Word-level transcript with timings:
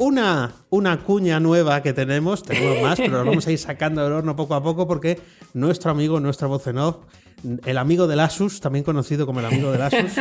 una, 0.00 0.54
una 0.70 0.98
cuña 1.04 1.38
nueva 1.40 1.82
que 1.82 1.92
tenemos, 1.92 2.42
tenemos 2.42 2.80
más, 2.80 2.96
pero 2.98 3.18
lo 3.18 3.24
vamos 3.26 3.46
a 3.46 3.52
ir 3.52 3.58
sacando 3.58 4.02
del 4.02 4.14
horno 4.14 4.34
poco 4.34 4.54
a 4.54 4.62
poco 4.62 4.88
porque 4.88 5.20
nuestro 5.52 5.90
amigo, 5.90 6.18
nuestra 6.20 6.48
voz 6.48 6.66
en 6.68 6.78
off, 6.78 6.96
el 7.66 7.76
amigo 7.76 8.06
del 8.06 8.20
Asus, 8.20 8.60
también 8.60 8.82
conocido 8.82 9.26
como 9.26 9.40
el 9.40 9.46
amigo 9.46 9.70
del 9.70 9.82
Asus, 9.82 10.12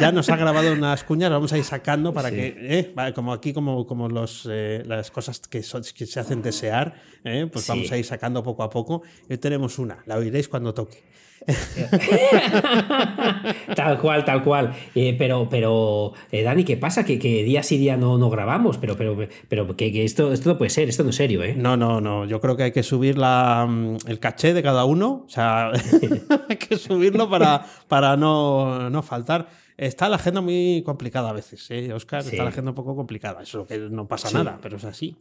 ya 0.00 0.10
nos 0.10 0.30
ha 0.30 0.36
grabado 0.36 0.72
unas 0.72 1.04
cuñas, 1.04 1.28
lo 1.28 1.36
vamos 1.36 1.52
a 1.52 1.58
ir 1.58 1.64
sacando 1.64 2.14
para 2.14 2.30
que, 2.30 2.56
eh, 2.58 2.94
como 3.14 3.34
aquí, 3.34 3.52
como, 3.52 3.86
como 3.86 4.08
los, 4.08 4.48
eh, 4.50 4.82
las 4.86 5.10
cosas 5.10 5.38
que, 5.40 5.60
que, 5.60 6.06
se 6.06 6.18
hacen 6.18 6.40
desear, 6.40 6.94
eh, 7.22 7.46
pues 7.52 7.66
vamos 7.66 7.92
a 7.92 7.98
ir 7.98 8.06
sacando 8.06 8.42
poco 8.42 8.62
a 8.62 8.70
poco. 8.70 9.02
Hoy 9.28 9.36
tenemos 9.36 9.78
una, 9.78 9.98
la 10.06 10.16
oiréis 10.16 10.48
cuando 10.48 10.72
toque. 10.72 11.04
tal 13.74 13.98
cual, 13.98 14.24
tal 14.24 14.42
cual. 14.42 14.74
Eh, 14.94 15.14
pero, 15.18 15.48
pero 15.48 16.12
eh, 16.30 16.42
Dani, 16.42 16.64
¿qué 16.64 16.76
pasa? 16.76 17.04
Que, 17.04 17.18
día 17.18 17.62
sí 17.62 17.78
día 17.78 17.96
no, 17.96 18.18
no 18.18 18.30
grabamos, 18.30 18.78
pero, 18.78 18.96
pero, 18.96 19.16
pero 19.48 19.76
que, 19.76 20.04
esto, 20.04 20.32
esto 20.32 20.50
no 20.50 20.58
puede 20.58 20.70
ser, 20.70 20.88
esto 20.88 21.04
no 21.04 21.10
es 21.10 21.16
serio, 21.16 21.42
¿eh? 21.42 21.54
No, 21.56 21.76
no, 21.76 22.00
no. 22.00 22.24
Yo 22.24 22.40
creo 22.40 22.56
que 22.56 22.64
hay 22.64 22.72
que 22.72 22.82
subir 22.82 23.18
la, 23.18 23.66
mm, 23.68 23.96
el 24.06 24.18
caché 24.18 24.54
de 24.54 24.62
cada 24.62 24.84
uno. 24.84 25.24
O 25.26 25.28
sea, 25.28 25.70
hay 26.48 26.56
que 26.56 26.76
subirlo 26.76 27.28
para, 27.28 27.64
para 27.88 28.16
no, 28.16 28.90
no 28.90 29.02
faltar. 29.02 29.48
Está 29.76 30.10
la 30.10 30.16
agenda 30.16 30.42
muy 30.42 30.82
complicada 30.84 31.30
a 31.30 31.32
veces, 31.32 31.70
¿eh, 31.70 31.92
Oscar? 31.94 32.20
Está 32.20 32.42
la 32.42 32.50
agenda 32.50 32.72
un 32.72 32.74
poco 32.74 32.94
complicada. 32.94 33.42
Eso 33.42 33.66
que 33.66 33.78
no 33.78 34.06
pasa 34.06 34.30
nada, 34.30 34.58
pero 34.60 34.76
es 34.76 34.84
así. 34.84 35.16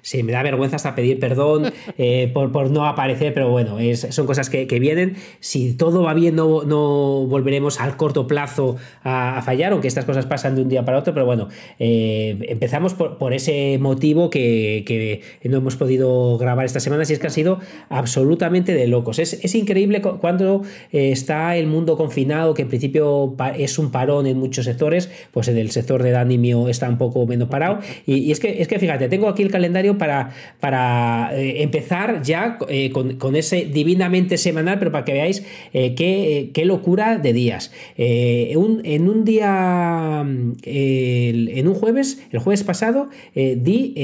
Sí, 0.00 0.22
me 0.22 0.32
da 0.32 0.42
vergüenza 0.42 0.76
hasta 0.76 0.94
pedir 0.94 1.18
perdón 1.20 1.72
eh, 1.98 2.30
por, 2.32 2.70
no 2.70 2.86
aparecer, 2.86 3.34
pero 3.34 3.50
bueno, 3.50 3.78
son 3.94 4.26
cosas 4.26 4.48
que, 4.50 4.66
vienen. 4.78 5.16
Si 5.40 5.74
todo 5.74 6.02
va 6.02 6.14
bien, 6.14 6.36
no, 6.36 7.26
volveremos 7.26 7.80
al 7.80 7.96
corto 7.96 8.26
plazo 8.26 8.76
a, 9.02 9.42
fallar, 9.42 9.72
aunque 9.72 9.88
estas 9.88 10.04
cosas 10.04 10.26
pasan 10.26 10.54
de 10.54 10.62
un 10.62 10.68
día 10.68 10.84
para 10.84 10.98
otro, 10.98 11.12
pero 11.12 11.26
bueno, 11.26 11.48
eh, 11.78 12.38
empezamos 12.48 12.94
por, 12.94 13.32
ese 13.34 13.78
motivo 13.80 14.30
que, 14.30 15.22
no 15.44 15.58
hemos 15.58 15.76
podido 15.76 16.38
grabar 16.38 16.64
esta 16.64 16.80
semana, 16.80 17.04
y 17.08 17.12
es 17.12 17.18
que 17.18 17.26
ha 17.26 17.30
sido 17.30 17.58
absolutamente 17.88 18.74
de 18.74 18.86
locos. 18.86 19.18
Es, 19.18 19.54
increíble 19.54 20.02
cuando 20.02 20.62
eh, 20.92 21.10
está 21.12 21.56
el 21.56 21.66
mundo 21.66 21.96
confinado, 21.96 22.54
que 22.54 22.62
en 22.62 22.68
principio 22.68 23.34
es 23.56 23.78
un 23.78 23.90
parón 23.90 24.26
en 24.26 24.38
muchos 24.38 24.66
sectores, 24.66 25.10
pues 25.32 25.48
en 25.48 25.56
el 25.56 25.70
sector 25.70 26.02
de 26.02 26.10
Danimio 26.10 26.68
está 26.68 26.88
un 26.88 26.98
poco 26.98 27.26
menos 27.26 27.48
parado. 27.48 27.78
Y, 28.06 28.30
es, 28.30 28.40
que, 28.40 28.60
es 28.60 28.68
que 28.68 28.78
fíjate, 28.78 29.08
tengo 29.08 29.28
aquí 29.28 29.42
el 29.42 29.50
calendario 29.50 29.65
para, 29.98 30.30
para 30.60 31.30
eh, 31.34 31.62
empezar 31.62 32.22
ya 32.22 32.58
eh, 32.68 32.90
con, 32.90 33.36
ese 33.36 33.66
divinamente 33.66 34.38
semanal, 34.38 34.78
pero 34.78 34.92
para 34.92 35.04
que 35.04 35.12
veáis 35.12 35.44
eh, 35.72 35.94
qué, 35.94 36.64
locura 36.64 37.18
de 37.18 37.32
días. 37.32 37.72
en 37.96 39.08
un 39.08 39.24
día, 39.24 40.24
en 40.64 41.68
un 41.68 41.74
jueves, 41.74 42.22
el 42.32 42.40
jueves 42.40 42.64
pasado, 42.64 43.08
di, 43.34 43.94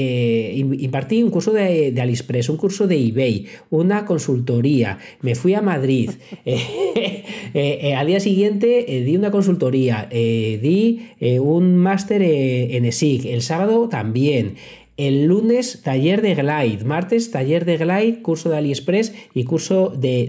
impartí 0.79 1.21
un 1.23 1.29
curso 1.29 1.51
de, 1.51 1.91
de, 1.91 2.01
AliExpress, 2.01 2.47
un 2.49 2.57
curso 2.57 2.87
de 2.87 2.95
eBay, 2.95 3.47
una 3.69 4.05
consultoría, 4.05 4.99
me 5.21 5.35
fui 5.35 5.53
a 5.55 5.61
Madrid. 5.61 6.11
al 7.97 8.07
día 8.07 8.19
siguiente 8.19 9.03
di 9.05 9.17
una 9.17 9.29
consultoría, 9.29 10.07
di 10.09 11.01
un 11.19 11.75
máster 11.75 12.21
en 12.21 12.85
ESIC, 12.85 13.25
el 13.25 13.41
sábado 13.41 13.89
también. 13.89 14.55
El 14.95 15.25
lunes, 15.25 15.81
taller 15.81 16.21
de 16.21 16.35
Glide. 16.35 16.83
Martes, 16.85 17.31
taller 17.31 17.65
de 17.65 17.77
Glide, 17.77 18.21
curso 18.21 18.49
de 18.49 18.57
AliExpress 18.57 19.11
y 19.33 19.43
curso 19.43 19.89
de, 19.89 20.25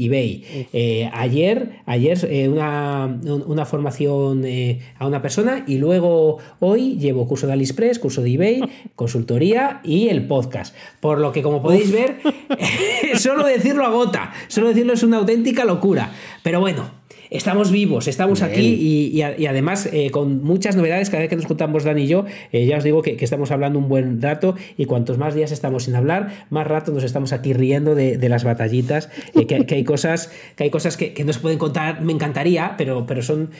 eBay. 0.00 0.68
Eh, 0.72 1.10
ayer, 1.12 1.82
ayer 1.84 2.18
eh, 2.30 2.48
una, 2.48 3.66
formación 3.66 4.46
eh, 4.46 4.80
a 4.98 5.06
una 5.06 5.20
persona 5.20 5.64
y 5.66 5.76
luego 5.76 6.38
hoy 6.60 6.96
llevo 6.96 7.28
curso 7.28 7.46
de 7.46 7.52
AliExpress, 7.52 7.98
curso 7.98 8.22
de 8.22 8.32
eBay, 8.32 8.62
consultoría 8.94 9.80
y 9.84 10.08
el 10.08 10.26
podcast. 10.26 10.74
Por 11.00 11.18
lo 11.18 11.30
que, 11.30 11.42
como 11.42 11.60
podéis 11.60 11.92
ver, 11.92 12.16
solo 13.16 13.44
decirlo 13.44 13.84
agota. 13.84 14.32
Solo 14.48 14.68
decirlo 14.68 14.94
es 14.94 15.02
una 15.02 15.18
auténtica 15.18 15.66
locura. 15.66 16.10
Pero 16.42 16.60
bueno, 16.60 16.90
estamos 17.30 17.70
vivos, 17.70 18.08
estamos 18.08 18.42
aquí 18.42 18.60
y, 18.60 19.22
además 19.22 19.88
eh, 19.92 20.10
con 20.10 20.42
muchas 20.42 20.76
novedades 20.76 21.10
cada 21.10 21.20
vez 21.20 21.30
que 21.30 21.36
nos 21.36 21.46
juntamos 21.46 21.84
Dan 21.84 21.98
y 21.98 22.06
yo, 22.06 22.24
eh, 22.52 22.66
ya 22.66 22.78
os 22.78 22.84
digo 22.84 23.02
que, 23.02 23.16
estamos 23.20 23.50
hablando 23.50 23.78
un 23.78 23.88
buen 23.88 24.22
rato 24.22 24.54
y 24.76 24.84
cuantos 24.86 25.18
más 25.18 25.34
días 25.34 25.52
estamos 25.52 25.84
sin 25.84 25.96
hablar, 25.96 26.46
más 26.50 26.66
rato 26.66 26.92
nos 26.92 27.04
estamos 27.04 27.32
aquí 27.32 27.52
riendo 27.52 27.94
de, 27.94 28.26
las 28.28 28.44
batallitas, 28.44 29.08
eh, 29.34 29.46
que, 29.46 29.74
hay 29.74 29.84
cosas, 29.84 30.30
que, 30.56 30.64
hay 30.64 30.70
cosas 30.70 30.96
que, 30.96 31.14
no 31.24 31.32
se 31.32 31.40
pueden 31.40 31.58
contar, 31.58 32.02
me 32.02 32.12
encantaría, 32.12 32.74
pero, 32.76 33.06
pero 33.06 33.22
son 33.22 33.50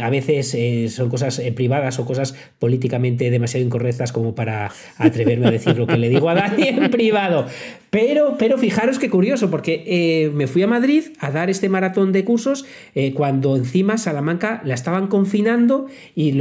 a 0.00 0.10
veces 0.10 0.94
son 0.94 1.08
cosas 1.08 1.40
privadas 1.54 1.98
o 1.98 2.04
cosas 2.04 2.34
políticamente 2.58 3.30
demasiado 3.30 3.64
incorrectas 3.64 4.12
como 4.12 4.34
para 4.34 4.70
atreverme 4.98 5.48
a 5.48 5.50
decir 5.50 5.76
lo 5.76 5.86
que 5.86 5.96
le 5.96 6.08
digo 6.08 6.28
a 6.28 6.34
Dani 6.34 6.68
en 6.68 6.90
privado. 6.90 7.46
Pero, 7.90 8.36
pero 8.38 8.56
fijaros 8.56 8.98
qué 8.98 9.10
curioso, 9.10 9.50
porque 9.50 10.30
me 10.32 10.46
fui 10.46 10.62
a 10.62 10.66
Madrid 10.66 11.04
a 11.18 11.30
dar 11.30 11.50
este 11.50 11.68
maratón 11.68 12.12
de 12.12 12.24
cursos 12.24 12.64
eh, 12.94 13.12
cuando 13.14 13.56
encima 13.56 13.98
Salamanca 13.98 14.62
la 14.64 14.74
estaban 14.74 15.08
confinando 15.08 15.86
y, 16.14 16.32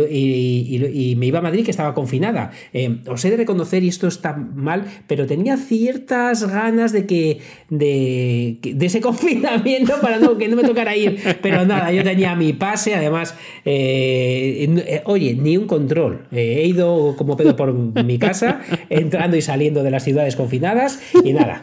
me 1.18 1.26
iba 1.26 1.40
a 1.40 1.42
Madrid 1.42 1.66
que 1.66 1.72
estaba 1.72 1.94
confinada. 1.94 2.52
Eh, 2.74 2.98
os 3.08 3.24
he 3.26 3.32
de 3.32 3.38
reconocer, 3.38 3.84
y 3.84 3.90
esto 3.90 4.08
está 4.08 4.36
mal, 4.36 4.86
pero 5.08 5.26
tenía 5.26 5.58
ciertas 5.58 6.48
ganas 6.48 6.92
de 6.92 7.06
que 7.06 7.40
de, 7.70 8.60
ese 8.80 9.02
confinamiento 9.10 9.94
para 10.02 10.20
que 10.38 10.48
no 10.48 10.56
me 10.56 10.64
tocara 10.64 10.96
ir. 10.96 11.20
Pero 11.42 11.66
nada, 11.66 11.92
yo 11.92 12.04
tenía 12.04 12.36
mi 12.36 12.54
pase, 12.54 12.96
además, 12.96 13.36
eh, 13.66 15.02
oye, 15.06 15.36
ni 15.36 15.58
un 15.58 15.66
control. 15.66 16.28
he 16.32 16.66
ido 16.66 17.16
como 17.18 17.36
pedo 17.38 17.56
por 17.56 17.74
mi 17.74 18.18
casa, 18.20 18.62
entrando 18.90 19.38
y 19.38 19.42
saliendo 19.42 19.84
de 19.84 19.92
las 19.92 20.04
ciudades 20.04 20.36
confinadas 20.36 21.02
y 21.24 21.34
nada, 21.40 21.62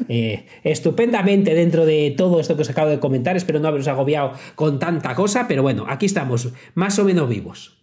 estupendamente 0.65 1.55
dentro 1.55 1.85
de 1.87 2.15
todo 2.17 2.41
esto 2.41 2.57
que 2.57 2.63
os 2.63 2.71
acabo 2.71 2.91
de 2.91 2.99
comentar. 2.99 3.37
Espero 3.37 3.61
no 3.61 3.69
haberos 3.69 3.89
agobiado 3.89 4.33
con 4.55 4.79
tanta 4.79 5.15
cosa, 5.15 5.47
pero 5.47 5.63
bueno, 5.63 5.87
aquí 5.89 6.07
estamos, 6.07 6.49
más 6.75 6.99
o 6.99 7.05
menos 7.05 7.29
vivos. 7.29 7.77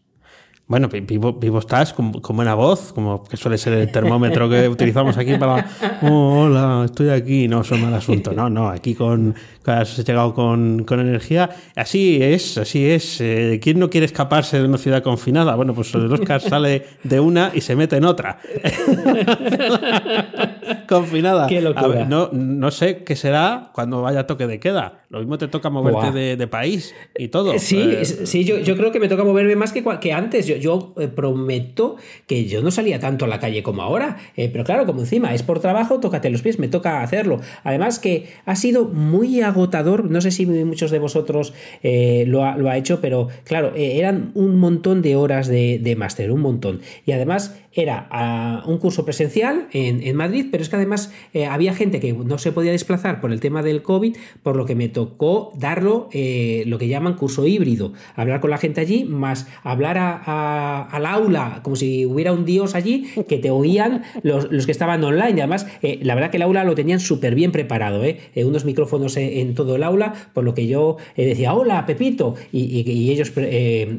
Bueno, 0.65 0.87
vivo, 0.87 1.33
vivo 1.33 1.59
estás 1.59 1.93
con, 1.93 2.11
buena 2.11 2.55
voz, 2.55 2.93
como 2.93 3.23
que 3.23 3.35
suele 3.35 3.57
ser 3.57 3.73
el 3.73 3.91
termómetro 3.91 4.49
que 4.49 4.69
utilizamos 4.69 5.17
aquí 5.17 5.35
para. 5.37 5.67
hola, 6.01 6.83
estoy 6.85 7.09
aquí. 7.09 7.49
No, 7.49 7.65
son 7.65 7.81
mal 7.81 7.93
asunto. 7.93 8.31
No, 8.31 8.49
no, 8.49 8.69
aquí 8.69 8.95
con. 8.95 9.35
Has 9.65 10.05
llegado 10.05 10.33
con, 10.33 10.85
energía. 10.89 11.49
Así 11.75 12.21
es, 12.21 12.57
así 12.57 12.85
es. 12.85 13.21
Eh, 13.21 13.59
¿Quién 13.61 13.79
no 13.79 13.89
quiere 13.89 14.05
escaparse 14.05 14.59
de 14.59 14.65
una 14.65 14.77
ciudad 14.77 15.03
confinada? 15.03 15.55
Bueno, 15.55 15.73
pues 15.73 15.93
el 15.95 16.11
Oscar 16.11 16.41
sale 16.41 16.83
de 17.03 17.19
una 17.19 17.51
y 17.53 17.61
se 17.61 17.75
mete 17.75 17.97
en 17.97 18.05
otra. 18.05 18.39
confinada. 20.87 21.47
Qué 21.47 21.61
locura. 21.61 22.05
no, 22.05 22.29
no 22.31 22.71
sé 22.71 23.03
qué 23.03 23.15
será 23.15 23.71
cuando 23.73 24.01
vaya 24.01 24.27
toque 24.27 24.47
de 24.47 24.59
queda. 24.59 25.03
Lo 25.13 25.19
mismo 25.19 25.37
te 25.37 25.47
toca 25.47 25.69
moverte 25.69 26.35
de, 26.35 26.47
país 26.47 26.95
y 27.15 27.27
todo. 27.27 27.59
Sí, 27.59 27.79
eh, 27.79 28.03
sí 28.03 28.45
yo, 28.45 28.57
yo, 28.57 28.75
creo 28.75 28.91
que 28.91 28.99
me 28.99 29.07
toca 29.07 29.23
moverme 29.23 29.55
más 29.55 29.71
que, 29.71 29.83
que 30.01 30.11
antes. 30.11 30.47
Yo, 30.47 30.55
yo 30.55 30.95
eh, 30.97 31.07
prometo 31.07 31.97
que 32.25 32.45
yo 32.45 32.63
no 32.63 32.71
salía 32.71 32.99
tanto 32.99 33.25
a 33.25 33.27
la 33.27 33.39
calle 33.39 33.61
como 33.61 33.83
ahora, 33.83 34.17
eh, 34.35 34.49
pero 34.51 34.63
claro, 34.63 34.87
como 34.87 35.01
encima 35.01 35.35
es 35.35 35.43
por 35.43 35.59
trabajo, 35.59 35.99
tócate 35.99 36.31
los 36.31 36.41
pies, 36.41 36.57
me 36.57 36.67
toca 36.67 37.03
hacerlo. 37.03 37.39
Además 37.63 37.99
que 37.99 38.33
ha 38.45 38.55
sido 38.55 38.85
muy 38.85 39.41
agotador, 39.41 39.52
no 39.53 40.21
sé 40.21 40.31
si 40.31 40.45
muchos 40.45 40.91
de 40.91 40.99
vosotros 40.99 41.53
lo, 41.83 42.43
ha, 42.43 42.77
hecho, 42.77 42.99
pero 43.01 43.29
claro, 43.43 43.73
eran 43.75 44.31
un 44.35 44.55
montón 44.57 45.01
de 45.01 45.15
horas 45.15 45.47
de, 45.47 45.79
de 45.81 45.95
máster, 45.95 46.31
un 46.31 46.41
montón. 46.41 46.81
Y 47.05 47.11
además 47.11 47.55
era 47.73 48.07
ah, 48.11 48.63
un 48.65 48.77
curso 48.77 49.05
presencial 49.05 49.67
en, 49.71 50.15
Madrid, 50.15 50.47
pero 50.51 50.61
es 50.61 50.69
que 50.69 50.75
además 50.75 51.11
había 51.49 51.73
gente 51.73 51.99
que 51.99 52.13
no 52.13 52.37
se 52.37 52.51
podía 52.51 52.71
desplazar 52.71 53.19
por 53.19 53.31
el 53.31 53.39
tema 53.39 53.63
del 53.63 53.81
COVID, 53.81 54.15
por 54.43 54.55
lo 54.55 54.65
que 54.65 54.75
me 54.75 54.89
tocó 54.89 55.51
darlo 55.57 56.09
lo 56.11 56.77
que 56.77 56.87
llaman 56.87 57.15
curso 57.15 57.47
híbrido, 57.47 57.93
hablar 58.15 58.41
con 58.41 58.51
la 58.51 58.57
gente 58.57 58.81
allí, 58.81 59.05
más 59.05 59.47
hablar 59.63 59.97
al 59.97 61.05
aula 61.05 61.61
como 61.63 61.75
si 61.75 62.05
hubiera 62.05 62.33
un 62.33 62.45
dios 62.45 62.75
allí 62.75 63.07
que 63.27 63.37
te 63.37 63.51
oían 63.51 64.03
los, 64.21 64.65
que 64.65 64.71
estaban 64.71 65.03
online. 65.03 65.41
además, 65.41 65.67
eh, 65.81 65.99
la 66.01 66.15
verdad 66.15 66.31
que 66.31 66.37
el 66.37 66.43
aula 66.43 66.63
lo 66.63 66.75
tenían 66.75 66.99
súper 66.99 67.35
bien 67.35 67.51
preparado, 67.51 68.03
¿eh? 68.03 68.19
Eh, 68.35 68.45
unos 68.45 68.65
micrófonos 68.65 69.17
en 69.17 69.53
todo 69.55 69.75
el 69.75 69.83
aula, 69.83 70.13
por 70.33 70.43
lo 70.43 70.53
que 70.53 70.67
yo 70.67 70.97
decía, 71.15 71.53
hola, 71.53 71.85
Pepito, 71.85 72.35
y, 72.51 73.11
ellos 73.11 73.31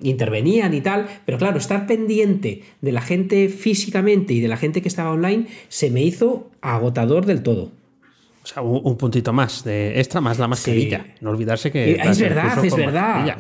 intervenían 0.03 0.75
y 0.75 0.81
tal, 0.81 1.07
pero 1.25 1.39
claro, 1.39 1.59
estar 1.59 1.87
pendiente 1.87 2.63
de 2.81 2.93
la 2.93 3.01
gente 3.01 3.49
físicamente 3.65 4.35
y 4.35 4.41
de 4.41 4.49
la 4.49 4.59
gente 4.59 4.83
que 4.83 4.89
estaba 4.89 5.11
online 5.11 5.47
se 5.71 5.91
me 5.91 6.03
hizo 6.03 6.51
agotador 6.61 7.25
del 7.25 7.43
todo. 7.43 7.73
O 8.43 8.47
sea, 8.47 8.63
un, 8.63 8.99
puntito 8.99 9.33
más 9.33 9.65
de 9.65 9.99
extra, 9.99 10.21
más 10.21 10.39
la 10.39 10.47
mascarilla. 10.49 11.07
No 11.23 11.31
olvidarse 11.31 11.73
que. 11.73 11.93
Es 11.93 12.21
verdad, 12.21 12.63
es 12.63 12.77
verdad. 12.77 13.39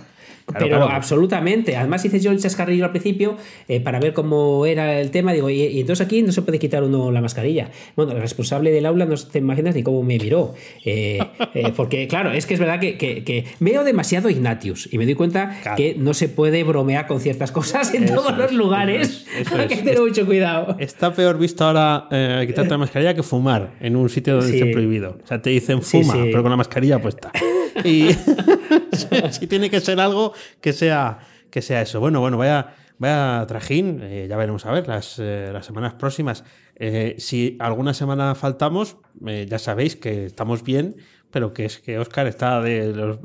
Pero 0.59 0.89
absolutamente. 0.89 1.77
Además 1.77 2.05
hice 2.05 2.21
yo 2.21 2.31
el 2.31 2.39
chascarrillo 2.39 2.85
al 2.85 2.91
principio 2.91 3.37
eh, 3.67 3.81
para 3.81 3.99
ver 3.99 4.13
cómo 4.13 4.67
era 4.67 5.01
el 5.01 5.11
tema. 5.11 5.33
Digo, 5.33 5.49
y, 5.51 5.81
entonces 5.81 6.07
aquí 6.07 6.23
no 6.23 6.33
se 6.33 6.43
puede 6.43 6.59
quitar 6.59 6.83
uno 6.83 7.11
la 7.11 7.21
mascarilla. 7.21 7.71
Bueno, 7.97 8.13
el 8.13 8.21
responsable 8.21 8.71
del 8.71 8.87
aula 8.87 9.07
no 9.07 9.17
te 9.17 9.39
imaginas 9.39 9.75
ni 9.75 9.83
cómo 9.83 10.03
me 10.03 10.19
miró. 10.19 10.55
Eh, 10.85 11.19
eh, 11.55 11.73
porque, 11.75 12.07
claro, 12.09 12.31
es 12.31 12.47
que 12.47 12.55
es 12.55 12.61
verdad 12.61 12.79
que, 12.79 13.45
veo 13.61 13.85
demasiado 13.85 14.29
Ignatius 14.29 14.89
y 14.93 14.99
me 14.99 15.07
doy 15.07 15.15
cuenta 15.15 15.61
que 15.77 15.95
no 15.99 16.15
se 16.15 16.29
puede 16.29 16.63
bromear 16.63 17.07
con 17.07 17.21
ciertas 17.21 17.51
cosas 17.51 17.95
en 17.95 18.07
todos 18.07 18.37
los 18.37 18.53
lugares. 18.53 19.27
Hay 19.57 19.67
que 19.67 19.77
tener 19.77 20.01
mucho 20.01 20.27
cuidado. 20.27 20.77
Está 20.79 21.13
peor 21.13 21.39
visto 21.39 21.65
ahora 21.65 22.07
quitarte 22.47 22.71
la 22.71 22.79
mascarilla 22.79 23.15
que 23.15 23.23
fumar 23.23 23.73
en 23.81 23.97
un 23.97 24.09
sitio 24.09 24.37
donde 24.37 24.59
esté 24.59 24.73
prohibido. 24.73 25.19
O 25.23 25.27
sea, 25.27 25.41
te 25.41 25.51
dicen 25.51 25.83
fuma, 25.83 26.15
pero 26.15 26.43
con 26.43 26.51
la 26.51 26.57
mascarilla 26.57 27.01
puesta. 27.01 27.33
Y 27.85 28.09
si 29.31 29.47
tiene 29.47 29.71
que 29.71 29.81
ser 29.81 30.01
algo 30.01 30.33
que 30.61 30.73
sea, 30.73 31.19
que 31.51 31.63
sea 31.63 31.83
eso. 31.83 32.01
Bueno, 32.01 32.21
bueno, 32.21 32.39
vaya, 32.39 32.75
vaya 32.99 33.45
trajín, 33.47 34.01
eh, 34.03 34.27
ya 34.29 34.37
veremos 34.37 34.65
a 34.67 34.73
ver 34.73 34.87
las, 34.89 35.19
eh, 35.19 35.51
las 35.53 35.67
semanas 35.67 35.95
próximas. 35.95 36.45
Eh, 36.77 37.17
si 37.19 37.57
alguna 37.61 37.95
semana 37.95 38.35
faltamos, 38.35 38.97
ya 39.21 39.59
sabéis 39.59 39.97
que 39.97 40.27
estamos 40.27 40.63
bien 40.63 40.97
pero 41.35 41.53
que 41.53 41.65
es 41.65 41.79
que 41.79 41.99
Oscar 41.99 42.29
está 42.29 42.63
de 42.63 42.95
los, 42.95 43.21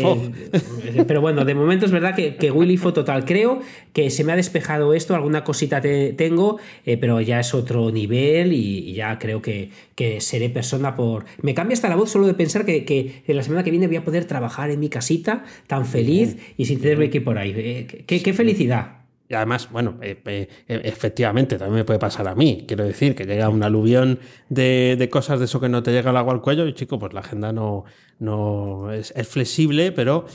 de 0.94 1.06
Pero 1.08 1.22
bueno, 1.22 1.44
de 1.44 1.56
momento 1.56 1.88
es 1.88 1.92
verdad 1.92 2.16
que, 2.16 2.52
Willy 2.52 2.78
fue 2.78 2.92
total. 2.92 3.26
Creo 3.26 3.62
que 3.94 4.12
se 4.12 4.24
me 4.24 4.32
ha 4.32 4.36
despejado 4.36 4.94
esto, 4.94 5.16
alguna 5.16 5.44
cosita 5.44 5.82
tengo, 5.82 6.60
eh, 6.86 6.98
pero 6.98 7.20
ya 7.20 7.40
es 7.40 7.56
otro 7.56 7.90
nivel 7.90 8.54
y, 8.54 8.94
ya 8.94 9.18
creo 9.18 9.42
que, 9.42 9.72
que, 9.96 10.22
seré 10.22 10.50
persona 10.50 10.96
por... 10.96 11.26
Me 11.42 11.56
cambia 11.56 11.74
hasta 11.74 11.90
la 11.90 11.96
voz 11.96 12.12
solo 12.12 12.28
de 12.28 12.36
pensar 12.36 12.64
que, 12.64 12.86
que 12.86 13.24
la 13.34 13.42
semana 13.42 13.64
que 13.64 13.72
viene 13.72 13.88
voy 13.88 13.96
a 13.96 14.04
poder 14.04 14.26
trabajar 14.26 14.70
en 14.70 14.80
mi 14.80 14.90
casita 14.90 15.46
tan 15.66 15.84
feliz 15.84 16.38
y 16.58 16.66
sin 16.66 16.80
tenerme 16.80 17.10
que 17.10 17.18
ir 17.18 17.24
por 17.24 17.40
ahí. 17.40 17.56
Eh, 17.58 18.04
qué 18.06 18.34
felicidad! 18.34 18.97
Y 19.30 19.34
además, 19.34 19.70
bueno, 19.72 19.98
eh, 20.02 20.22
eh, 20.26 20.48
eh, 20.68 20.82
efectivamente, 20.86 21.58
también 21.58 21.80
me 21.80 21.84
puede 21.84 22.00
pasar 22.00 22.28
a 22.28 22.36
mí. 22.36 22.64
Quiero 22.68 22.86
decir, 22.86 23.14
que 23.14 23.26
llega 23.26 23.50
un 23.50 23.62
aluvión 23.62 24.20
de, 24.48 25.10
cosas 25.12 25.40
de 25.40 25.46
eso 25.46 25.60
que 25.60 25.68
no 25.68 25.84
te 25.84 25.92
llega 25.92 26.12
el 26.12 26.18
agua 26.18 26.34
al 26.34 26.42
cuello 26.42 26.66
y, 26.66 26.74
chico, 26.74 26.98
pues 26.98 27.14
la 27.14 27.20
agenda 27.20 27.52
no, 27.52 27.84
no 28.20 28.92
es, 28.92 29.14
flexible, 29.28 29.92
pero 29.92 30.26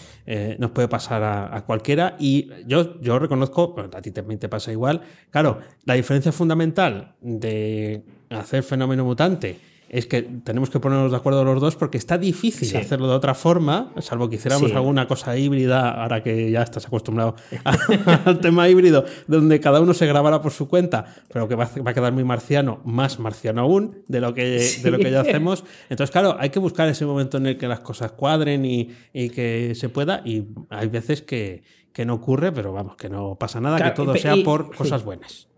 nos 0.59 0.71
puede 0.73 0.89
pasar 0.89 1.23
a, 1.23 1.65
cualquiera. 1.65 2.17
Y 2.19 2.51
yo, 2.67 3.01
yo 3.01 3.19
reconozco, 3.19 3.75
a 3.95 4.03
ti 4.03 4.11
también 4.11 4.39
te 4.39 4.49
pasa 4.49 4.73
igual. 4.73 5.01
Claro, 5.31 5.61
la 5.85 5.95
diferencia 5.95 6.33
fundamental 6.33 7.15
de 7.21 8.05
hacer 8.29 8.63
fenómeno 8.63 9.05
mutante 9.05 9.72
es 9.93 10.07
que 10.07 10.23
tenemos 10.23 10.71
que 10.71 10.81
ponernos 10.81 11.11
de 11.11 11.19
acuerdo 11.19 11.45
los 11.45 11.61
dos 11.61 11.77
porque 11.77 11.99
está 11.99 12.17
difícil 12.17 12.75
hacerlo 12.79 13.09
de 13.09 13.15
otra 13.15 13.35
forma, 13.35 13.93
salvo 13.99 14.31
que 14.31 14.37
hiciéramos 14.37 14.73
alguna 14.73 15.07
cosa 15.07 15.37
híbrida, 15.37 15.91
ahora 15.91 16.23
que 16.23 16.51
ya 16.51 16.63
estás 16.63 16.87
acostumbrado 16.87 17.37
al 18.25 18.41
tema 18.41 18.71
híbrido, 18.71 19.05
donde 19.27 19.61
cada 19.61 19.83
uno 19.83 19.93
se 19.93 20.07
grabara 20.07 20.41
por 20.41 20.51
su 20.51 20.67
cuenta, 20.67 21.05
pero 21.31 21.47
que 21.47 21.57
va 21.57 21.65
a 21.85 21.95
quedar 21.95 22.11
muy 22.15 22.25
marciano, 22.25 22.81
más 22.87 23.21
marciano 23.21 23.61
aún 23.61 23.99
de 24.09 24.23
lo 24.23 24.33
que, 24.33 24.67
de 24.83 24.91
lo 24.91 24.99
que 24.99 25.11
ya 25.11 25.21
hacemos. 25.21 25.63
Entonces, 25.91 26.11
claro, 26.11 26.37
hay 26.41 26.49
que 26.49 26.59
buscar 26.59 26.89
ese 26.89 27.05
momento 27.05 27.37
en 27.37 27.49
el 27.49 27.59
que 27.59 27.69
las 27.69 27.81
cosas 27.81 28.13
cuadren 28.13 28.65
y, 28.65 28.89
que 29.13 29.75
se 29.75 29.91
pueda, 29.91 30.23
y 30.25 30.49
hay 30.71 30.89
veces 30.89 31.21
que, 31.21 31.65
no 32.07 32.15
ocurre, 32.15 32.51
pero 32.51 32.73
vamos, 32.73 32.97
que 32.97 33.11
no 33.11 33.37
pasa 33.39 33.61
nada, 33.61 33.77
que 33.83 33.91
todo 33.91 34.17
sea 34.17 34.37
por 34.43 34.75
cosas 34.75 35.05
buenas. 35.05 35.52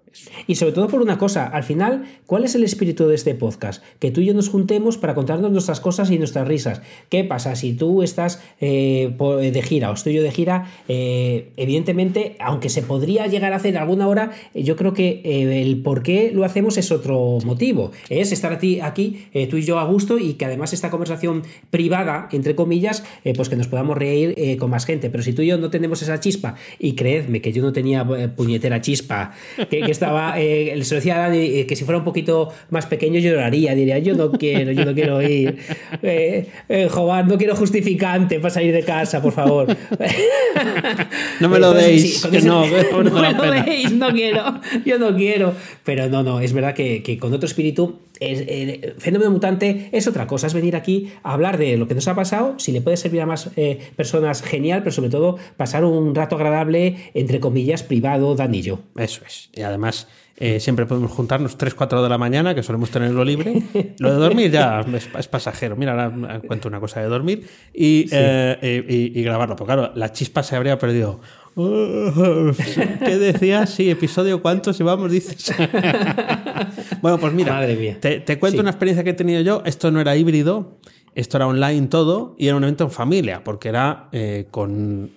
Y 0.46 0.56
sobre 0.56 0.72
todo 0.72 0.88
por 0.88 1.02
una 1.02 1.19
cosa, 1.19 1.46
al 1.46 1.62
final, 1.62 2.05
¿cuál 2.26 2.44
es 2.44 2.55
el 2.55 2.64
espíritu 2.64 3.06
de 3.06 3.14
este 3.14 3.34
podcast? 3.34 3.82
Que 3.99 4.11
tú 4.11 4.20
y 4.20 4.26
yo 4.26 4.34
nos 4.34 4.49
juntemos 4.49 4.99
para 4.99 5.14
contarnos 5.14 5.50
nuestras 5.50 5.81
cosas 5.81 6.11
y 6.11 6.19
nuestras 6.19 6.46
risas. 6.46 6.82
¿Qué 7.08 7.25
pasa 7.25 7.56
si 7.56 7.72
tú 7.72 8.02
estás 8.02 8.43
eh, 8.61 9.14
de 9.52 9.62
gira 9.62 9.90
o 9.90 9.94
estoy 9.94 10.14
yo 10.14 10.22
de 10.22 10.31
gira? 10.31 10.70
Eh, 10.88 11.52
evidentemente, 11.56 12.37
aunque 12.38 12.69
se 12.69 12.82
podría 12.82 13.26
llegar 13.26 13.52
a 13.52 13.56
hacer 13.56 13.76
alguna 13.76 14.08
hora, 14.08 14.32
yo 14.55 14.76
creo 14.76 14.93
que 14.93 15.22
eh, 15.25 15.62
el 15.62 15.82
por 15.82 16.02
qué 16.02 16.31
lo 16.32 16.44
hacemos 16.44 16.76
es 16.76 16.90
otro 16.93 17.38
motivo. 17.44 17.93
Es 18.08 18.32
estar 18.32 18.52
aquí, 18.52 18.81
aquí 18.81 19.26
tú 19.50 19.56
y 19.56 19.62
yo 19.62 19.78
a 19.78 19.84
gusto 19.84 20.19
y 20.19 20.34
que 20.34 20.44
además 20.44 20.72
esta 20.72 20.90
conversación 20.90 21.43
privada, 21.70 22.28
entre 22.32 22.55
comillas, 22.55 23.05
pues 23.37 23.49
que 23.49 23.56
nos 23.56 23.69
podamos 23.69 23.96
reír 23.96 24.58
con 24.58 24.70
más 24.70 24.87
gente. 24.87 25.10
Pero 25.10 25.22
si 25.22 25.32
tú 25.32 25.43
y 25.43 25.46
yo 25.46 25.58
no 25.58 25.70
tenemos 25.70 26.02
esa 26.02 26.20
chispa, 26.20 26.55
y 26.78 26.94
creedme 26.94 27.40
que 27.40 27.52
yo 27.52 27.62
no 27.62 27.72
tenía 27.72 28.06
puñetera 28.37 28.81
chispa, 28.81 29.32
que, 29.70 29.81
que 29.81 29.90
estaba, 30.05 30.35
eh, 30.39 30.79
se 30.83 30.95
lo 30.95 30.97
decía 30.97 31.17
a 31.17 31.29
Dani, 31.29 31.39
eh, 31.39 31.67
que 31.67 31.77
si 31.77 31.85
fuera 31.85 31.99
un 31.99 32.05
poquito 32.05 32.53
más 32.69 32.85
pequeño 32.87 33.19
lloraría, 33.21 33.75
diría, 33.75 33.99
yo 33.99 34.15
no 34.15 34.31
quiero, 34.33 34.73
yo 34.73 34.85
no 34.85 34.95
quiero 34.95 35.23
ir. 35.23 35.59
Eh, 36.03 36.49
eh 36.69 36.89
no 36.95 37.39
quiero 37.39 37.56
justificante 37.56 38.39
para 38.39 38.53
salir 38.53 38.75
de 38.75 38.83
casa, 38.83 39.23
por 39.23 39.33
favor. 39.33 39.67
no 41.41 41.49
me 41.49 41.59
lo 41.59 41.73
deis, 41.73 42.27
que 42.31 42.43
no, 42.43 42.67
no, 42.67 43.11
me 43.11 43.33
lo 43.33 43.51
deis, 43.65 43.93
no 43.93 44.11
quiero, 44.11 44.61
yo 44.85 44.99
no 44.99 45.17
quiero. 45.17 45.55
Pero 45.85 46.09
no, 46.09 46.23
no, 46.23 46.41
es 46.41 46.53
verdad 46.53 46.75
que, 46.75 47.03
que 47.03 47.19
con 47.19 47.33
otro 47.33 47.47
espíritu 47.47 48.01
el, 48.21 48.95
fenómeno 48.99 49.31
mutante 49.31 49.89
es 49.93 50.06
otra 50.06 50.27
cosa, 50.27 50.47
es 50.47 50.55
venir 50.55 50.77
aquí 50.77 51.11
a 51.23 51.33
hablar 51.33 51.59
de 51.59 51.77
lo 51.77 51.89
que 51.89 51.95
nos 51.95 52.06
ha 52.09 52.15
pasado, 52.15 52.55
si 52.59 52.73
le 52.73 52.81
puede 52.81 52.97
servir 52.97 53.21
a 53.21 53.27
más 53.27 53.51
eh, 53.56 53.79
personas, 53.97 54.43
genial, 54.43 54.81
pero 54.81 54.93
sobre 54.93 55.11
todo 55.11 55.39
pasar 55.56 55.85
un 55.85 56.15
rato 56.15 56.37
agradable, 56.37 56.97
entre 57.15 57.41
comillas, 57.41 57.83
privado, 57.83 58.35
Dan 58.35 58.55
y 58.55 58.62
yo. 58.62 58.81
Eso 58.97 59.23
es. 59.27 59.51
Y 59.55 59.62
además, 59.62 59.94
eh, 60.37 60.58
siempre 60.58 60.85
podemos 60.85 61.12
juntarnos 61.12 61.56
3, 61.56 61.75
4 61.75 62.02
de 62.02 62.08
la 62.08 62.19
mañana, 62.19 62.55
que 62.55 62.62
solemos 62.62 62.91
tenerlo 62.91 63.25
libre. 63.25 63.62
Lo 63.99 64.12
de 64.12 64.17
dormir 64.17 64.50
ya 64.50 64.85
es, 65.19 65.29
pasajero. 65.29 65.76
Mira, 65.76 65.93
ahora 65.93 66.41
cuento 66.41 66.69
una 66.69 66.81
cosa 66.81 67.00
de 67.00 67.06
dormir 67.06 67.46
y, 67.73 68.06
eh, 68.11 69.12
y, 69.14 69.23
grabarlo. 69.23 69.55
Porque 69.55 69.75
claro, 69.75 69.93
la 69.94 70.11
chispa 70.12 70.43
se 70.43 70.56
habría 70.56 70.79
perdido. 70.79 71.20
¿Qué 71.55 73.17
decías? 73.19 73.70
Sí, 73.70 73.89
episodio 73.89 74.43
cuántos 74.43 74.77
llevamos, 74.77 75.10
dices. 75.10 75.55
bueno, 77.01 77.19
pues 77.19 77.32
mira, 77.32 77.65
Te, 78.01 78.39
cuento 78.39 78.60
una 78.60 78.70
experiencia 78.70 79.05
que 79.05 79.10
he 79.10 79.15
tenido 79.15 79.41
yo. 79.41 79.63
Esto 79.65 79.93
no 79.93 80.01
era 80.01 80.17
híbrido, 80.17 80.79
esto 81.15 81.37
era 81.37 81.47
online 81.47 81.87
todo 81.87 82.35
y 82.39 82.49
era 82.49 82.56
un 82.56 82.65
evento 82.65 82.85
en 82.85 82.91
familia, 82.91 83.44
porque 83.44 83.69
era 83.69 84.09
eh, 84.13 84.47
con 84.51 85.11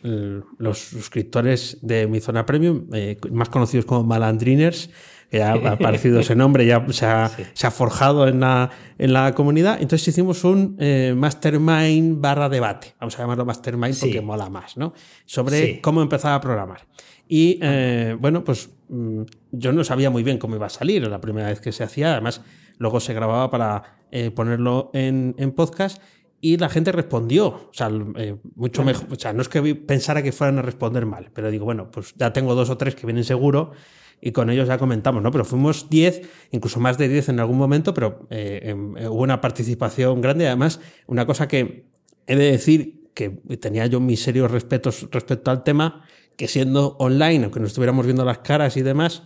los 0.58 0.78
suscriptores 0.78 1.80
de 1.82 2.08
mi 2.08 2.20
zona 2.20 2.46
premium, 2.46 2.88
eh, 2.94 3.18
más 3.32 3.50
conocidos 3.50 3.86
como 3.86 4.04
malandriners 4.04 4.90
que 5.30 5.44
ha 5.44 5.54
aparecido 5.74 6.20
ese 6.20 6.36
nombre, 6.36 6.66
ya 6.66 6.86
se 6.90 7.06
ha, 7.06 7.32
se 7.54 7.68
ha 7.68 7.72
forjado 7.72 8.28
en 8.28 8.40
la, 8.40 8.70
en 8.98 9.14
la, 9.14 9.34
comunidad. 9.34 9.82
Entonces 9.82 10.08
hicimos 10.08 10.44
un 10.44 10.78
eh, 10.80 11.14
mastermind 11.16 12.22
barra 12.22 12.50
debate, 12.50 12.96
vamos 13.00 13.18
a 13.18 13.24
llamarlo 13.24 13.46
mastermind 13.46 14.00
porque 14.00 14.22
mola 14.22 14.50
más, 14.50 14.78
¿no? 14.78 14.94
Sobre 15.26 15.82
cómo 15.82 16.02
empezar 16.02 16.34
a 16.34 16.42
programar. 16.42 16.82
Y 17.28 17.60
eh, 17.62 18.16
bueno, 18.20 18.44
pues 18.44 18.70
mm, 18.88 19.24
yo 19.52 19.74
no 19.74 19.84
sabía 19.84 20.10
muy 20.10 20.24
bien 20.24 20.38
cómo 20.38 20.56
iba 20.56 20.68
a 20.68 20.70
salir 20.70 21.06
la 21.08 21.20
primera 21.20 21.50
vez 21.50 21.60
que 21.60 21.72
se 21.72 21.84
hacía, 21.84 22.14
además 22.14 22.42
luego 22.78 23.00
se 23.00 23.14
grababa 23.14 23.50
para 23.50 24.06
eh, 24.12 24.32
ponerlo 24.32 24.92
en, 24.94 25.36
en 25.38 25.52
podcast 25.52 26.02
y 26.40 26.58
la 26.58 26.70
gente 26.70 26.92
respondió. 26.92 27.48
O 27.48 27.70
sea, 27.74 27.90
mucho 28.56 28.84
mejor. 28.84 29.08
O 29.12 29.16
sea, 29.16 29.34
no 29.34 29.42
es 29.42 29.50
que 29.50 29.76
pensara 29.76 30.22
que 30.22 30.32
fueran 30.32 30.60
a 30.60 30.62
responder 30.62 31.06
mal, 31.06 31.32
pero 31.34 31.50
digo, 31.52 31.66
bueno, 31.66 31.90
pues 31.92 32.14
ya 32.16 32.32
tengo 32.34 32.56
dos 32.56 32.70
o 32.70 32.78
tres 32.78 32.96
que 32.96 33.06
vienen 33.06 33.24
seguro 33.24 33.72
y 34.22 34.32
con 34.32 34.50
ellos 34.50 34.68
ya 34.68 34.78
comentamos, 34.78 35.22
¿no? 35.22 35.32
Pero 35.32 35.46
fuimos 35.46 35.90
10, 35.90 36.22
incluso 36.52 36.80
más 36.80 36.98
de 36.98 37.08
10 37.08 37.30
en 37.30 37.40
algún 37.40 37.58
momento, 37.58 37.94
pero 37.94 38.28
eh, 38.30 38.62
em, 38.64 38.94
hubo 38.94 39.22
una 39.22 39.42
participación 39.42 40.22
grande. 40.22 40.48
Además, 40.48 40.80
una 41.06 41.26
cosa 41.26 41.48
que 41.48 41.86
he 42.26 42.36
de 42.36 42.52
decir 42.52 43.12
que 43.14 43.30
tenía 43.60 43.86
yo 43.88 44.00
mis 44.00 44.22
serios 44.22 44.52
respetos 44.52 45.08
respecto 45.12 45.50
al 45.50 45.64
tema, 45.64 46.04
que 46.36 46.48
siendo 46.48 46.96
online, 47.00 47.46
aunque 47.46 47.60
nos 47.60 47.70
estuviéramos 47.70 48.06
viendo 48.06 48.24
las 48.26 48.40
caras 48.40 48.78
y 48.78 48.84
demás, 48.84 49.24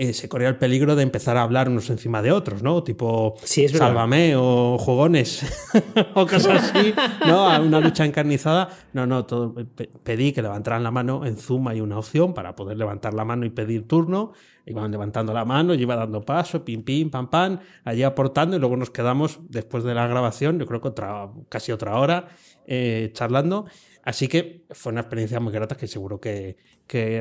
eh, 0.00 0.12
se 0.12 0.28
corría 0.28 0.48
el 0.48 0.56
peligro 0.58 0.94
de 0.94 1.02
empezar 1.02 1.36
a 1.36 1.42
hablar 1.42 1.68
unos 1.68 1.90
encima 1.90 2.22
de 2.22 2.30
otros, 2.30 2.62
¿no? 2.62 2.84
Tipo, 2.84 3.34
sálvame 3.42 4.36
o 4.36 4.78
jugones 4.78 5.44
o 6.14 6.24
cosas 6.24 6.72
así, 6.72 6.94
¿no? 7.26 7.50
A 7.50 7.60
una 7.60 7.80
lucha 7.80 8.04
encarnizada. 8.04 8.68
No, 8.92 9.08
no, 9.08 9.26
todo, 9.26 9.56
pedí 10.04 10.30
que 10.30 10.40
levantaran 10.40 10.84
la 10.84 10.92
mano. 10.92 11.26
En 11.26 11.36
Zoom 11.36 11.66
hay 11.66 11.80
una 11.80 11.98
opción 11.98 12.32
para 12.32 12.54
poder 12.54 12.76
levantar 12.76 13.12
la 13.12 13.24
mano 13.24 13.44
y 13.44 13.50
pedir 13.50 13.88
turno. 13.88 14.34
Iban 14.66 14.92
levantando 14.92 15.32
la 15.32 15.44
mano, 15.44 15.74
yo 15.74 15.82
iba 15.82 15.96
dando 15.96 16.24
paso, 16.24 16.64
pim, 16.64 16.84
pim, 16.84 17.10
pam, 17.10 17.28
pam, 17.28 17.58
allí 17.84 18.04
aportando 18.04 18.54
y 18.54 18.60
luego 18.60 18.76
nos 18.76 18.90
quedamos 18.90 19.40
después 19.48 19.82
de 19.82 19.94
la 19.94 20.06
grabación, 20.06 20.60
yo 20.60 20.66
creo 20.66 20.80
que 20.80 20.88
otra, 20.88 21.30
casi 21.48 21.72
otra 21.72 21.98
hora, 21.98 22.28
eh, 22.66 23.10
charlando. 23.14 23.64
Así 24.08 24.26
que 24.26 24.64
fue 24.70 24.90
una 24.90 25.02
experiencia 25.02 25.38
muy 25.38 25.52
grata 25.52 25.76
que 25.76 25.86
seguro 25.86 26.18
que, 26.18 26.56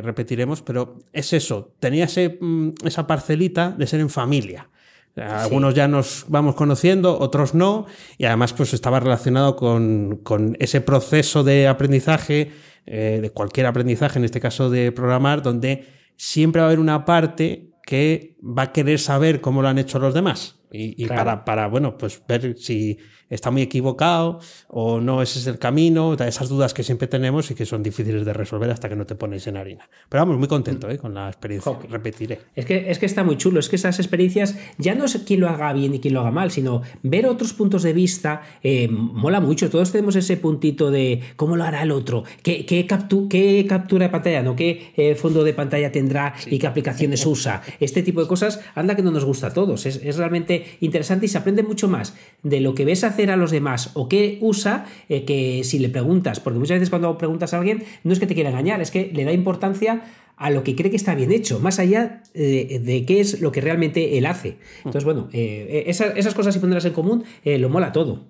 repetiremos, 0.01 0.61
pero 0.61 0.99
es 1.11 1.33
eso, 1.33 1.73
tenía 1.81 2.07
mm, 2.07 2.69
esa 2.85 3.05
parcelita 3.05 3.71
de 3.71 3.85
ser 3.85 3.99
en 3.99 4.09
familia. 4.09 4.69
Algunos 5.17 5.73
ya 5.73 5.89
nos 5.89 6.23
vamos 6.29 6.55
conociendo, 6.55 7.19
otros 7.19 7.53
no, 7.53 7.87
y 8.17 8.23
además 8.23 8.53
pues 8.53 8.73
estaba 8.73 9.01
relacionado 9.01 9.57
con, 9.57 10.55
ese 10.59 10.79
proceso 10.79 11.43
de 11.43 11.67
aprendizaje, 11.67 12.51
eh, 12.85 13.19
de 13.21 13.31
cualquier 13.31 13.65
aprendizaje, 13.65 14.19
en 14.19 14.23
este 14.23 14.39
caso 14.39 14.69
de 14.69 14.93
programar, 14.93 15.41
donde 15.41 15.87
siempre 16.15 16.61
va 16.61 16.67
a 16.67 16.69
haber 16.69 16.79
una 16.79 17.03
parte 17.03 17.71
que 17.85 18.37
va 18.41 18.61
a 18.61 18.71
querer 18.71 18.99
saber 18.99 19.41
cómo 19.41 19.61
lo 19.61 19.67
han 19.67 19.77
hecho 19.77 19.99
los 19.99 20.13
demás. 20.13 20.56
Y, 20.71 21.05
para, 21.07 21.45
para, 21.45 21.67
bueno, 21.67 21.97
pues 21.97 22.21
ver 22.27 22.57
si 22.57 22.97
está 23.29 23.51
muy 23.51 23.61
equivocado 23.61 24.39
o 24.67 24.99
no 24.99 25.21
ese 25.21 25.39
es 25.39 25.47
el 25.47 25.59
camino, 25.59 26.13
esas 26.13 26.49
dudas 26.49 26.73
que 26.73 26.83
siempre 26.83 27.07
tenemos 27.07 27.51
y 27.51 27.55
que 27.55 27.65
son 27.65 27.83
difíciles 27.83 28.25
de 28.25 28.33
resolver 28.33 28.69
hasta 28.69 28.89
que 28.89 28.95
no 28.95 29.05
te 29.05 29.15
pones 29.15 29.47
en 29.47 29.57
harina. 29.57 29.89
Pero 30.09 30.21
vamos, 30.21 30.37
muy 30.37 30.47
contento 30.47 30.89
¿eh? 30.89 30.97
con 30.97 31.13
la 31.13 31.27
experiencia, 31.27 31.77
repetiré. 31.89 32.39
Es 32.55 32.65
que, 32.65 32.89
es 32.89 32.99
que 32.99 33.05
está 33.05 33.23
muy 33.23 33.37
chulo, 33.37 33.59
es 33.59 33.69
que 33.69 33.75
esas 33.75 33.99
experiencias 33.99 34.57
ya 34.77 34.95
no 34.95 35.05
es 35.05 35.17
quién 35.25 35.41
lo 35.41 35.49
haga 35.49 35.73
bien 35.73 35.93
y 35.95 35.99
quién 35.99 36.13
lo 36.13 36.21
haga 36.21 36.31
mal, 36.31 36.51
sino 36.51 36.81
ver 37.03 37.25
otros 37.27 37.53
puntos 37.53 37.83
de 37.83 37.93
vista 37.93 38.43
eh, 38.63 38.87
mola 38.89 39.39
mucho. 39.39 39.69
Todos 39.69 39.91
tenemos 39.91 40.15
ese 40.15 40.37
puntito 40.37 40.91
de 40.91 41.21
cómo 41.35 41.55
lo 41.55 41.63
hará 41.63 41.83
el 41.83 41.91
otro, 41.91 42.23
qué, 42.43 42.65
qué, 42.65 42.87
qué 43.29 43.65
captura 43.67 44.05
de 44.05 44.09
pantalla, 44.09 44.41
no 44.41 44.55
qué 44.55 44.93
eh, 44.95 45.15
fondo 45.15 45.43
de 45.43 45.53
pantalla 45.53 45.91
tendrá 45.91 46.33
y 46.45 46.59
qué 46.59 46.67
aplicaciones 46.67 47.25
usa. 47.25 47.61
Este 47.79 48.03
tipo 48.03 48.21
de 48.21 48.27
cosas, 48.27 48.61
anda 48.75 48.95
que 48.95 49.03
no 49.03 49.11
nos 49.11 49.25
gusta 49.25 49.47
a 49.47 49.53
todos. 49.53 49.85
Es, 49.85 49.97
es 50.03 50.17
realmente 50.17 50.56
interesante 50.79 51.25
y 51.25 51.29
se 51.29 51.37
aprende 51.37 51.63
mucho 51.63 51.87
más 51.87 52.15
de 52.43 52.61
lo 52.61 52.75
que 52.75 52.85
ves 52.85 53.03
hacer 53.03 53.31
a 53.31 53.35
los 53.35 53.51
demás 53.51 53.91
o 53.93 54.07
qué 54.07 54.37
usa 54.41 54.85
eh, 55.09 55.25
que 55.25 55.63
si 55.63 55.79
le 55.79 55.89
preguntas, 55.89 56.39
porque 56.39 56.59
muchas 56.59 56.75
veces 56.75 56.89
cuando 56.89 57.17
preguntas 57.17 57.53
a 57.53 57.59
alguien 57.59 57.83
no 58.03 58.13
es 58.13 58.19
que 58.19 58.27
te 58.27 58.35
quiera 58.35 58.49
engañar, 58.49 58.81
es 58.81 58.91
que 58.91 59.11
le 59.13 59.25
da 59.25 59.31
importancia 59.31 60.01
a 60.35 60.51
lo 60.51 60.63
que 60.63 60.75
cree 60.75 60.91
que 60.91 60.97
está 60.97 61.15
bien 61.15 61.31
hecho, 61.31 61.59
más 61.59 61.79
allá 61.79 62.21
eh, 62.35 62.79
de, 62.83 63.05
qué 63.05 63.19
es 63.19 63.41
lo 63.41 63.51
que 63.51 63.59
realmente 63.59 64.19
él 64.19 64.27
hace. 64.27 64.57
Entonces, 64.79 65.03
bueno, 65.03 65.29
eh, 65.33 65.85
esas, 65.87 66.33
cosas 66.35 66.55
y 66.55 66.59
ponerlas 66.59 66.85
en 66.85 66.93
común 66.93 67.23
lo 67.43 67.69
mola 67.69 67.91
todo. 67.91 68.27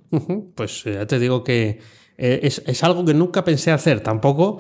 Pues 0.56 0.86
ya 0.86 1.06
te 1.06 1.20
digo 1.20 1.44
que 1.44 1.80
es, 2.18 2.64
es, 2.66 2.84
algo 2.84 3.04
que 3.04 3.14
nunca 3.14 3.44
pensé 3.44 3.72
hacer 3.72 4.00
tampoco. 4.00 4.60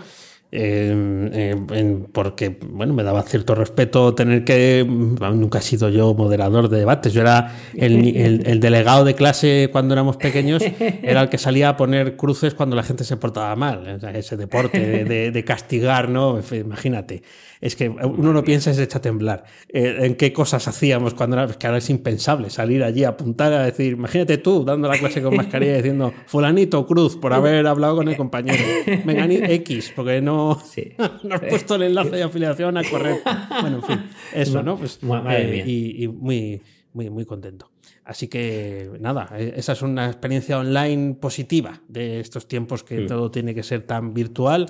Eh, 0.50 2.08
porque 2.14 2.58
bueno 2.70 2.94
me 2.94 3.04
daba 3.04 3.22
cierto 3.24 3.54
respeto 3.54 4.16
tener 4.16 4.46
que 4.46 4.86
nunca 4.88 5.60
he 5.60 5.62
sido 5.62 5.90
yo 5.90 6.14
moderador 6.14 6.70
de 6.70 6.80
debates. 6.80 7.14
Yo 7.14 7.22
era 7.22 7.54
el, 7.74 8.60
delegado 8.60 9.04
de 9.04 9.14
clase 9.14 9.70
cuando 9.72 9.94
éramos 9.94 10.16
pequeños 10.18 10.64
era 11.04 11.22
el 11.22 11.30
que 11.30 11.38
salía 11.38 11.70
a 11.70 11.78
poner 11.78 12.16
cruces 12.16 12.54
cuando 12.54 12.76
la 12.76 12.84
gente 12.84 13.04
se 13.04 13.18
portaba 13.18 13.56
mal. 13.56 14.00
Ese 14.14 14.38
deporte 14.38 15.04
de, 15.04 15.44
castigar 15.44 16.10
no 16.10 16.40
imagínate. 16.52 17.24
Es 17.60 17.76
que 17.76 17.90
uno 17.90 18.34
no 18.34 18.44
piensa 18.44 18.70
y 18.70 18.76
se 18.76 18.84
echa 18.84 19.00
a 19.00 19.02
temblar. 19.02 19.44
Eh, 19.70 19.98
en 20.02 20.16
qué 20.16 20.32
cosas 20.32 20.68
hacíamos 20.68 21.14
cuando 21.16 21.38
era 21.38 21.48
que 21.48 21.66
ahora 21.66 21.80
es 21.80 21.90
impensable 21.90 22.50
salir 22.50 22.84
allí 22.84 23.04
a 23.04 23.10
apuntar 23.10 23.52
a 23.52 23.66
decir 23.66 23.94
imagínate 23.94 24.38
tú 24.38 24.64
dando 24.64 24.88
la 24.88 24.98
clase 24.98 25.22
con 25.22 25.36
mascarilla 25.36 25.78
diciendo 25.78 26.14
fulanito 26.28 26.86
cruz 26.86 27.18
por 27.18 27.34
haber 27.34 27.66
hablado 27.66 27.96
con 27.96 28.08
el 28.08 28.16
compañero 28.16 28.64
Mengani 29.06 29.38
X 29.38 29.92
porque 29.96 30.22
no 30.22 30.37
no, 31.24 31.36
has 31.36 31.42
puesto 31.42 31.76
el 31.76 31.84
enlace 31.84 32.18
de 32.18 32.24
afiliación 32.24 32.78
a 32.78 32.84
correr. 32.84 33.22
Bueno, 33.62 33.78
en 33.78 33.84
fin, 33.84 34.10
eso, 34.34 34.64
¿no? 34.64 34.78
Pues, 34.78 35.00
eh, 35.30 35.64
y, 35.66 36.08
muy, 36.08 36.62
muy, 36.94 37.10
muy 37.10 37.26
contento. 37.26 37.72
Así 38.04 38.28
que 38.28 38.90
nada, 39.00 39.30
esa 39.38 39.74
es 39.74 39.82
una 39.82 40.08
experiencia 40.08 40.58
online 40.58 41.16
positiva 41.16 41.82
de 41.88 42.20
estos 42.20 42.48
tiempos 42.48 42.84
que 42.84 43.02
mm. 43.02 43.08
todo 43.08 43.32
tiene 43.32 43.54
que 43.54 43.64
ser 43.64 43.84
tan 43.84 44.14
virtual 44.14 44.68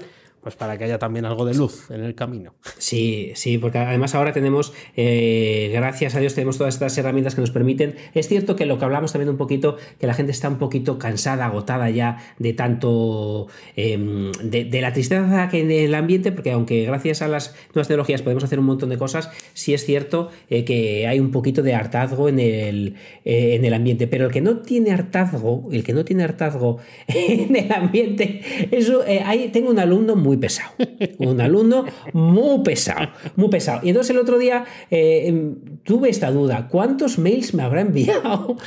pues 0.47 0.55
para 0.55 0.77
que 0.77 0.85
haya 0.85 0.97
también 0.97 1.25
algo 1.25 1.43
de 1.43 1.53
luz 1.53 1.91
en 1.91 2.05
el 2.05 2.15
camino. 2.15 2.53
Sí, 2.77 3.33
sí, 3.35 3.57
porque 3.57 3.79
además 3.79 4.15
ahora 4.15 4.31
tenemos, 4.31 4.71
eh, 4.95 5.69
gracias 5.73 6.15
a 6.15 6.21
Dios, 6.21 6.35
tenemos 6.35 6.57
todas 6.57 6.75
estas 6.75 6.97
herramientas 6.97 7.35
que 7.35 7.41
nos 7.41 7.51
permiten. 7.51 7.95
Es 8.13 8.29
cierto 8.29 8.55
que 8.55 8.65
lo 8.65 8.79
que 8.79 8.85
hablamos 8.85 9.11
también 9.11 9.27
un 9.27 9.35
poquito, 9.35 9.75
que 9.99 10.07
la 10.07 10.13
gente 10.13 10.31
está 10.31 10.47
un 10.47 10.57
poquito 10.57 10.97
cansada, 10.99 11.47
agotada 11.47 11.89
ya 11.89 12.19
de 12.39 12.53
tanto, 12.53 13.47
em, 13.75 14.31
de, 14.41 14.79
la 14.79 14.93
tristeza 14.93 15.49
que 15.49 15.59
en 15.59 15.69
el 15.69 15.93
ambiente, 15.93 16.31
porque 16.31 16.53
aunque 16.53 16.85
gracias 16.85 17.21
a 17.21 17.27
las 17.27 17.53
nuevas 17.75 17.89
tecnologías 17.89 18.21
podemos 18.21 18.45
hacer 18.45 18.57
un 18.57 18.67
montón 18.67 18.87
de 18.87 18.97
cosas, 18.97 19.29
sí 19.53 19.73
es 19.73 19.83
cierto 19.83 20.29
eh, 20.49 20.63
que 20.63 21.07
hay 21.07 21.19
un 21.19 21.31
poquito 21.31 21.61
de 21.61 21.75
hartazgo 21.75 22.29
en 22.29 22.39
el, 22.39 22.95
eh, 23.25 23.55
en 23.55 23.65
el 23.65 23.73
ambiente, 23.73 24.07
pero 24.07 24.27
el 24.27 24.31
que 24.31 24.39
no 24.39 24.59
tiene 24.59 24.91
hartazgo, 24.91 25.67
el 25.73 25.83
que 25.83 25.91
no 25.91 26.05
tiene 26.05 26.23
hartazgo 26.23 26.77
en 27.07 27.53
el 27.53 27.69
ambiente, 27.69 28.39
eso, 28.71 29.03
hay, 29.25 29.49
tengo 29.49 29.71
un 29.71 29.79
alumno 29.79 30.15
muy 30.15 30.36
pesado. 30.39 30.71
Un 31.19 31.41
alumno 31.41 31.85
muy 32.13 32.63
pesado, 32.63 33.09
muy 33.35 33.49
pesado. 33.49 33.81
Y 33.83 33.89
entonces 33.89 34.11
el 34.11 34.19
otro 34.19 34.37
día 34.37 34.65
eh, 34.89 35.53
tuve 35.83 36.09
esta 36.09 36.31
duda, 36.31 36.67
¿cuántos 36.69 37.17
mails 37.17 37.53
me 37.53 37.63
habrá 37.63 37.81
enviado 37.81 38.57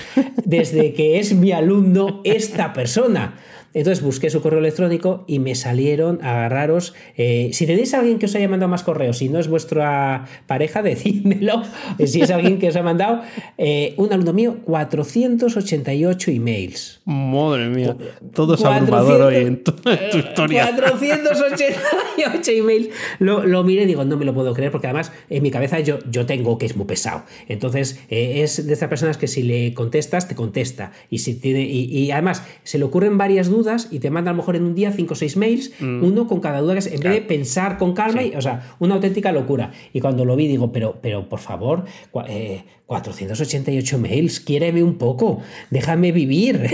desde 0.45 0.93
que 0.93 1.19
es 1.19 1.35
mi 1.35 1.53
alumno 1.53 2.21
esta 2.25 2.73
persona? 2.73 3.39
Entonces 3.73 4.03
busqué 4.03 4.31
su 4.31 4.43
correo 4.43 4.59
electrónico 4.59 5.25
y 5.29 5.39
me 5.39 5.55
salieron, 5.55 6.19
agarraros. 6.23 6.95
Eh, 7.17 7.51
si 7.53 7.67
tenéis 7.67 7.95
a 7.95 8.01
alguien 8.01 8.19
que 8.19 8.27
os 8.27 8.35
haya 8.35 8.49
mandado 8.49 8.69
más 8.69 8.83
correos, 8.83 9.19
si 9.19 9.29
no 9.29 9.39
es 9.39 9.49
vuestra 9.49 10.27
pareja, 10.47 10.83
decídmelo. 10.91 11.63
Si 12.05 12.21
es 12.21 12.31
alguien 12.31 12.59
que 12.59 12.69
os 12.69 12.77
ha 12.77 12.83
mandado, 12.83 13.23
eh, 13.59 13.95
un 13.97 14.13
alumno 14.13 14.33
mío, 14.33 14.57
488 14.65 16.31
emails. 16.33 17.01
Madre 17.05 17.69
mía, 17.69 17.97
todo 18.35 18.55
es 18.55 18.65
abrumador 18.65 19.23
hoy 19.23 19.37
en 19.37 19.63
tu, 19.63 19.73
historia. 20.17 20.65
488 20.75 22.51
emails. 22.51 22.89
Lo, 23.19 23.47
lo 23.47 23.63
miré 23.63 23.85
y 23.85 23.87
digo, 23.87 24.05
no 24.05 24.17
me 24.17 24.25
lo 24.25 24.35
puedo 24.35 24.53
creer, 24.53 24.73
porque 24.73 24.89
además 24.89 25.13
en 25.29 25.43
mi 25.43 25.51
cabeza 25.51 25.79
yo, 25.81 25.99
yo 26.11 26.27
tengo 26.27 26.59
que 26.59 26.67
es 26.67 26.77
muy 26.77 26.87
pesado. 26.87 27.23
Entonces, 27.49 28.01
eh, 28.11 28.43
es 28.43 28.67
de 28.67 28.73
estas 28.73 28.89
personas 28.89 29.17
que 29.17 29.29
si 29.29 29.45
le 29.45 29.75
contestas, 29.75 30.27
te 30.27 30.35
contesta. 30.35 30.93
Y, 31.09 31.19
si 31.19 31.35
tiene, 31.35 31.63
y 31.63 32.11
además, 32.11 32.43
se 32.65 32.79
le 32.79 32.85
ocurren 32.85 33.17
varias 33.17 33.49
dudas 33.49 33.60
y 33.91 33.99
te 33.99 34.11
manda 34.11 34.31
a 34.31 34.35
lo 34.35 34.39
mejor 34.39 34.57
en 34.57 34.65
un 34.65 34.75
día 34.75 34.93
5 34.93 35.13
o 35.13 35.17
6 35.17 35.37
mails, 35.37 35.73
mm. 35.81 36.05
uno 36.05 36.27
con 36.27 36.41
cada 36.41 36.61
duda, 36.61 36.75
que 36.75 36.79
es, 36.81 36.87
en 36.87 37.01
vez 37.01 37.13
de 37.13 37.23
pensar 37.23 37.79
con 37.79 37.95
calma, 37.95 38.23
y, 38.23 38.35
o 38.35 38.41
sea, 38.41 38.75
una 38.79 38.95
auténtica 38.95 39.33
locura. 39.33 39.73
Y 39.93 40.01
cuando 40.01 40.25
lo 40.25 40.37
vi, 40.37 40.49
digo, 40.49 40.73
pero, 40.73 40.97
pero 41.01 41.29
por 41.29 41.41
favor, 41.41 41.85
eh, 42.29 42.65
488 42.91 43.99
mails, 43.99 44.41
quiéreme 44.41 44.83
un 44.83 44.99
poco, 44.99 45.41
déjame 45.71 46.11
vivir. 46.11 46.61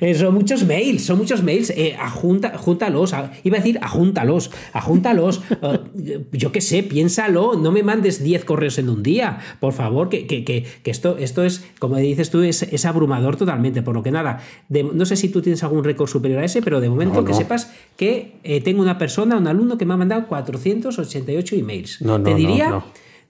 Eh, 0.00 0.14
son 0.14 0.34
muchos 0.34 0.64
mails, 0.64 1.04
son 1.04 1.18
muchos 1.18 1.42
mails. 1.42 1.70
Eh, 1.70 1.96
ajunta, 1.98 2.56
júntalos, 2.56 3.14
iba 3.44 3.56
a 3.56 3.60
decir 3.60 3.78
ajúntalos, 3.82 4.50
ajúntalos. 4.72 5.42
Eh, 5.62 6.24
yo 6.32 6.52
qué 6.52 6.60
sé, 6.60 6.82
piénsalo, 6.82 7.54
no 7.54 7.70
me 7.70 7.82
mandes 7.82 8.22
10 8.22 8.44
correos 8.44 8.78
en 8.78 8.88
un 8.88 9.02
día, 9.02 9.38
por 9.60 9.72
favor, 9.72 10.08
que, 10.08 10.26
que, 10.26 10.44
que, 10.44 10.66
esto, 10.84 11.16
esto 11.18 11.44
es, 11.44 11.64
como 11.78 11.96
dices 11.96 12.30
tú, 12.30 12.42
es, 12.42 12.62
es 12.62 12.84
abrumador 12.84 13.36
totalmente. 13.36 13.82
Por 13.82 13.94
lo 13.94 14.02
que 14.02 14.10
nada, 14.10 14.40
no 14.68 15.04
sé 15.04 15.16
si 15.16 15.28
tú 15.28 15.42
tienes 15.42 15.62
algún 15.62 15.84
récord 15.84 16.08
superior 16.08 16.40
a 16.40 16.44
ese, 16.44 16.62
pero 16.62 16.80
de 16.80 16.88
momento 16.88 17.24
que 17.24 17.34
sepas 17.34 17.72
que 17.96 18.60
tengo 18.64 18.82
una 18.82 18.98
persona, 18.98 19.36
un 19.36 19.46
alumno 19.46 19.78
que 19.78 19.84
me 19.86 19.94
ha 19.94 19.98
mandado 19.98 20.26
488 20.26 21.56
emails. 21.56 22.02
No, 22.02 22.18
no, 22.18 22.24
Te 22.24 22.34
diría 22.34 22.82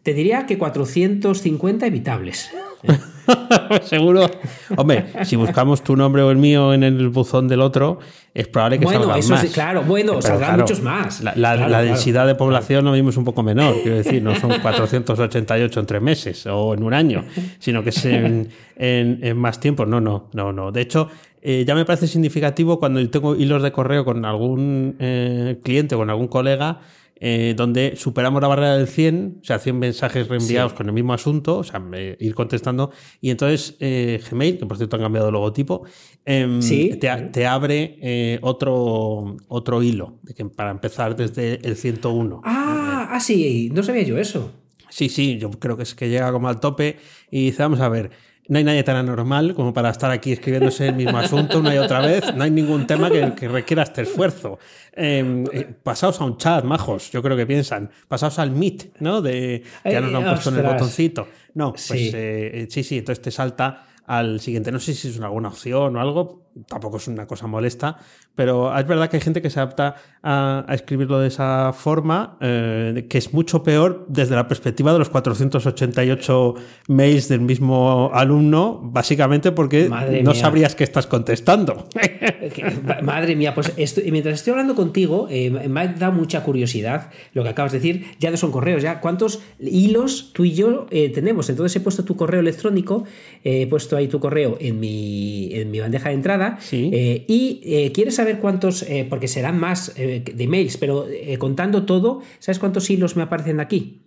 te 0.03 0.15
diría 0.15 0.47
que 0.47 0.59
450 0.59 1.87
evitables. 1.87 2.51
Seguro. 3.83 4.29
Hombre, 4.77 5.07
si 5.25 5.37
buscamos 5.37 5.83
tu 5.83 5.97
nombre 5.97 6.23
o 6.23 6.31
el 6.31 6.39
mío 6.39 6.73
en 6.73 6.83
el 6.83 7.09
buzón 7.09 7.47
del 7.49 7.61
otro, 7.61 7.99
es 8.33 8.49
probable 8.49 8.79
que 8.79 8.87
bueno, 8.87 9.15
eso 9.15 9.35
más. 9.35 9.45
claro, 9.47 9.83
bueno, 9.83 10.21
salgan 10.23 10.61
muchos 10.61 10.81
más. 10.81 11.23
La, 11.23 11.83
densidad 11.83 12.27
de 12.27 12.35
población 12.35 12.85
no 12.85 12.93
mismo 12.93 13.11
es 13.11 13.17
un 13.17 13.25
poco 13.25 13.43
menor, 13.43 13.75
quiero 13.83 13.99
decir, 13.99 14.23
no 14.23 14.35
son 14.35 14.59
488 14.61 15.81
en 15.81 15.87
tres 15.87 16.03
meses 16.03 16.47
o 16.47 16.75
en 16.75 16.83
un 16.83 16.95
año, 16.95 17.25
sino 17.59 17.83
que 17.83 17.91
es 17.91 18.05
en, 18.07 19.37
más 19.37 19.61
tiempo. 19.61 19.85
No, 19.85 20.01
no, 20.01 20.29
no, 20.33 20.53
no. 20.53 20.73
De 20.73 20.81
hecho, 20.81 21.09
eh, 21.43 21.65
ya 21.67 21.75
me 21.75 21.85
parece 21.85 22.07
significativo 22.07 22.79
cuando 22.79 23.07
tengo 23.11 23.37
hilos 23.37 23.63
de 23.63 23.73
correo 23.73 24.05
con 24.05 24.25
algún 24.25 24.97
eh, 24.99 25.59
cliente 25.63 25.95
o 25.95 25.99
con 25.99 26.11
algún 26.11 26.29
colega 26.29 26.81
eh, 27.21 27.55
donde 27.57 27.95
superamos 27.97 28.43
la 28.43 28.49
barrera 28.49 28.77
del 28.77 28.89
100, 28.89 29.41
o 29.43 29.45
sea, 29.45 29.59
100 29.59 29.79
mensajes 29.79 30.27
reenviados 30.27 30.73
con 30.73 30.87
el 30.87 30.93
mismo 30.93 31.13
asunto, 31.13 31.59
o 31.59 31.65
sea, 31.65 31.83
ir 32.19 32.35
contestando. 32.35 32.91
Y 33.21 33.31
entonces 33.31 33.77
eh, 33.79 34.21
Gmail, 34.29 34.59
que 34.59 34.67
por 34.67 34.77
cierto 34.77 34.97
han 34.97 35.03
cambiado 35.03 35.29
el 35.29 35.35
logotipo, 35.35 35.85
em, 36.25 36.61
te, 36.99 37.47
abre 37.47 38.39
otro, 38.43 39.37
otro 39.49 39.83
hilo 39.83 40.19
para 40.57 40.71
empezar 40.71 41.15
desde 41.15 41.61
el 41.63 41.77
101. 41.77 42.41
Ah, 42.45 43.09
ah, 43.11 43.21
sí, 43.21 43.71
no 43.73 43.83
sabía 43.83 44.03
yo 44.03 44.19
eso. 44.19 44.51
Sí, 44.91 45.09
sí, 45.09 45.39
yo 45.39 45.51
creo 45.51 45.77
que 45.77 45.85
es 45.85 45.95
que 45.95 46.09
llega 46.09 46.33
como 46.33 46.49
al 46.49 46.59
tope 46.59 46.97
y 47.31 47.47
dice, 47.47 47.63
vamos 47.63 47.81
a 47.81 47.89
ver, 47.89 48.11
no 48.49 48.59
hay 48.59 48.65
nadie 48.65 48.83
tan 48.83 48.97
anormal 48.97 49.55
como 49.55 49.73
para 49.73 49.91
estar 49.91 50.11
aquí 50.11 50.33
escribiéndose 50.33 50.89
el 50.89 50.97
mismo 50.97 51.19
asunto 51.19 51.61
una 51.61 51.75
y 51.75 51.79
otra 51.79 52.01
vez. 52.01 52.35
No 52.35 52.45
hay 52.45 52.51
ningún 52.51 52.87
tema 52.87 53.11
que, 53.11 53.49
requiera 53.49 53.85
este 53.85 54.03
esfuerzo. 54.03 54.59
Em, 54.93 55.45
eh, 55.53 55.73
pasaos 55.83 56.21
a 56.21 56.25
un 56.25 56.37
chat, 56.37 56.65
majos, 56.65 57.11
yo 57.13 57.23
creo 57.23 57.37
que 57.37 57.47
piensan. 57.47 57.91
Pasaos 58.09 58.39
al 58.39 58.51
Meet, 58.51 59.01
¿no? 59.01 59.23
De, 59.23 59.63
ya 59.85 60.01
nos 60.01 60.11
lo 60.11 60.19
han 60.19 60.25
puesto 60.25 60.51
en 60.51 60.57
el 60.57 60.63
botoncito. 60.63 61.29
No, 61.55 61.71
pues 61.73 61.83
sí. 61.83 62.11
Eh, 62.13 62.67
sí, 62.71 62.83
sí, 62.83 62.99
entonces 62.99 63.23
te 63.23 63.31
salta 63.31 63.87
al 64.11 64.41
siguiente. 64.41 64.73
No 64.73 64.81
sé 64.81 64.95
si 64.95 65.09
es 65.09 65.17
una 65.17 65.27
alguna 65.27 65.51
opción 65.51 65.95
o 65.95 66.01
algo, 66.01 66.51
tampoco 66.67 66.97
es 66.97 67.07
una 67.07 67.27
cosa 67.27 67.47
molesta, 67.47 67.97
pero 68.35 68.77
es 68.77 68.87
verdad 68.87 69.11
que 69.11 69.17
hay 69.17 69.23
gente 69.23 69.43
que 69.43 69.51
se 69.51 69.61
adapta 69.61 69.97
a, 70.23 70.65
escribirlo 70.71 71.19
de 71.21 71.29
esa 71.29 71.73
forma, 71.73 72.39
eh, 72.41 73.07
que 73.09 73.19
es 73.19 73.33
mucho 73.33 73.63
peor 73.63 74.07
desde 74.09 74.35
la 74.35 74.49
perspectiva 74.49 74.93
de 74.93 74.99
los 74.99 75.11
488 75.11 76.55
mails 76.89 77.29
del 77.29 77.41
mismo 77.41 78.11
alumno, 78.15 78.81
básicamente 78.83 79.53
porque 79.53 79.91
no 80.23 80.35
sabrías 80.35 80.75
que 80.75 80.85
estás 80.85 81.07
contestando. 81.07 81.89
Madre 83.03 83.37
mía, 83.37 83.55
pues 83.55 83.75
mientras 84.11 84.37
estoy 84.37 84.53
hablando 84.53 84.75
contigo, 84.75 85.27
eh, 85.31 85.51
me 85.51 85.89
da 85.89 86.11
mucha 86.11 86.43
curiosidad 86.43 87.11
lo 87.35 87.43
que 87.43 87.51
acabas 87.51 87.73
de 87.73 87.79
decir. 87.79 88.07
Ya 88.21 88.31
no 88.31 88.37
son 88.37 88.53
correos, 88.53 88.83
ya 88.83 89.01
cuántos 89.01 89.41
hilos 89.59 90.33
tú 90.33 90.45
y 90.45 90.53
yo 90.53 90.87
eh, 90.91 91.11
tenemos. 91.11 91.51
Entonces 91.51 91.77
he 91.77 91.81
puesto 91.81 92.05
tu 92.05 92.17
correo 92.17 92.41
electrónico, 92.41 93.05
he 93.45 93.67
puesto 93.67 93.97
ahí 93.97 94.09
tu 94.09 94.21
correo 94.21 94.57
en 94.61 94.81
mi, 94.81 95.51
en 95.53 95.71
mi 95.71 95.81
bandeja 95.81 96.09
de 96.09 96.15
entrada 96.15 96.59
y 96.71 97.91
quieres 97.93 98.15
saber 98.15 98.30
cuántos, 98.39 98.83
eh, 98.83 99.07
porque 99.09 99.29
serán 99.29 99.59
más 99.59 99.95
eh, 99.97 100.23
de 100.25 100.45
emails, 100.45 100.77
pero 100.77 101.09
eh, 101.09 101.39
contando 101.39 101.85
todo, 101.85 102.21
¿sabes 102.39 102.59
cuántos 102.59 102.91
hilos 102.91 103.17
me 103.17 103.23
aparecen 103.23 103.61
aquí? 103.61 104.03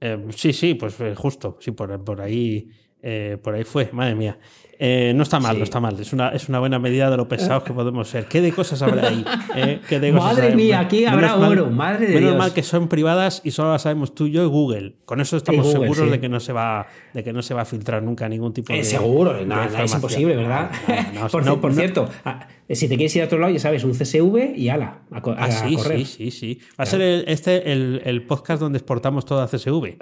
Eh, 0.01 0.19
sí, 0.37 0.53
sí, 0.53 0.75
pues 0.75 1.01
eh, 1.01 1.15
justo, 1.15 1.57
sí, 1.61 1.71
por, 1.71 2.05
por 2.05 2.21
ahí, 2.21 2.69
eh, 3.03 3.39
por 3.43 3.55
ahí 3.55 3.65
fue, 3.65 3.89
madre 3.93 4.15
mía. 4.15 4.39
Eh, 4.79 5.13
no 5.15 5.23
está 5.23 5.41
mal, 5.41 5.59
no 5.59 5.65
está 5.65 5.81
mal. 5.81 5.99
Es 6.01 6.13
una, 6.13 6.31
es 6.31 6.49
una 6.49 6.59
buena 6.59 6.79
medida 6.79 7.11
de 7.11 7.17
lo 7.17 7.29
pesados 7.29 7.63
que 7.63 7.73
podemos 7.73 8.09
ser. 8.09 8.27
¿Qué 8.27 8.41
de 8.41 8.53
cosas 8.53 8.83
habrá 8.83 9.09
ahí? 9.09 9.25
¿Eh? 9.57 10.13
madre 10.13 10.55
mía, 10.55 10.81
aquí 10.81 11.05
habrá 11.05 11.37
oro. 11.37 11.71
Madre 11.71 12.07
de 12.07 12.15
menos 12.15 12.37
mal 12.37 12.53
que 12.53 12.63
son 12.63 12.89
privadas 12.89 13.41
y 13.45 13.51
solo 13.51 13.73
las 13.73 13.83
sabemos 13.83 14.15
tú, 14.15 14.29
yo 14.29 14.43
y 14.43 14.47
Google. 14.47 14.95
Con 15.05 15.21
eso 15.21 15.37
estamos 15.37 15.71
seguros 15.71 16.11
de, 16.11 16.21
que 16.21 16.29
no 16.29 16.41
se 16.41 16.53
va, 16.53 16.87
de 17.13 17.23
que 17.23 17.33
no 17.33 17.43
se 17.43 17.55
va 17.55 17.63
a 17.63 17.65
filtrar 17.65 18.03
nunca 18.03 18.29
ningún 18.29 18.53
tipo 18.53 18.73
de. 18.73 18.85
seguro, 18.85 19.45
nada, 19.45 19.85
es 19.85 19.93
imposible, 19.93 20.37
¿verdad? 20.37 20.71
por, 21.61 21.75
cierto, 21.75 22.09
ah, 22.25 22.47
si 22.69 22.89
te 22.89 22.97
quieres 22.97 23.15
ir 23.17 23.23
a 23.23 23.27
otro 23.27 23.39
lado, 23.39 23.53
ya 23.53 23.61
sabes, 23.61 23.85
un 23.85 23.93
CSV 23.93 24.57
y 24.57 24.69
ala, 24.69 25.01
a, 25.11 25.23
ah, 25.39 25.51
sí, 25.51 25.77
Sí, 25.77 26.05
sí, 26.05 26.31
sí. 26.31 26.59
Va 26.79 26.85
a 26.85 26.87
ser 26.87 27.25
este 27.29 27.73
el, 27.73 28.03
el 28.05 28.23
podcast 28.23 28.61
donde 28.61 28.79
exportamos 28.79 29.25
toda 29.25 29.47
CSV. 29.47 29.97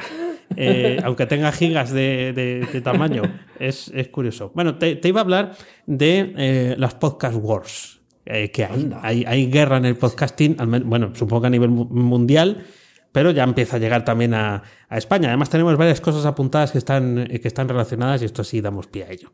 Eh, 0.56 0.98
aunque 1.04 1.26
tenga 1.26 1.52
gigas 1.52 1.92
de, 1.92 2.80
tamaño. 2.82 3.22
Es, 3.62 3.92
curioso. 4.10 4.50
Bueno, 4.54 4.76
te, 4.76 4.98
iba 5.04 5.20
a 5.20 5.24
hablar 5.24 5.56
de 5.86 6.34
eh, 6.36 6.74
las 6.78 6.94
podcast 6.94 7.36
wars 7.40 8.00
eh, 8.26 8.50
que 8.50 8.64
hay. 8.64 9.24
hay. 9.26 9.46
guerra 9.46 9.76
en 9.76 9.84
el 9.84 9.96
podcasting, 9.96 10.56
bueno, 10.84 11.14
supongo 11.14 11.42
que 11.42 11.46
a 11.46 11.50
nivel 11.50 11.70
mundial, 11.70 12.64
pero 13.12 13.30
ya 13.30 13.44
empieza 13.44 13.76
a 13.76 13.78
llegar 13.78 14.04
también 14.04 14.34
a, 14.34 14.64
España. 14.90 15.28
Además, 15.28 15.48
tenemos 15.48 15.76
varias 15.76 16.00
cosas 16.00 16.26
apuntadas 16.26 16.72
que 16.72 16.78
están, 16.78 17.26
que 17.26 17.48
están 17.48 17.68
relacionadas 17.68 18.20
y 18.22 18.24
esto 18.24 18.42
sí 18.42 18.60
damos 18.60 18.88
pie 18.88 19.04
a 19.04 19.10
ello. 19.10 19.32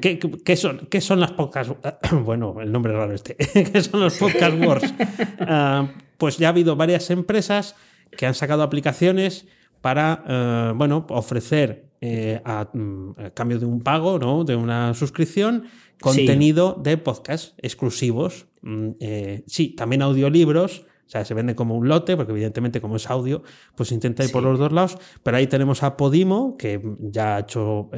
¿qué, 0.00 0.56
son, 0.56 0.86
¿Qué 0.86 1.00
son 1.00 1.20
las 1.20 1.32
podcast? 1.32 1.72
Bueno, 2.12 2.60
el 2.60 2.70
nombre 2.70 2.92
raro 2.92 3.12
este. 3.12 3.34
¿Qué 3.72 3.82
son 3.82 4.00
los 4.00 4.16
podcast 4.16 4.56
wars? 4.64 4.94
Pues 6.18 6.36
ya 6.36 6.48
ha 6.48 6.50
habido 6.50 6.74
varias 6.74 7.10
empresas 7.10 7.76
que 8.16 8.26
han 8.26 8.34
sacado 8.34 8.64
aplicaciones 8.64 9.46
para 9.80 10.24
eh, 10.26 10.72
bueno, 10.74 11.06
ofrecer 11.10 11.87
eh, 12.00 12.40
mm, 12.44 13.10
a, 13.16 13.30
cambio 13.30 13.58
de 13.58 13.66
un 13.66 13.80
pago, 13.80 14.18
¿no? 14.18 14.44
de 14.44 14.56
una 14.56 14.94
suscripción, 14.94 15.64
contenido 16.00 16.80
de 16.82 16.96
podcast 16.96 17.58
exclusivos. 17.58 18.46
Mm, 18.62 18.88
eh, 19.00 19.44
sí, 19.46 19.70
también 19.70 20.02
audiolibros. 20.02 20.86
O 21.06 21.10
sea, 21.10 21.24
se 21.24 21.32
vende 21.32 21.54
como 21.54 21.74
un 21.74 21.88
lote, 21.88 22.16
porque 22.16 22.32
evidentemente 22.32 22.82
como 22.82 22.96
es 22.96 23.08
audio, 23.08 23.42
pues 23.74 23.92
intenta 23.92 24.24
ir 24.24 24.30
por 24.30 24.42
los 24.42 24.58
dos 24.58 24.72
lados. 24.72 24.98
Pero 25.22 25.38
ahí 25.38 25.46
tenemos 25.46 25.82
a 25.82 25.96
Podimo, 25.96 26.58
que 26.58 26.82
ya 26.98 27.36
ha 27.36 27.40
hecho, 27.40 27.88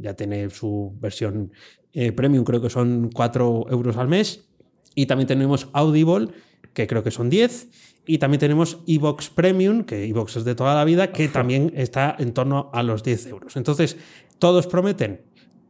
ya 0.00 0.14
tiene 0.14 0.48
su 0.48 0.96
versión 0.98 1.52
premium, 2.16 2.44
creo 2.44 2.62
que 2.62 2.70
son 2.70 3.10
4 3.12 3.66
euros 3.68 3.98
al 3.98 4.08
mes. 4.08 4.48
Y 4.94 5.04
también 5.04 5.28
tenemos 5.28 5.68
Audible, 5.74 6.28
que 6.72 6.86
creo 6.86 7.02
que 7.02 7.10
son 7.10 7.28
10. 7.28 7.68
Y 8.08 8.18
también 8.18 8.40
tenemos 8.40 8.78
Evox 8.86 9.30
Premium, 9.30 9.84
que 9.84 10.04
Evox 10.06 10.38
es 10.38 10.44
de 10.44 10.54
toda 10.54 10.74
la 10.74 10.84
vida, 10.84 11.12
que 11.12 11.28
también 11.28 11.72
está 11.76 12.16
en 12.18 12.32
torno 12.32 12.70
a 12.72 12.82
los 12.82 13.04
10 13.04 13.26
euros. 13.26 13.56
Entonces, 13.56 13.96
todos 14.38 14.66
prometen 14.66 15.20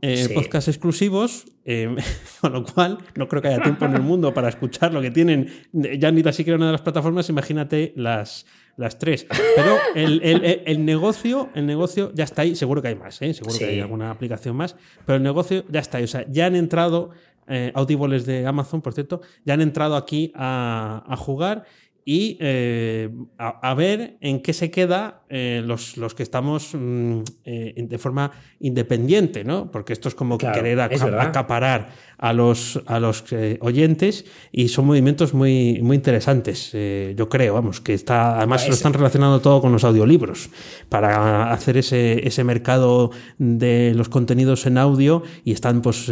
eh, 0.01 0.29
podcasts 0.33 0.69
exclusivos, 0.69 1.47
eh, 1.65 1.95
con 2.41 2.53
lo 2.53 2.65
cual 2.65 2.99
no 3.17 3.27
creo 3.27 3.43
que 3.43 3.49
haya 3.49 3.63
tiempo 3.63 3.85
en 3.85 3.95
el 3.95 4.03
mundo 4.03 4.33
para 4.33 4.49
escuchar 4.49 4.95
lo 4.95 5.03
que 5.03 5.11
tienen 5.11 5.49
ya 5.73 6.13
ni 6.13 6.23
tan 6.23 6.33
siquiera 6.33 6.57
una 6.57 6.67
de 6.67 6.73
las 6.73 6.83
plataformas, 6.83 7.29
imagínate 7.29 7.93
las, 7.97 8.47
las 8.77 8.99
tres. 8.99 9.27
Pero 9.57 9.77
el, 9.97 10.85
negocio, 10.85 11.51
el 11.55 11.67
negocio 11.67 12.13
ya 12.15 12.25
está 12.25 12.43
ahí, 12.43 12.55
seguro 12.55 12.81
que 12.81 12.89
hay 12.89 12.95
más, 12.95 13.21
¿eh? 13.23 13.35
seguro 13.35 13.59
que 13.59 13.65
hay 13.65 13.81
alguna 13.81 14.11
aplicación 14.11 14.55
más, 14.55 14.77
pero 15.05 15.17
el 15.17 15.23
negocio 15.23 15.65
ya 15.69 15.81
está 15.81 15.99
ahí. 15.99 16.05
O 16.05 16.09
sea, 16.09 16.25
ya 16.31 16.47
han 16.47 16.55
entrado, 16.55 17.11
eh, 17.49 17.73
Audibles 17.75 18.25
de 18.25 18.47
Amazon, 18.47 18.81
por 18.81 18.95
cierto, 18.95 19.21
ya 19.45 19.55
han 19.55 19.63
entrado 19.63 19.97
aquí 19.97 20.33
a, 20.37 21.03
a 21.09 21.17
jugar 21.17 21.65
y 22.11 22.39
eh, 22.41 23.11
a, 23.37 23.75
ver 23.75 24.17
en 24.23 24.41
qué 24.41 24.55
se 24.55 24.71
queda 24.71 25.25
eh, 25.29 25.61
los, 25.63 25.99
los, 25.99 26.15
que 26.15 26.23
estamos 26.23 26.71
mm, 26.73 27.21
eh, 27.45 27.75
de 27.87 27.99
forma 27.99 28.31
independiente, 28.61 29.45
¿no? 29.45 29.71
Porque 29.71 29.93
esto 29.93 30.09
es 30.09 30.15
como 30.15 30.39
querer 30.39 30.81
acaparar 30.81 31.91
a 32.17 32.33
los, 32.33 32.83
a 32.87 32.99
los 32.99 33.25
oyentes 33.61 34.25
y 34.51 34.69
son 34.69 34.87
movimientos 34.87 35.35
muy, 35.35 35.81
muy 35.83 35.97
interesantes, 35.97 36.73
yo 36.73 37.29
creo, 37.29 37.55
vamos, 37.55 37.81
que 37.81 37.95
está, 37.95 38.39
además 38.39 38.67
lo 38.67 38.75
están 38.75 38.95
relacionando 38.95 39.41
todo 39.41 39.61
con 39.61 39.71
los 39.71 39.85
audiolibros 39.85 40.49
para 40.89 41.53
hacer 41.53 41.77
ese, 41.77 42.27
ese 42.27 42.43
mercado 42.43 43.11
de 43.37 43.93
los 43.95 44.09
contenidos 44.09 44.67
en 44.67 44.79
audio 44.79 45.23
y 45.45 45.53
están, 45.53 45.83
pues, 45.83 46.11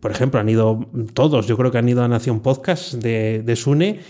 por 0.00 0.10
ejemplo, 0.10 0.40
han 0.40 0.48
ido 0.48 0.90
todos, 1.14 1.46
yo 1.46 1.56
creo 1.56 1.70
que 1.70 1.78
han 1.78 1.88
ido 1.88 2.02
a 2.02 2.08
Nación 2.08 2.40
Podcast 2.40 2.94
de, 2.94 3.42
de 3.42 3.56
Sune, 3.56 4.00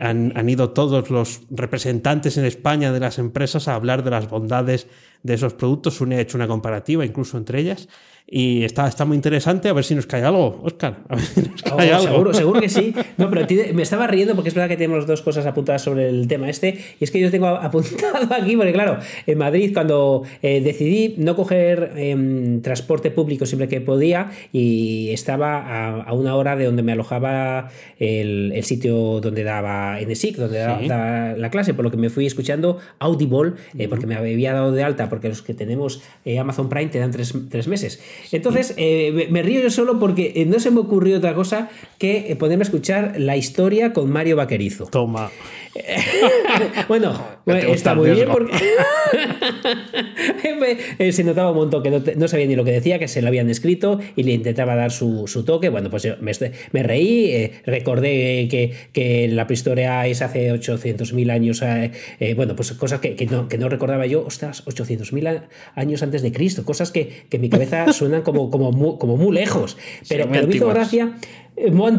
han, 0.00 0.32
han 0.34 0.48
ido 0.48 0.67
todos 0.72 1.10
los 1.10 1.42
representantes 1.50 2.36
en 2.36 2.44
España 2.44 2.92
de 2.92 3.00
las 3.00 3.18
empresas 3.18 3.68
a 3.68 3.74
hablar 3.74 4.04
de 4.04 4.10
las 4.10 4.28
bondades 4.28 4.86
de 5.22 5.34
esos 5.34 5.54
productos. 5.54 6.00
UNE 6.00 6.16
ha 6.16 6.20
hecho 6.20 6.36
una 6.36 6.46
comparativa 6.46 7.04
incluso 7.04 7.36
entre 7.36 7.60
ellas 7.60 7.88
y 8.30 8.62
está, 8.64 8.86
está 8.86 9.06
muy 9.06 9.16
interesante. 9.16 9.70
A 9.70 9.72
ver 9.72 9.84
si 9.84 9.94
nos 9.94 10.06
cae 10.06 10.22
algo, 10.22 10.60
Oscar. 10.62 10.98
A 11.08 11.16
ver 11.16 11.24
si 11.24 11.40
nos 11.40 11.62
oh, 11.72 11.76
cae 11.76 11.92
algo. 11.92 12.08
Seguro, 12.08 12.34
seguro 12.34 12.60
que 12.60 12.68
sí. 12.68 12.94
No, 13.16 13.30
pero 13.30 13.46
me 13.74 13.82
estaba 13.82 14.06
riendo 14.06 14.34
porque 14.34 14.50
es 14.50 14.54
verdad 14.54 14.68
que 14.68 14.76
tenemos 14.76 15.06
dos 15.06 15.22
cosas 15.22 15.46
apuntadas 15.46 15.82
sobre 15.82 16.08
el 16.10 16.28
tema 16.28 16.48
este. 16.50 16.78
Y 17.00 17.04
es 17.04 17.10
que 17.10 17.20
yo 17.20 17.30
tengo 17.30 17.46
apuntado 17.48 18.28
aquí, 18.34 18.54
porque 18.56 18.72
claro, 18.72 18.98
en 19.26 19.38
Madrid, 19.38 19.72
cuando 19.72 20.24
eh, 20.42 20.60
decidí 20.60 21.14
no 21.16 21.34
coger 21.34 21.92
em, 21.96 22.60
transporte 22.60 23.10
público 23.10 23.46
siempre 23.46 23.66
que 23.66 23.80
podía, 23.80 24.30
y 24.52 25.10
estaba 25.10 26.02
a, 26.02 26.12
una 26.12 26.36
hora 26.36 26.54
de 26.54 26.66
donde 26.66 26.82
me 26.82 26.92
alojaba 26.92 27.70
el, 27.98 28.52
sitio 28.62 29.20
donde 29.20 29.42
daba 29.42 29.98
NSIC, 30.00 30.36
donde 30.36 30.58
daba, 30.58 31.32
la 31.32 31.50
clase, 31.50 31.72
por 31.72 31.84
lo 31.84 31.90
que 31.90 31.96
me 31.96 32.10
fui 32.10 32.26
escuchando 32.26 32.78
Audible, 32.98 33.54
eh, 33.78 33.88
porque 33.88 34.06
me 34.06 34.16
había 34.16 34.52
dado 34.52 34.72
de 34.72 34.82
alta 34.82 35.07
porque 35.08 35.28
los 35.28 35.42
que 35.42 35.54
tenemos 35.54 36.02
eh, 36.24 36.38
Amazon 36.38 36.68
Prime 36.68 36.86
te 36.86 36.98
dan 36.98 37.10
tres, 37.10 37.68
meses. 37.68 38.00
Entonces, 38.32 38.74
eh, 38.76 39.28
me, 39.30 39.42
río 39.42 39.60
yo 39.60 39.70
solo 39.70 39.98
porque 39.98 40.44
no 40.46 40.60
se 40.60 40.70
me 40.70 40.80
ocurrió 40.80 41.18
otra 41.18 41.34
cosa 41.34 41.70
que 41.98 42.36
ponerme 42.38 42.62
a 42.62 42.66
escuchar 42.66 43.14
la 43.18 43.36
historia 43.36 43.92
con 43.92 44.10
Mario 44.10 44.36
Vaquerizo. 44.36 44.86
Toma. 44.86 45.30
bueno, 46.88 47.20
está 47.46 47.94
muy 47.94 48.10
bien 48.10 48.28
porque 48.30 48.58
se 51.12 51.24
notaba 51.24 51.50
un 51.50 51.56
montón 51.56 51.82
que 51.82 52.16
no, 52.16 52.28
sabía 52.28 52.46
ni 52.46 52.56
lo 52.56 52.64
que 52.64 52.72
decía, 52.72 52.98
que 52.98 53.08
se 53.08 53.22
lo 53.22 53.28
habían 53.28 53.48
escrito 53.50 54.00
y 54.16 54.22
le 54.22 54.32
intentaba 54.32 54.74
dar 54.74 54.90
su, 54.90 55.26
toque. 55.46 55.68
Bueno, 55.68 55.90
pues 55.90 56.08
me, 56.20 56.82
reí, 56.82 57.30
eh, 57.30 57.52
recordé 57.64 58.48
que, 58.50 58.72
que, 58.92 59.28
la 59.28 59.46
prehistoria 59.46 60.06
es 60.06 60.22
hace 60.22 60.52
800.000 60.52 61.30
años. 61.30 61.62
Eh, 61.62 61.92
eh, 62.20 62.34
bueno, 62.34 62.56
pues 62.56 62.72
cosas 62.72 63.00
que, 63.00 63.26
no, 63.30 63.48
que, 63.48 63.58
no, 63.58 63.68
recordaba 63.68 64.06
yo, 64.06 64.24
ostras, 64.24 64.64
800.000 64.66 65.42
años 65.74 66.02
antes 66.02 66.22
de 66.22 66.32
Cristo, 66.32 66.64
cosas 66.64 66.90
que, 66.90 67.26
en 67.30 67.40
mi 67.40 67.48
cabeza 67.48 67.92
suenan 67.98 68.22
como, 68.22 68.50
como, 68.50 68.72
muy, 68.72 68.98
como 68.98 69.16
muy 69.16 69.34
lejos. 69.34 69.76
Pero, 70.08 70.28
pero 70.30 70.46
me 70.46 70.54
hizo 70.54 70.68
gracia 70.68 71.14
eh, 71.22 71.47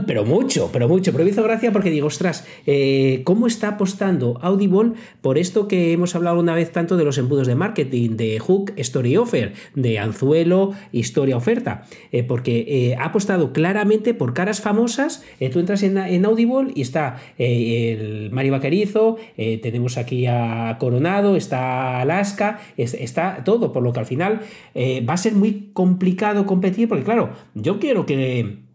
pero 0.06 0.26
mucho, 0.26 0.70
pero 0.72 0.88
mucho. 0.88 1.12
Pero 1.12 1.24
me 1.24 1.30
hizo 1.30 1.44
gracia 1.44 1.72
porque 1.72 1.90
digo, 1.90 2.08
ostras, 2.08 2.48
eh, 2.66 3.22
¿cómo 3.24 3.48
está 3.48 3.70
apostando 3.70 4.40
Audible 4.42 4.94
por 5.22 5.38
esto 5.38 5.68
que 5.68 5.92
hemos 5.92 6.16
hablado 6.16 6.40
una 6.40 6.56
vez 6.56 6.72
tanto 6.72 6.98
de 6.98 7.04
los 7.04 7.18
embudos 7.18 7.48
de 7.48 7.56
marketing, 7.56 8.12
de 8.12 8.40
Hook, 8.40 8.74
Story 8.78 9.18
Offer, 9.18 9.54
de 9.76 10.00
Anzuelo, 10.00 10.74
Historia 10.92 11.38
Oferta? 11.38 11.84
Eh, 12.12 12.24
porque 12.24 12.96
ha 13.00 13.06
apostado 13.06 13.54
claramente 13.54 14.14
por 14.14 14.34
caras 14.34 14.62
famosas. 14.62 15.24
tú 15.52 15.60
entras 15.60 15.84
en, 15.84 16.26
Audible 16.26 16.72
y 16.76 16.82
está 16.82 17.18
el 17.38 18.30
Mario 18.32 18.54
Vaquerizo, 18.54 19.18
tenemos 19.36 19.98
aquí 19.98 20.26
a 20.28 20.78
Coronado, 20.80 21.36
está 21.36 22.02
Alaska, 22.02 22.60
está 22.78 23.44
todo, 23.44 23.72
por 23.72 23.84
lo 23.84 23.94
que 23.94 24.00
al 24.00 24.06
final 24.06 24.42
va 24.76 25.14
a 25.14 25.18
ser 25.18 25.34
muy 25.34 25.70
complicado 25.74 26.46
competir, 26.46 26.88
porque 26.88 27.04
claro, 27.04 27.32
yo 27.56 27.80
quiero 27.80 28.06
que 28.06 28.69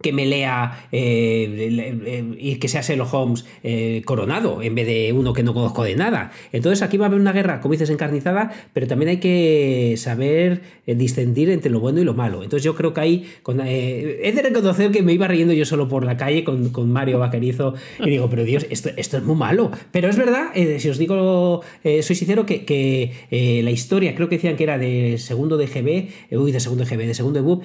que 0.00 0.12
me 0.12 0.26
lea 0.26 0.86
eh, 0.92 2.36
y 2.38 2.56
que 2.56 2.68
sea 2.68 2.82
Sherlock 2.82 3.12
Holmes 3.12 3.44
eh, 3.64 4.02
coronado 4.04 4.62
en 4.62 4.74
vez 4.74 4.86
de 4.86 5.12
uno 5.12 5.32
que 5.32 5.42
no 5.42 5.54
conozco 5.54 5.82
de 5.82 5.96
nada. 5.96 6.30
Entonces 6.52 6.82
aquí 6.82 6.96
va 6.96 7.06
a 7.06 7.08
haber 7.08 7.20
una 7.20 7.32
guerra, 7.32 7.60
como 7.60 7.72
dices, 7.72 7.90
encarnizada, 7.90 8.52
pero 8.72 8.86
también 8.86 9.08
hay 9.10 9.16
que 9.16 9.94
saber 9.96 10.62
eh, 10.86 10.94
distinguir 10.94 11.50
entre 11.50 11.70
lo 11.70 11.80
bueno 11.80 12.00
y 12.00 12.04
lo 12.04 12.14
malo. 12.14 12.44
Entonces 12.44 12.62
yo 12.62 12.76
creo 12.76 12.94
que 12.94 13.00
ahí 13.00 13.26
con, 13.42 13.60
he 13.60 14.32
de 14.32 14.42
reconocer 14.42 14.92
que 14.92 15.02
me 15.02 15.12
iba 15.12 15.26
riendo 15.26 15.52
yo 15.52 15.64
solo 15.64 15.88
por 15.88 16.04
la 16.04 16.16
calle 16.16 16.44
con, 16.44 16.68
Mario 16.88 17.18
Vaquerizo 17.18 17.74
y 17.98 18.10
digo, 18.10 18.30
pero 18.30 18.44
Dios, 18.44 18.66
esto, 18.70 18.90
esto 18.96 19.16
es 19.16 19.24
muy 19.24 19.36
malo. 19.36 19.70
Pero 19.90 20.08
es 20.08 20.16
verdad, 20.16 20.50
si 20.54 20.88
os 20.88 20.98
digo, 20.98 21.62
soy 21.82 22.16
sincero, 22.16 22.46
que, 22.46 22.64
que 22.64 23.62
la 23.62 23.70
historia, 23.70 24.14
creo 24.14 24.28
que 24.28 24.36
decían 24.36 24.56
que 24.56 24.62
era 24.62 24.78
de 24.78 25.18
segundo 25.18 25.56
de 25.56 25.66
GB, 25.66 26.38
uy, 26.38 26.52
de 26.52 26.60
segundo 26.60 26.84
de 26.84 26.90
GB, 26.90 27.06
de 27.06 27.14
segundo 27.14 27.40
de 27.40 27.44
BUP, 27.44 27.64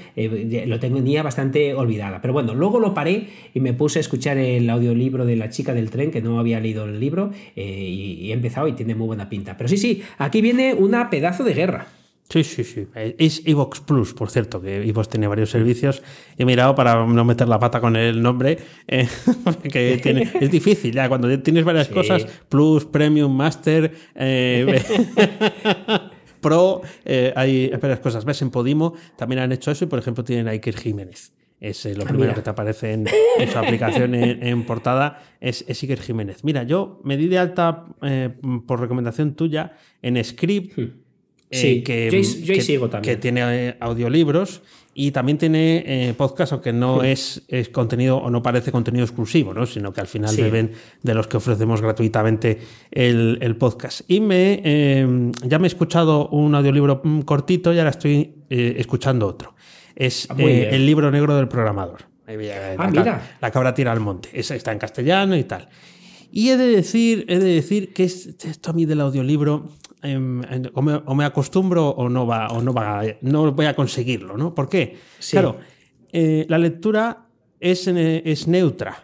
lo 0.68 0.80
tenía 0.80 1.22
bastante 1.22 1.74
olvidada. 1.76 2.23
Pero 2.24 2.32
bueno, 2.32 2.56
luego 2.56 2.80
lo 2.80 2.94
paré 2.94 3.28
y 3.54 3.60
me 3.60 3.74
puse 3.74 4.00
a 4.00 4.02
escuchar 4.02 4.38
el 4.38 4.70
audiolibro 4.70 5.26
de 5.26 5.36
La 5.36 5.50
chica 5.50 5.74
del 5.74 5.90
tren, 5.90 6.10
que 6.10 6.22
no 6.22 6.40
había 6.40 6.62
leído 6.62 6.86
el 6.86 6.98
libro, 6.98 7.32
eh, 7.58 7.62
y, 7.62 8.30
he 8.30 8.34
empezado 8.34 8.66
y 8.70 8.72
tiene 8.72 8.96
muy 8.96 9.08
buena 9.08 9.28
pinta. 9.28 9.58
Pero 9.58 9.68
sí, 9.68 9.76
sí, 9.76 10.02
aquí 10.18 10.40
viene 10.40 10.74
una 10.74 11.10
pedazo 11.10 11.44
de 11.44 11.54
guerra. 11.54 11.88
Sí, 12.30 12.46
sí, 12.46 12.64
sí. 12.64 12.88
Es 12.96 13.42
Evox 13.46 13.82
Plus, 13.82 14.14
por 14.14 14.32
cierto, 14.32 14.62
que 14.62 14.88
Evox 14.88 15.10
tiene 15.10 15.28
varios 15.28 15.50
servicios. 15.50 16.02
He 16.38 16.46
mirado 16.46 16.76
para 16.76 17.06
no 17.06 17.26
meter 17.26 17.50
la 17.50 17.60
pata 17.60 17.82
con 17.82 17.98
el 17.98 18.22
nombre, 18.22 18.58
eh, 18.88 19.06
que 19.70 20.00
tiene, 20.02 20.32
es 20.40 20.50
difícil 20.50 20.94
ya. 20.94 21.10
Cuando 21.10 21.28
tienes 21.42 21.66
varias 21.66 21.90
cosas, 21.90 22.26
Plus, 22.48 22.86
Premium, 22.86 23.36
Master, 23.36 23.94
eh, 24.16 24.82
Pro, 26.40 26.84
hay 27.36 27.70
varias 27.82 28.00
cosas. 28.00 28.24
¿Ves? 28.24 28.42
En 28.44 28.50
Podimo 28.50 28.94
también 29.18 29.42
han 29.42 29.52
hecho 29.52 29.72
eso 29.72 29.84
y, 29.84 29.88
por 29.90 30.00
ejemplo, 30.00 30.24
tienen 30.24 30.48
a 30.48 30.52
Iker 30.52 30.78
Jiménez 30.78 31.34
es 31.64 31.86
eh, 31.86 31.96
lo 31.96 32.04
ah, 32.04 32.08
primero 32.08 32.36
que 32.36 32.42
te 32.42 32.50
aparece 32.50 32.92
en, 32.92 33.08
su 33.52 33.58
aplicación 33.58 34.14
en, 34.14 34.66
portada, 34.66 35.24
es, 35.40 35.64
es, 35.68 35.82
Iker 35.82 36.02
Jiménez. 36.02 36.44
Mira, 36.44 36.64
yo 36.64 37.00
me 37.04 37.16
di 37.16 37.28
de 37.28 37.40
alta 37.40 37.86
eh, 38.02 38.30
por 38.68 38.82
recomendación 38.82 39.34
tuya 39.34 39.74
en 40.02 40.22
Script, 40.24 40.78
hmm. 40.78 40.92
eh, 41.52 41.84
que, 41.84 43.02
que, 43.02 43.16
tiene 43.16 43.78
audiolibros 43.80 44.62
y 44.94 45.12
también 45.12 45.38
tiene 45.38 46.14
podcast, 46.18 46.52
aunque 46.52 46.74
no 46.74 46.98
hmm. 46.98 47.06
es, 47.06 47.44
es, 47.48 47.70
contenido 47.70 48.18
o 48.18 48.30
no 48.30 48.44
parece 48.44 48.72
contenido 48.72 49.06
exclusivo, 49.06 49.54
¿no? 49.54 49.66
sino 49.66 49.94
que 49.94 50.02
al 50.02 50.08
final 50.08 50.36
beben 50.36 50.72
de 51.02 51.14
los 51.14 51.28
que 51.28 51.38
ofrecemos 51.38 51.82
gratuitamente 51.82 52.60
el, 52.92 53.56
podcast. 53.58 54.02
Y 54.10 54.20
me, 54.20 55.32
ya 55.44 55.60
me 55.60 55.68
he 55.68 55.70
escuchado 55.70 56.28
un 56.28 56.54
audiolibro 56.56 57.00
mm, 57.02 57.22
cortito 57.22 57.74
y 57.74 57.78
ahora 57.78 57.92
estoy 57.92 58.44
escuchando 58.50 59.28
otro 59.28 59.56
es 59.96 60.28
ah, 60.30 60.36
eh, 60.38 60.70
el 60.72 60.86
libro 60.86 61.12
negro 61.12 61.36
del 61.36 61.48
programador. 61.48 62.04
Ah, 62.26 62.90
la, 62.92 63.22
la, 63.42 63.52
cabra 63.52 63.74
tira 63.74 63.92
al 63.92 64.00
monte. 64.00 64.30
está 64.34 64.72
en 64.72 64.80
castellano 64.80 65.36
y 65.36 65.44
tal. 65.44 65.68
Y 66.32 66.50
he 66.50 66.58
de 66.58 66.68
decir, 66.68 67.26
he 67.28 67.38
de 67.38 67.54
decir 67.56 67.94
que 67.94 68.06
esto 68.06 68.72
a 68.72 68.74
mí 68.74 68.86
del 68.86 69.02
audiolibro 69.02 69.70
em, 70.02 70.42
o, 70.74 70.82
me, 70.82 71.26
acostumbro 71.26 71.90
o 71.90 72.10
no 72.10 72.26
va, 72.26 72.48
o 72.48 72.62
no 72.62 72.74
va, 72.74 73.04
no 73.22 73.52
voy 73.52 73.66
a 73.66 73.76
conseguirlo, 73.76 74.36
¿no? 74.38 74.56
¿Por 74.56 74.68
qué? 74.68 74.98
Claro, 75.30 75.58
eh, 76.12 76.46
la 76.50 76.58
lectura 76.58 77.28
es, 77.60 77.88
es 77.88 78.48
neutra. 78.48 79.04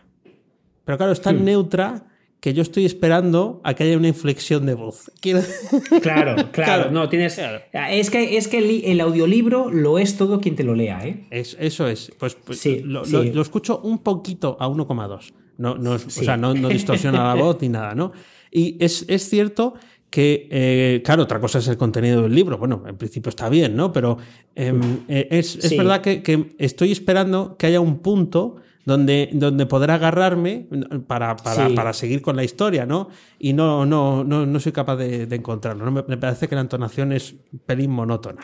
Pero 0.86 0.98
claro, 0.98 1.12
es 1.12 1.22
tan 1.22 1.42
hmm. 1.42 1.46
neutra 1.46 2.09
que 2.40 2.54
yo 2.54 2.62
estoy 2.62 2.86
esperando 2.86 3.60
a 3.64 3.74
que 3.74 3.84
haya 3.84 3.98
una 3.98 4.08
inflexión 4.08 4.66
de 4.66 4.74
voz. 4.74 5.12
Claro, 6.02 6.52
claro, 6.52 6.92
no, 6.92 7.10
tienes... 7.10 7.40
Es 7.74 8.10
que, 8.10 8.38
es 8.38 8.48
que 8.48 8.82
el, 8.92 9.02
audiolibro 9.02 9.70
lo 9.70 10.00
es 10.00 10.18
todo 10.18 10.40
quien 10.40 10.56
te 10.56 10.64
lo 10.64 10.76
lea, 10.76 11.06
¿eh? 11.06 11.26
eso 11.32 11.88
es. 11.88 12.12
Pues, 12.18 12.36
pues 12.36 12.66
lo, 12.84 13.42
escucho 13.42 13.80
un 13.84 14.00
poquito 14.00 14.58
a 14.60 14.68
1,2. 14.68 15.34
No, 15.58 15.76
no, 15.76 15.92
O 15.92 16.00
sea, 16.00 16.38
no, 16.38 16.54
distorsiona 16.70 17.24
la 17.24 17.42
voz 17.42 17.58
ni 17.62 17.70
nada, 17.70 17.94
¿no? 17.96 18.14
Y 18.52 18.78
es, 18.84 19.06
cierto 19.30 19.74
que, 20.10 20.48
eh, 20.50 21.02
claro, 21.04 21.24
otra 21.24 21.40
cosa 21.40 21.60
es 21.60 21.68
el 21.68 21.78
contenido 21.78 22.24
del 22.24 22.34
libro. 22.34 22.58
Bueno, 22.58 22.84
en 22.88 22.98
principio 22.98 23.30
está 23.30 23.50
bien, 23.50 23.76
¿no? 23.76 23.92
Pero 23.92 24.18
em, 24.56 25.00
eh, 25.08 25.28
es, 25.32 25.56
es 25.58 25.78
verdad 25.78 26.02
que, 26.02 26.24
que, 26.24 26.56
estoy 26.58 26.92
esperando 26.92 27.58
que 27.58 27.68
haya 27.68 27.82
un 27.82 28.00
punto 28.00 28.56
donde, 28.86 29.30
donde 29.34 29.66
poder 29.66 29.92
agarrarme 29.92 30.66
para, 31.08 31.36
para, 31.36 31.94
seguir 31.94 32.22
con 32.22 32.36
la 32.36 32.44
historia, 32.44 32.86
¿no? 32.86 33.10
Y 33.38 33.54
no, 33.54 33.86
no, 33.86 34.24
no, 34.24 34.46
no 34.46 34.60
soy 34.60 34.72
capaz 34.72 34.96
de, 34.96 35.24
encontrarlo. 35.36 35.92
Me, 35.92 36.18
parece 36.18 36.48
que 36.48 36.56
la 36.56 36.62
entonación 36.62 37.12
es 37.12 37.36
pelín 37.66 37.92
monótona. 37.92 38.42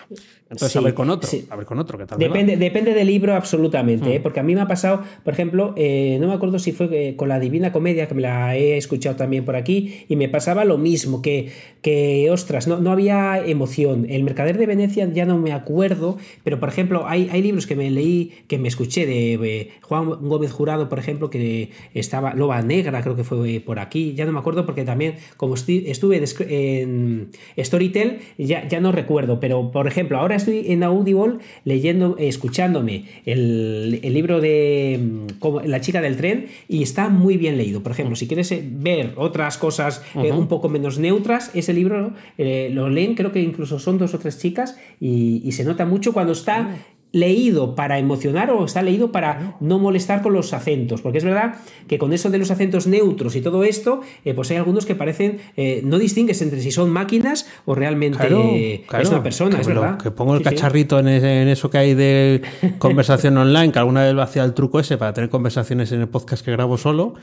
Entonces, 0.49 0.75
a 0.75 0.81
ver 0.81 0.93
con 0.93 1.09
otro, 1.09 1.29
a 1.49 1.55
ver 1.55 1.65
con 1.65 1.79
otro, 1.79 1.97
¿qué 1.97 2.05
tal? 2.05 2.19
Depende, 2.19 2.57
depende 2.57 2.93
del 2.93 3.07
libro 3.07 3.33
absolutamente, 3.33 4.15
¿eh? 4.15 4.19
mm. 4.19 4.23
porque 4.23 4.39
a 4.39 4.43
mí 4.43 4.55
me 4.55 4.61
ha 4.61 4.67
pasado, 4.67 5.01
por 5.23 5.33
ejemplo, 5.33 5.73
eh, 5.77 6.17
no 6.21 6.27
me 6.27 6.33
acuerdo 6.33 6.59
si 6.59 6.71
fue 6.71 6.87
eh, 6.91 7.15
con 7.15 7.29
la 7.29 7.39
Divina 7.39 7.71
Comedia, 7.71 8.07
que 8.07 8.13
me 8.13 8.21
la 8.21 8.55
he 8.55 8.77
escuchado 8.77 9.15
también 9.15 9.45
por 9.45 9.55
aquí, 9.55 10.05
y 10.07 10.15
me 10.15 10.29
pasaba 10.29 10.63
lo 10.65 10.77
mismo, 10.77 11.21
que, 11.21 11.51
que 11.81 12.29
ostras, 12.29 12.67
no, 12.67 12.79
no 12.79 12.91
había 12.91 13.39
emoción. 13.45 14.05
El 14.09 14.23
Mercader 14.23 14.57
de 14.57 14.65
Venecia 14.65 15.09
ya 15.11 15.25
no 15.25 15.37
me 15.37 15.53
acuerdo, 15.53 16.17
pero 16.43 16.59
por 16.59 16.69
ejemplo, 16.69 17.05
hay, 17.07 17.29
hay 17.31 17.41
libros 17.41 17.65
que 17.65 17.75
me 17.75 17.89
leí, 17.89 18.31
que 18.47 18.59
me 18.59 18.67
escuché 18.67 19.05
de 19.05 19.71
Juan 19.81 20.25
Gómez 20.35 20.51
Jurado, 20.51 20.89
por 20.89 20.99
ejemplo, 20.99 21.29
que 21.29 21.71
estaba 21.93 22.33
Loba 22.33 22.61
Negra, 22.61 23.01
creo 23.01 23.15
que 23.15 23.23
fue 23.23 23.59
por 23.59 23.79
aquí, 23.79 24.13
ya 24.15 24.25
no 24.25 24.31
me 24.31 24.39
acuerdo 24.39 24.65
porque 24.65 24.83
también 24.83 25.15
como 25.37 25.55
estuve 25.55 26.23
en 26.39 27.31
Storytel, 27.57 28.19
ya, 28.37 28.67
ya 28.67 28.79
no 28.79 28.91
recuerdo, 28.91 29.39
pero 29.39 29.71
por 29.71 29.87
ejemplo, 29.87 30.17
ahora 30.17 30.35
estoy 30.35 30.71
en 30.71 30.83
Audible 30.83 31.37
leyendo, 31.63 32.15
escuchándome 32.19 33.05
el, 33.25 34.01
libro 34.13 34.39
de 34.39 34.99
mm, 35.01 35.67
La 35.67 35.81
chica 35.81 36.01
del 36.01 36.17
tren 36.17 36.47
y 36.67 36.83
está 36.83 37.09
muy 37.09 37.37
bien 37.37 37.57
leído. 37.57 37.81
Por 37.83 37.91
ejemplo, 37.91 38.15
si 38.15 38.27
quieres 38.27 38.51
eh, 38.51 38.63
ver 38.65 39.13
otras 39.17 39.57
cosas 39.57 40.03
eh, 40.15 40.31
un 40.31 40.47
poco 40.47 40.69
menos 40.69 40.99
neutras, 40.99 41.51
ese 41.53 41.73
libro 41.73 42.13
eh, 42.37 42.69
lo 42.71 42.89
leen, 42.89 43.15
creo 43.15 43.31
que 43.31 43.41
incluso 43.41 43.79
son 43.79 43.97
dos 43.97 44.13
o 44.13 44.19
tres 44.19 44.39
chicas 44.39 44.77
y, 44.99 45.41
y 45.43 45.51
se 45.53 45.63
nota 45.63 45.85
mucho 45.85 46.13
cuando 46.13 46.33
está 46.33 46.75
leído 47.15 47.75
para 47.75 47.97
emocionar 47.97 48.51
o 48.51 48.65
está 48.65 48.81
leído 48.81 49.09
para 49.13 49.55
no 49.61 49.79
molestar 49.79 50.21
con 50.21 50.33
los 50.33 50.51
acentos. 50.51 51.01
Porque 51.01 51.19
es 51.19 51.23
verdad 51.23 51.55
que 51.87 51.97
con 51.97 52.11
eso 52.11 52.29
de 52.29 52.37
los 52.37 52.51
acentos 52.51 52.87
neutros 52.87 53.37
y 53.37 53.41
todo 53.41 53.63
esto, 53.63 54.01
eh, 54.25 54.33
pues 54.33 54.51
hay 54.51 54.57
algunos 54.57 54.85
que 54.85 54.95
parecen, 54.95 55.37
eh, 55.55 55.79
no 55.85 55.97
distingues 55.97 56.41
entre 56.41 56.59
si 56.59 56.71
son 56.71 56.89
máquinas 56.89 57.47
o 57.63 57.73
realmente 57.73 58.83
es 58.99 59.09
una 59.09 59.23
persona, 59.23 59.61
es 59.61 59.65
verdad. 59.65 59.97
Que 59.97 60.11
pongo 60.11 60.35
el 60.35 60.43
cacharrito 60.43 60.99
En, 60.99 61.07
eso 61.07 61.69
que 61.69 61.77
hay 61.77 61.93
de 61.93 62.41
conversación 62.79 63.37
online, 63.37 63.71
que 63.71 63.79
alguna 63.79 64.03
vez 64.03 64.13
lo 64.13 64.21
hacía 64.21 64.43
el 64.43 64.53
truco 64.53 64.81
ese 64.81 64.97
para 64.97 65.13
tener 65.13 65.29
conversaciones 65.29 65.93
en 65.93 66.01
el 66.01 66.09
podcast 66.09 66.43
que 66.43 66.51
grabo 66.51 66.77
solo. 66.77 67.13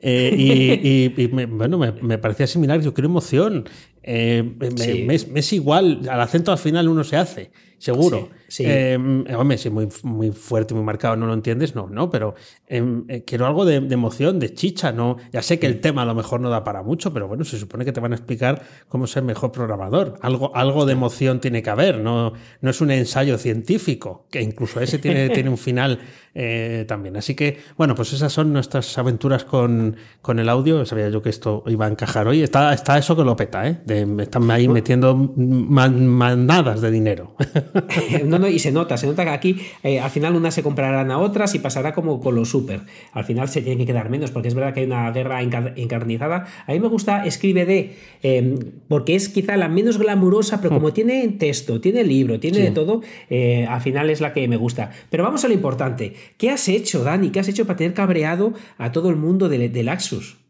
Eh, 0.00 1.12
y, 1.14 1.26
bueno, 1.46 1.76
me, 1.76 2.16
parecía 2.16 2.46
similar. 2.46 2.80
Yo 2.80 2.94
quiero 2.94 3.08
emoción. 3.08 3.68
me, 4.02 5.14
es 5.14 5.52
igual, 5.52 6.00
al 6.10 6.22
acento 6.22 6.52
al 6.52 6.58
final 6.58 6.88
uno 6.88 7.04
se 7.04 7.18
hace. 7.18 7.50
Seguro. 7.82 8.28
Sí, 8.48 8.64
sí. 8.64 8.64
Eh, 8.66 8.96
hombre, 9.36 9.58
si 9.58 9.70
muy, 9.70 9.88
muy 10.04 10.30
fuerte, 10.30 10.74
muy 10.74 10.82
marcado, 10.84 11.16
no 11.16 11.26
lo 11.26 11.34
entiendes, 11.34 11.74
no, 11.74 11.88
no, 11.88 12.10
pero 12.10 12.34
em, 12.66 13.04
eh, 13.08 13.24
quiero 13.24 13.46
algo 13.46 13.64
de, 13.64 13.80
de 13.80 13.94
emoción, 13.94 14.38
de 14.38 14.54
chicha, 14.54 14.92
no. 14.92 15.16
Ya 15.32 15.42
sé 15.42 15.58
que 15.58 15.66
el 15.66 15.80
tema 15.80 16.02
a 16.02 16.04
lo 16.04 16.14
mejor 16.14 16.40
no 16.40 16.48
da 16.50 16.62
para 16.62 16.82
mucho, 16.82 17.12
pero 17.12 17.26
bueno, 17.28 17.44
se 17.44 17.58
supone 17.58 17.84
que 17.84 17.92
te 17.92 18.00
van 18.00 18.12
a 18.12 18.14
explicar 18.16 18.62
cómo 18.88 19.06
ser 19.06 19.22
mejor 19.24 19.50
programador. 19.52 20.18
Algo, 20.22 20.54
algo 20.54 20.86
de 20.86 20.92
emoción 20.92 21.40
tiene 21.40 21.62
que 21.62 21.70
haber, 21.70 21.98
no, 21.98 22.32
no 22.60 22.70
es 22.70 22.80
un 22.80 22.90
ensayo 22.90 23.36
científico, 23.38 24.26
que 24.30 24.40
incluso 24.42 24.80
ese 24.80 24.98
tiene, 24.98 25.28
tiene 25.30 25.50
un 25.50 25.58
final 25.58 25.98
eh, 26.34 26.84
también. 26.86 27.16
Así 27.16 27.34
que, 27.34 27.58
bueno, 27.76 27.94
pues 27.94 28.12
esas 28.12 28.32
son 28.32 28.52
nuestras 28.52 28.96
aventuras 28.98 29.44
con, 29.44 29.96
con 30.20 30.38
el 30.38 30.48
audio. 30.48 30.84
Sabía 30.86 31.08
yo 31.08 31.20
que 31.22 31.30
esto 31.30 31.62
iba 31.66 31.86
a 31.86 31.88
encajar 31.88 32.28
hoy. 32.28 32.42
Está, 32.42 32.72
está 32.72 32.96
eso 32.98 33.16
que 33.16 33.24
lo 33.24 33.34
peta, 33.36 33.66
¿eh? 33.66 33.80
De, 33.84 34.06
están 34.22 34.50
ahí 34.50 34.68
metiendo 34.68 35.14
man- 35.36 36.06
manadas 36.06 36.80
de 36.80 36.90
dinero. 36.90 37.34
No, 38.24 38.38
no, 38.38 38.48
y 38.48 38.58
se 38.58 38.72
nota, 38.72 38.96
se 38.96 39.06
nota 39.06 39.24
que 39.24 39.30
aquí 39.30 39.56
eh, 39.82 40.00
al 40.00 40.10
final 40.10 40.34
unas 40.36 40.54
se 40.54 40.62
comprarán 40.62 41.10
a 41.10 41.18
otras 41.18 41.54
y 41.54 41.58
pasará 41.58 41.92
como 41.94 42.20
con 42.20 42.34
los 42.34 42.50
super. 42.50 42.80
Al 43.12 43.24
final 43.24 43.48
se 43.48 43.60
tienen 43.62 43.78
que 43.78 43.86
quedar 43.86 44.10
menos, 44.10 44.30
porque 44.30 44.48
es 44.48 44.54
verdad 44.54 44.74
que 44.74 44.80
hay 44.80 44.86
una 44.86 45.10
guerra 45.10 45.42
encar- 45.42 45.72
encarnizada. 45.76 46.46
A 46.66 46.72
mí 46.72 46.80
me 46.80 46.88
gusta 46.88 47.24
Escribe 47.24 47.64
de, 47.64 47.96
eh, 48.22 48.58
porque 48.88 49.14
es 49.14 49.28
quizá 49.28 49.56
la 49.56 49.68
menos 49.68 49.98
glamurosa, 49.98 50.60
pero 50.60 50.74
como 50.74 50.92
tiene 50.92 51.26
texto, 51.28 51.80
tiene 51.80 52.04
libro, 52.04 52.38
tiene 52.40 52.58
de 52.58 52.70
todo, 52.70 53.02
eh, 53.30 53.66
al 53.68 53.80
final 53.80 54.10
es 54.10 54.20
la 54.20 54.32
que 54.32 54.46
me 54.48 54.56
gusta. 54.56 54.90
Pero 55.10 55.22
vamos 55.24 55.44
a 55.44 55.48
lo 55.48 55.54
importante. 55.54 56.14
¿Qué 56.38 56.50
has 56.50 56.68
hecho, 56.68 57.04
Dani? 57.04 57.30
¿Qué 57.30 57.40
has 57.40 57.48
hecho 57.48 57.66
para 57.66 57.76
tener 57.76 57.94
cabreado 57.94 58.52
a 58.78 58.92
todo 58.92 59.10
el 59.10 59.16
mundo 59.16 59.48
del, 59.48 59.72
del 59.72 59.88
Axus? 59.88 60.41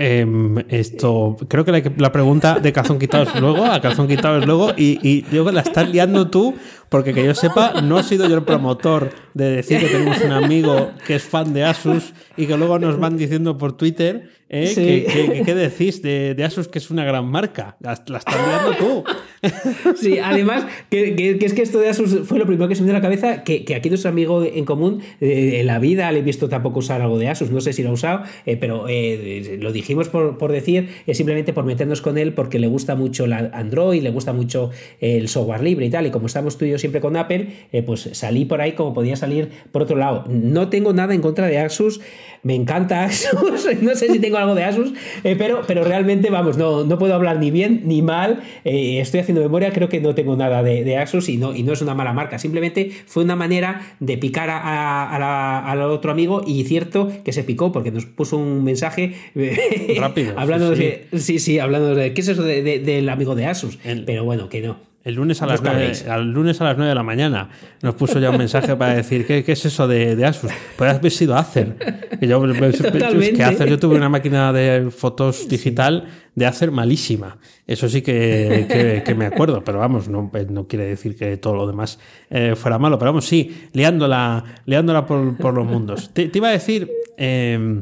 Em, 0.00 0.64
esto, 0.68 1.36
creo 1.48 1.64
que 1.64 1.92
la, 1.96 2.12
pregunta 2.12 2.60
de 2.60 2.72
calzón 2.72 3.00
quitado 3.00 3.24
es 3.24 3.40
luego, 3.40 3.64
a 3.64 3.80
calzón 3.80 4.06
quitado 4.06 4.38
es 4.38 4.46
luego, 4.46 4.70
y, 4.76 5.00
y 5.02 5.24
yo 5.32 5.44
que 5.44 5.50
la 5.50 5.62
estás 5.62 5.90
liando 5.90 6.30
tú, 6.30 6.54
porque 6.88 7.12
que 7.14 7.24
yo 7.24 7.34
sepa, 7.34 7.80
no 7.82 7.98
he 7.98 8.02
sido 8.02 8.28
yo 8.28 8.36
el 8.36 8.44
promotor 8.44 9.10
de 9.34 9.50
decir 9.50 9.78
que 9.78 9.86
tenemos 9.88 10.20
un 10.22 10.32
amigo 10.32 10.90
que 11.06 11.14
es 11.16 11.22
fan 11.22 11.52
de 11.52 11.64
Asus 11.64 12.12
y 12.36 12.46
que 12.46 12.56
luego 12.56 12.78
nos 12.78 12.98
van 12.98 13.16
diciendo 13.16 13.56
por 13.58 13.76
Twitter 13.76 14.30
eh, 14.50 14.66
Sí. 14.68 14.74
que, 14.82 15.04
que- 15.04 15.32
que- 15.32 15.42
¿qué 15.42 15.54
decís 15.54 16.00
de, 16.00 16.34
de 16.34 16.44
Asus 16.44 16.68
que 16.68 16.78
es 16.78 16.90
una 16.90 17.04
gran 17.04 17.26
marca. 17.26 17.76
La, 17.80 18.02
la 18.06 18.18
estás 18.18 18.34
liando 18.34 18.76
tú. 18.78 19.04
Sí, 20.00 20.18
además, 20.18 20.66
que, 20.90 21.14
que- 21.14 21.38
es 21.44 21.52
que 21.54 21.62
esto 21.62 21.78
de 21.78 21.88
Asus 21.90 22.26
fue 22.26 22.38
lo 22.38 22.46
primero 22.46 22.66
que 22.68 22.74
se 22.74 22.80
me 22.82 22.86
dio 22.86 22.94
a 22.96 22.98
la 22.98 23.02
cabeza, 23.02 23.44
que, 23.44 23.64
que 23.64 23.74
aquí 23.74 23.88
nuestro 23.90 24.10
amigo 24.10 24.42
en 24.42 24.64
común, 24.64 25.00
eh, 25.20 25.58
en 25.60 25.66
la 25.66 25.78
vida 25.78 26.10
le 26.12 26.20
he 26.20 26.22
visto 26.22 26.48
tampoco 26.48 26.78
usar 26.80 27.02
algo 27.02 27.18
de 27.18 27.28
Asus, 27.28 27.50
no 27.50 27.60
sé 27.60 27.72
si 27.72 27.82
lo 27.82 27.90
ha 27.90 27.92
usado, 27.92 28.22
eh, 28.46 28.56
pero 28.56 28.86
eh, 28.88 29.58
lo 29.60 29.70
dijimos 29.72 30.08
por, 30.08 30.38
por 30.38 30.50
decir, 30.50 30.88
es 31.06 31.16
simplemente 31.18 31.52
por 31.52 31.64
meternos 31.64 32.00
con 32.00 32.18
él, 32.18 32.32
porque 32.32 32.58
le 32.58 32.66
gusta 32.66 32.94
mucho 32.96 33.26
la 33.26 33.50
Android, 33.52 34.02
le 34.02 34.10
gusta 34.10 34.32
mucho 34.32 34.70
el 35.00 35.28
software 35.28 35.62
libre 35.62 35.86
y 35.86 35.90
tal, 35.90 36.06
y 36.06 36.10
como 36.10 36.26
estamos 36.26 36.56
tú 36.58 36.64
y 36.64 36.70
yo 36.70 36.77
siempre 36.78 37.00
con 37.00 37.16
Apple, 37.16 37.48
eh, 37.72 37.82
pues 37.82 38.08
salí 38.12 38.44
por 38.44 38.60
ahí 38.60 38.72
como 38.72 38.94
podía 38.94 39.16
salir 39.16 39.50
por 39.72 39.82
otro 39.82 39.96
lado. 39.96 40.24
No 40.28 40.68
tengo 40.68 40.92
nada 40.92 41.14
en 41.14 41.20
contra 41.20 41.46
de 41.46 41.58
Asus, 41.58 42.00
me 42.42 42.54
encanta 42.54 43.04
Asus, 43.04 43.82
no 43.82 43.94
sé 43.94 44.08
si 44.12 44.18
tengo 44.18 44.38
algo 44.38 44.54
de 44.54 44.64
Asus, 44.64 44.92
eh, 45.24 45.34
pero, 45.36 45.62
pero 45.66 45.84
realmente, 45.84 46.30
vamos, 46.30 46.56
no, 46.56 46.84
no 46.84 46.98
puedo 46.98 47.14
hablar 47.14 47.38
ni 47.38 47.50
bien 47.50 47.82
ni 47.84 48.02
mal, 48.02 48.40
eh, 48.64 49.00
estoy 49.00 49.20
haciendo 49.20 49.42
memoria, 49.42 49.72
creo 49.72 49.88
que 49.88 50.00
no 50.00 50.14
tengo 50.14 50.36
nada 50.36 50.62
de, 50.62 50.84
de 50.84 50.96
Asus 50.96 51.28
y 51.28 51.36
no, 51.36 51.54
y 51.54 51.62
no 51.62 51.72
es 51.72 51.82
una 51.82 51.94
mala 51.94 52.12
marca, 52.12 52.38
simplemente 52.38 52.90
fue 53.06 53.24
una 53.24 53.36
manera 53.36 53.80
de 54.00 54.16
picar 54.18 54.50
a- 54.50 54.58
a- 54.58 55.14
a 55.14 55.18
la- 55.18 55.58
al 55.70 55.82
otro 55.82 56.10
amigo 56.12 56.42
y 56.46 56.64
cierto 56.64 57.10
que 57.24 57.32
se 57.32 57.42
picó 57.44 57.72
porque 57.72 57.90
nos 57.90 58.06
puso 58.06 58.36
un 58.38 58.62
mensaje 58.64 59.14
Rápido, 59.98 60.34
hablando 60.36 60.74
sí, 60.74 60.82
de, 60.82 61.06
sí, 61.18 61.38
sí, 61.38 61.58
hablando 61.58 61.94
de, 61.94 62.12
¿qué 62.14 62.20
es 62.20 62.28
eso 62.28 62.42
de- 62.42 62.62
de- 62.62 62.78
del 62.78 63.08
amigo 63.08 63.34
de 63.34 63.46
Asus? 63.46 63.78
El- 63.84 64.04
pero 64.04 64.24
bueno, 64.24 64.48
que 64.48 64.60
no. 64.62 64.87
El 65.08 65.14
lunes 65.14 65.40
a 65.40 65.46
las, 65.46 65.60
Os 65.60 65.62
9, 65.64 65.78
cabréis. 65.78 66.06
al 66.06 66.30
lunes 66.32 66.60
a 66.60 66.64
las 66.64 66.76
9 66.76 66.90
de 66.90 66.94
la 66.94 67.02
mañana 67.02 67.48
nos 67.80 67.94
puso 67.94 68.18
ya 68.18 68.28
un 68.28 68.36
mensaje 68.36 68.76
para 68.76 68.94
decir 68.94 69.26
¿qué, 69.26 69.42
qué 69.42 69.52
es 69.52 69.64
eso 69.64 69.88
de, 69.88 70.14
de 70.16 70.26
Asus? 70.26 70.50
Puede 70.76 70.90
haber 70.90 71.10
sido 71.10 71.34
Acer. 71.34 71.76
Yo, 72.20 72.38
Totalmente. 72.42 73.32
que 73.32 73.42
Acer, 73.42 73.68
yo 73.70 73.78
tuve 73.78 73.96
una 73.96 74.10
máquina 74.10 74.52
de 74.52 74.90
fotos 74.90 75.48
digital 75.48 76.04
de 76.34 76.44
Acer 76.44 76.70
malísima. 76.72 77.38
Eso 77.66 77.88
sí 77.88 78.02
que, 78.02 78.66
que- 78.68 79.02
que 79.02 79.14
me 79.14 79.24
acuerdo, 79.24 79.64
pero 79.64 79.78
vamos, 79.78 80.08
no, 80.08 80.30
no 80.50 80.66
quiere 80.68 80.84
decir 80.84 81.16
que 81.16 81.38
todo 81.38 81.54
lo 81.54 81.66
demás 81.66 81.98
eh, 82.28 82.54
fuera 82.54 82.78
malo. 82.78 82.98
Pero 82.98 83.10
vamos, 83.12 83.24
sí, 83.24 83.68
liándola, 83.72 84.44
liándola 84.66 85.06
por, 85.06 85.36
por 85.38 85.54
los 85.54 85.66
mundos. 85.66 86.10
Te, 86.12 86.28
te 86.28 86.36
iba 86.38 86.48
a 86.48 86.52
decir 86.52 86.90
eh, 87.16 87.80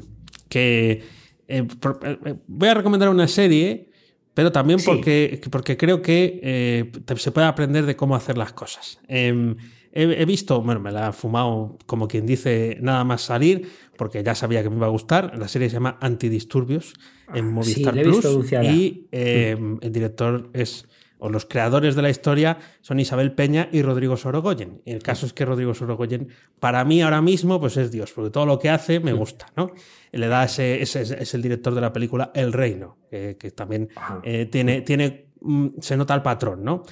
que 0.48 1.02
eh, 1.48 1.66
eh, 2.04 2.34
voy 2.46 2.68
a 2.68 2.74
recomendar 2.74 3.08
una 3.08 3.26
serie 3.26 3.90
pero 4.36 4.52
también 4.52 4.78
Sí. 4.78 4.84
porque, 4.84 5.40
porque 5.50 5.78
creo 5.78 6.02
que 6.02 6.38
eh, 6.42 6.92
se 7.16 7.30
puede 7.32 7.46
aprender 7.46 7.86
de 7.86 7.96
cómo 7.96 8.14
hacer 8.14 8.36
las 8.36 8.52
cosas. 8.52 9.00
Em, 9.08 9.56
he, 9.92 10.02
he 10.02 10.26
visto, 10.26 10.60
bueno, 10.60 10.78
me 10.78 10.92
la 10.92 11.08
he 11.08 11.12
fumado 11.12 11.78
como 11.86 12.06
quien 12.06 12.26
dice 12.26 12.76
nada 12.82 13.02
más 13.02 13.22
salir, 13.22 13.66
porque 13.96 14.22
ya 14.22 14.34
sabía 14.34 14.62
que 14.62 14.68
me 14.68 14.76
iba 14.76 14.88
a 14.88 14.90
gustar. 14.90 15.38
La 15.38 15.48
serie 15.48 15.70
se 15.70 15.76
llama 15.76 15.96
Antidisturbios 16.02 16.92
en 17.32 17.50
Movistar 17.50 17.94
la 17.94 18.02
he 18.02 18.04
visto 18.04 18.34
Plus 18.34 18.52
y 18.52 19.08
em, 19.10 19.78
el 19.80 19.90
director 19.90 20.50
es 20.52 20.86
o 21.18 21.28
los 21.30 21.46
creadores 21.46 21.94
de 21.94 22.02
la 22.02 22.10
historia 22.10 22.58
son 22.80 23.00
Isabel 23.00 23.32
Peña 23.32 23.68
y 23.72 23.82
Rodrigo 23.82 24.16
Sorogoyen. 24.16 24.82
Y 24.84 24.92
el 24.92 25.02
caso 25.02 25.26
es 25.26 25.32
que 25.32 25.44
Rodrigo 25.44 25.72
Sorogoyen, 25.74 26.28
para 26.60 26.84
mí 26.84 27.02
ahora 27.02 27.22
mismo, 27.22 27.58
pues 27.60 27.76
es 27.76 27.90
Dios, 27.90 28.12
porque 28.12 28.30
todo 28.30 28.46
lo 28.46 28.58
que 28.58 28.70
hace 28.70 29.00
me 29.00 29.12
gusta, 29.12 29.46
¿no? 29.56 29.70
Le 30.12 30.28
da 30.28 30.44
ese, 30.44 30.82
ese- 30.82 31.02
es 31.22 31.34
el 31.34 31.42
director 31.42 31.74
de 31.74 31.80
la 31.80 31.92
película 31.92 32.30
El 32.34 32.52
Reino, 32.52 32.98
que, 33.10 33.36
que 33.38 33.50
también 33.50 33.88
eh, 34.22 34.46
tiene, 34.46 34.82
tiene, 34.82 35.26
mm, 35.40 35.68
se 35.80 35.96
nota 35.96 36.14
el 36.14 36.22
patrón, 36.22 36.62
¿no? 36.64 36.82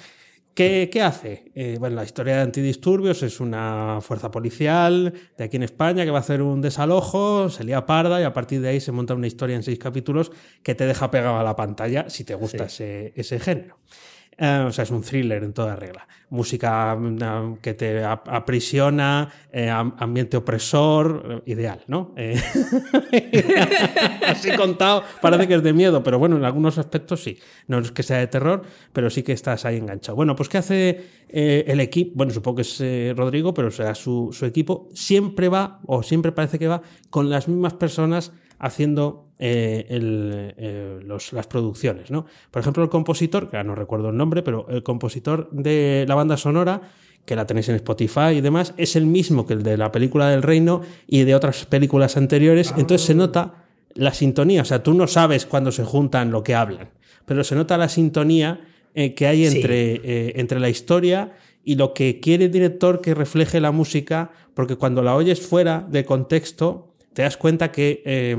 ¿Qué, 0.54 0.88
qué 0.92 1.02
hace? 1.02 1.50
Eh, 1.56 1.78
bueno, 1.80 1.96
la 1.96 2.04
historia 2.04 2.36
de 2.36 2.42
antidisturbios 2.42 3.24
es 3.24 3.40
una 3.40 3.98
fuerza 4.00 4.30
policial 4.30 5.12
de 5.36 5.42
aquí 5.42 5.56
en 5.56 5.64
España 5.64 6.04
que 6.04 6.12
va 6.12 6.18
a 6.18 6.20
hacer 6.20 6.42
un 6.42 6.60
desalojo, 6.60 7.50
se 7.50 7.64
lía 7.64 7.84
parda 7.86 8.20
y 8.20 8.22
a 8.24 8.32
partir 8.32 8.60
de 8.60 8.68
ahí 8.68 8.80
se 8.80 8.92
monta 8.92 9.14
una 9.14 9.26
historia 9.26 9.56
en 9.56 9.64
seis 9.64 9.80
capítulos 9.80 10.30
que 10.62 10.76
te 10.76 10.86
deja 10.86 11.10
pegado 11.10 11.38
a 11.38 11.42
la 11.42 11.56
pantalla 11.56 12.08
si 12.08 12.22
te 12.22 12.36
gusta 12.36 12.66
ese, 12.66 13.12
ese 13.16 13.40
género. 13.40 13.78
Eh, 14.36 14.64
o 14.66 14.72
sea, 14.72 14.82
es 14.84 14.90
un 14.90 15.02
thriller 15.02 15.42
en 15.44 15.52
toda 15.52 15.76
regla. 15.76 16.06
Música 16.30 16.96
mm, 16.96 17.56
que 17.62 17.74
te 17.74 18.02
ap- 18.04 18.28
aprisiona, 18.28 19.28
eh, 19.52 19.70
am- 19.70 19.94
ambiente 19.98 20.36
opresor, 20.36 21.42
eh, 21.46 21.52
ideal, 21.52 21.80
¿no? 21.86 22.12
Eh, 22.16 22.34
Así 24.26 24.50
contado, 24.56 25.04
parece 25.20 25.46
que 25.48 25.54
es 25.54 25.62
de 25.62 25.72
miedo, 25.72 26.02
pero 26.02 26.18
bueno, 26.18 26.36
en 26.36 26.44
algunos 26.44 26.78
aspectos 26.78 27.22
sí. 27.22 27.38
No 27.68 27.78
es 27.78 27.92
que 27.92 28.02
sea 28.02 28.18
de 28.18 28.26
terror, 28.26 28.62
pero 28.92 29.10
sí 29.10 29.22
que 29.22 29.32
estás 29.32 29.64
ahí 29.64 29.76
enganchado. 29.76 30.16
Bueno, 30.16 30.34
pues 30.36 30.48
¿qué 30.48 30.58
hace 30.58 31.06
el 31.28 31.80
equipo? 31.80 32.12
Bueno, 32.16 32.32
supongo 32.32 32.56
que 32.56 32.62
es 32.62 33.16
Rodrigo, 33.16 33.54
pero 33.54 33.68
o 33.68 33.94
su, 33.94 34.30
su 34.32 34.46
equipo 34.46 34.88
siempre 34.94 35.48
va, 35.48 35.80
o 35.86 36.02
siempre 36.02 36.32
parece 36.32 36.58
que 36.58 36.68
va, 36.68 36.82
con 37.10 37.30
las 37.30 37.48
mismas 37.48 37.74
personas 37.74 38.32
haciendo 38.58 39.28
eh, 39.38 39.86
el, 39.90 40.54
eh, 40.56 40.98
los- 41.04 41.32
las 41.32 41.46
producciones, 41.46 42.10
¿no? 42.10 42.24
Por 42.50 42.60
ejemplo, 42.60 42.82
el 42.84 42.88
compositor, 42.88 43.50
que 43.50 43.56
ahora 43.56 43.66
no 43.68 43.74
recuerdo 43.74 44.10
el 44.10 44.16
nombre, 44.16 44.42
pero 44.42 44.66
el 44.68 44.82
compositor 44.82 45.50
de 45.50 46.04
la 46.08 46.14
banda 46.14 46.36
sonora, 46.36 46.82
que 47.24 47.34
la 47.36 47.46
tenéis 47.46 47.68
en 47.68 47.74
Spotify 47.76 48.30
y 48.36 48.40
demás, 48.40 48.74
es 48.76 48.96
el 48.96 49.06
mismo 49.06 49.44
que 49.46 49.54
el 49.54 49.62
de 49.62 49.76
la 49.76 49.90
película 49.90 50.28
del 50.30 50.42
Reino 50.42 50.82
y 51.06 51.24
de 51.24 51.34
otras 51.34 51.66
películas 51.66 52.16
anteriores. 52.16 52.72
Entonces 52.76 53.06
se 53.06 53.14
nota 53.14 53.64
la 53.94 54.12
sintonía. 54.14 54.62
O 54.62 54.64
sea, 54.64 54.82
tú 54.82 54.94
no 54.94 55.06
sabes 55.06 55.46
cuándo 55.46 55.72
se 55.72 55.84
juntan 55.84 56.30
lo 56.30 56.42
que 56.42 56.54
hablan, 56.54 56.90
pero 57.26 57.42
se 57.44 57.54
nota 57.56 57.76
la 57.78 57.88
sintonía 57.88 58.60
eh, 58.94 59.14
que 59.14 59.26
hay 59.26 59.46
entre, 59.46 60.38
entre 60.40 60.60
la 60.60 60.68
historia 60.68 61.32
y 61.64 61.74
lo 61.76 61.92
que 61.94 62.20
quiere 62.20 62.44
el 62.44 62.50
director 62.52 63.00
que 63.00 63.14
refleje 63.14 63.58
la 63.60 63.72
música, 63.72 64.30
porque 64.54 64.76
cuando 64.76 65.02
la 65.02 65.16
oyes 65.16 65.40
fuera 65.44 65.84
de 65.90 66.04
contexto, 66.04 66.93
te 67.14 67.22
das 67.22 67.36
cuenta 67.36 67.72
que 67.72 68.02
eh, 68.04 68.36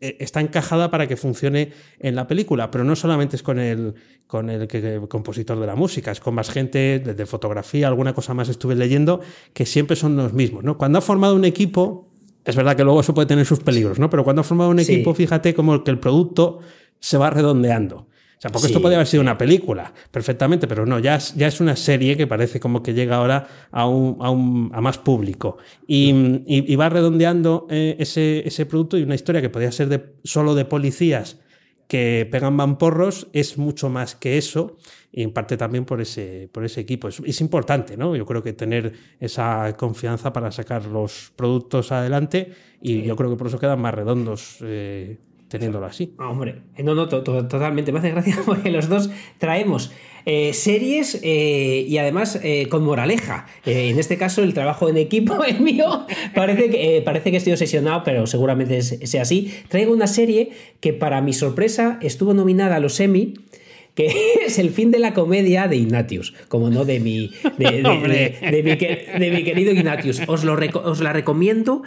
eh, 0.00 0.16
está 0.20 0.40
encajada 0.40 0.90
para 0.90 1.06
que 1.06 1.16
funcione 1.16 1.70
en 1.98 2.14
la 2.16 2.26
película, 2.26 2.70
pero 2.70 2.84
no 2.84 2.96
solamente 2.96 3.36
es 3.36 3.42
con 3.42 3.58
el, 3.58 3.94
con 4.26 4.48
el, 4.50 4.66
que- 4.66 4.94
el 4.94 5.08
compositor 5.08 5.60
de 5.60 5.66
la 5.66 5.74
música, 5.76 6.10
es 6.10 6.20
con 6.20 6.34
más 6.34 6.50
gente, 6.50 7.00
desde 7.04 7.26
fotografía, 7.26 7.86
alguna 7.88 8.12
cosa 8.14 8.32
más 8.34 8.48
estuve 8.48 8.74
leyendo, 8.74 9.20
que 9.52 9.66
siempre 9.66 9.94
son 9.96 10.16
los 10.16 10.32
mismos. 10.32 10.64
¿no? 10.64 10.78
Cuando 10.78 10.98
ha 10.98 11.02
formado 11.02 11.34
un 11.36 11.44
equipo, 11.44 12.08
es 12.44 12.56
verdad 12.56 12.74
que 12.76 12.82
luego 12.84 13.00
eso 13.00 13.14
puede 13.14 13.26
tener 13.26 13.46
sus 13.46 13.60
peligros, 13.60 13.98
¿no? 13.98 14.08
pero 14.10 14.24
cuando 14.24 14.40
ha 14.40 14.44
formado 14.44 14.70
un 14.70 14.78
Sí. 14.80 14.92
equipo, 14.94 15.14
fíjate 15.14 15.54
como 15.54 15.84
que 15.84 15.90
el 15.90 15.98
producto 16.00 16.58
se 16.98 17.18
va 17.18 17.30
redondeando. 17.30 18.08
O 18.42 18.44
sea, 18.44 18.50
porque 18.50 18.66
Sí. 18.66 18.72
esto 18.72 18.82
podría 18.82 18.96
haber 18.98 19.06
sido 19.06 19.20
una 19.20 19.38
película, 19.38 19.92
perfectamente, 20.10 20.66
pero 20.66 20.84
no, 20.84 20.98
ya 20.98 21.14
es, 21.14 21.32
ya 21.36 21.46
es 21.46 21.60
una 21.60 21.76
serie 21.76 22.16
que 22.16 22.26
parece 22.26 22.58
como 22.58 22.82
que 22.82 22.92
llega 22.92 23.14
ahora 23.18 23.46
a, 23.70 23.86
un, 23.86 24.16
a, 24.20 24.30
un- 24.30 24.68
a 24.74 24.80
más 24.80 24.98
público. 24.98 25.58
Y, 25.86 26.10
y- 26.46 26.72
y 26.72 26.74
va 26.74 26.88
redondeando 26.88 27.68
eh, 27.70 27.94
ese, 28.00 28.42
ese 28.44 28.66
producto 28.66 28.98
y 28.98 29.04
una 29.04 29.14
historia 29.14 29.40
que 29.40 29.48
podría 29.48 29.70
ser 29.70 29.88
de, 29.88 30.14
solo 30.24 30.56
de 30.56 30.64
policías 30.64 31.38
que 31.86 32.26
pegan 32.32 32.54
mamporros, 32.54 33.28
es 33.32 33.58
mucho 33.58 33.88
más 33.90 34.16
que 34.16 34.38
eso, 34.38 34.76
y 35.12 35.22
en 35.22 35.32
parte 35.32 35.56
también 35.56 35.84
por 35.84 36.00
ese, 36.00 36.48
por 36.50 36.64
ese 36.64 36.80
equipo. 36.80 37.06
Es, 37.06 37.20
es 37.24 37.40
importante, 37.42 37.96
¿no? 37.96 38.16
Yo 38.16 38.26
creo 38.26 38.42
que 38.42 38.54
tener 38.54 38.92
esa 39.20 39.76
confianza 39.76 40.32
para 40.32 40.50
sacar 40.50 40.86
los 40.86 41.32
productos 41.36 41.92
adelante, 41.92 42.50
y 42.80 43.02
yo 43.02 43.14
creo 43.14 43.30
que 43.30 43.36
por 43.36 43.46
eso 43.46 43.58
quedan 43.60 43.80
más 43.80 43.94
redondos 43.94 44.56
eh, 44.62 45.18
teniéndolo 45.52 45.86
así. 45.86 46.14
Ah, 46.18 46.28
hombre, 46.30 46.56
eh, 46.76 46.82
no, 46.82 46.94
no, 46.94 47.08
to- 47.08 47.22
to- 47.22 47.46
totalmente. 47.46 47.92
Me 47.92 48.00
hace 48.00 48.10
gracia 48.10 48.38
porque 48.46 48.70
los 48.70 48.88
dos 48.88 49.10
traemos 49.38 49.92
eh, 50.26 50.52
series 50.52 51.20
eh, 51.22 51.84
y 51.88 51.98
además 51.98 52.40
eh, 52.42 52.68
con 52.68 52.82
moraleja. 52.84 53.46
en 53.64 53.98
este 53.98 54.16
caso, 54.18 54.42
el 54.42 54.54
trabajo 54.54 54.88
en 54.88 54.96
equipo 54.96 55.44
es 55.46 55.60
mío. 55.60 56.06
Parece 56.34 56.70
que, 56.70 57.02
parece 57.04 57.30
que 57.30 57.36
estoy 57.36 57.52
obsesionado, 57.52 58.02
pero 58.04 58.26
seguramente 58.26 58.82
sea 58.82 59.22
así. 59.22 59.52
Traigo 59.68 59.92
una 59.92 60.06
serie 60.08 60.50
que, 60.80 60.92
para 60.92 61.20
mi 61.20 61.32
sorpresa, 61.32 61.98
estuvo 62.02 62.34
nominada 62.34 62.76
a 62.76 62.80
los 62.80 62.98
Emmy 63.00 63.34
que 63.94 64.10
es 64.46 64.58
el 64.58 64.70
fin 64.70 64.90
de 64.90 64.98
la 64.98 65.12
comedia 65.12 65.68
de 65.68 65.76
Ignatius, 65.76 66.32
como 66.48 66.70
no 66.70 66.84
de 66.86 66.98
mi, 66.98 67.30
de, 67.58 68.62
mi, 68.64 69.44
querido 69.44 69.72
Ignatius. 69.72 70.22
Os, 70.28 70.44
lo, 70.44 70.54
os 70.84 71.00
la 71.00 71.12
recomiendo 71.12 71.82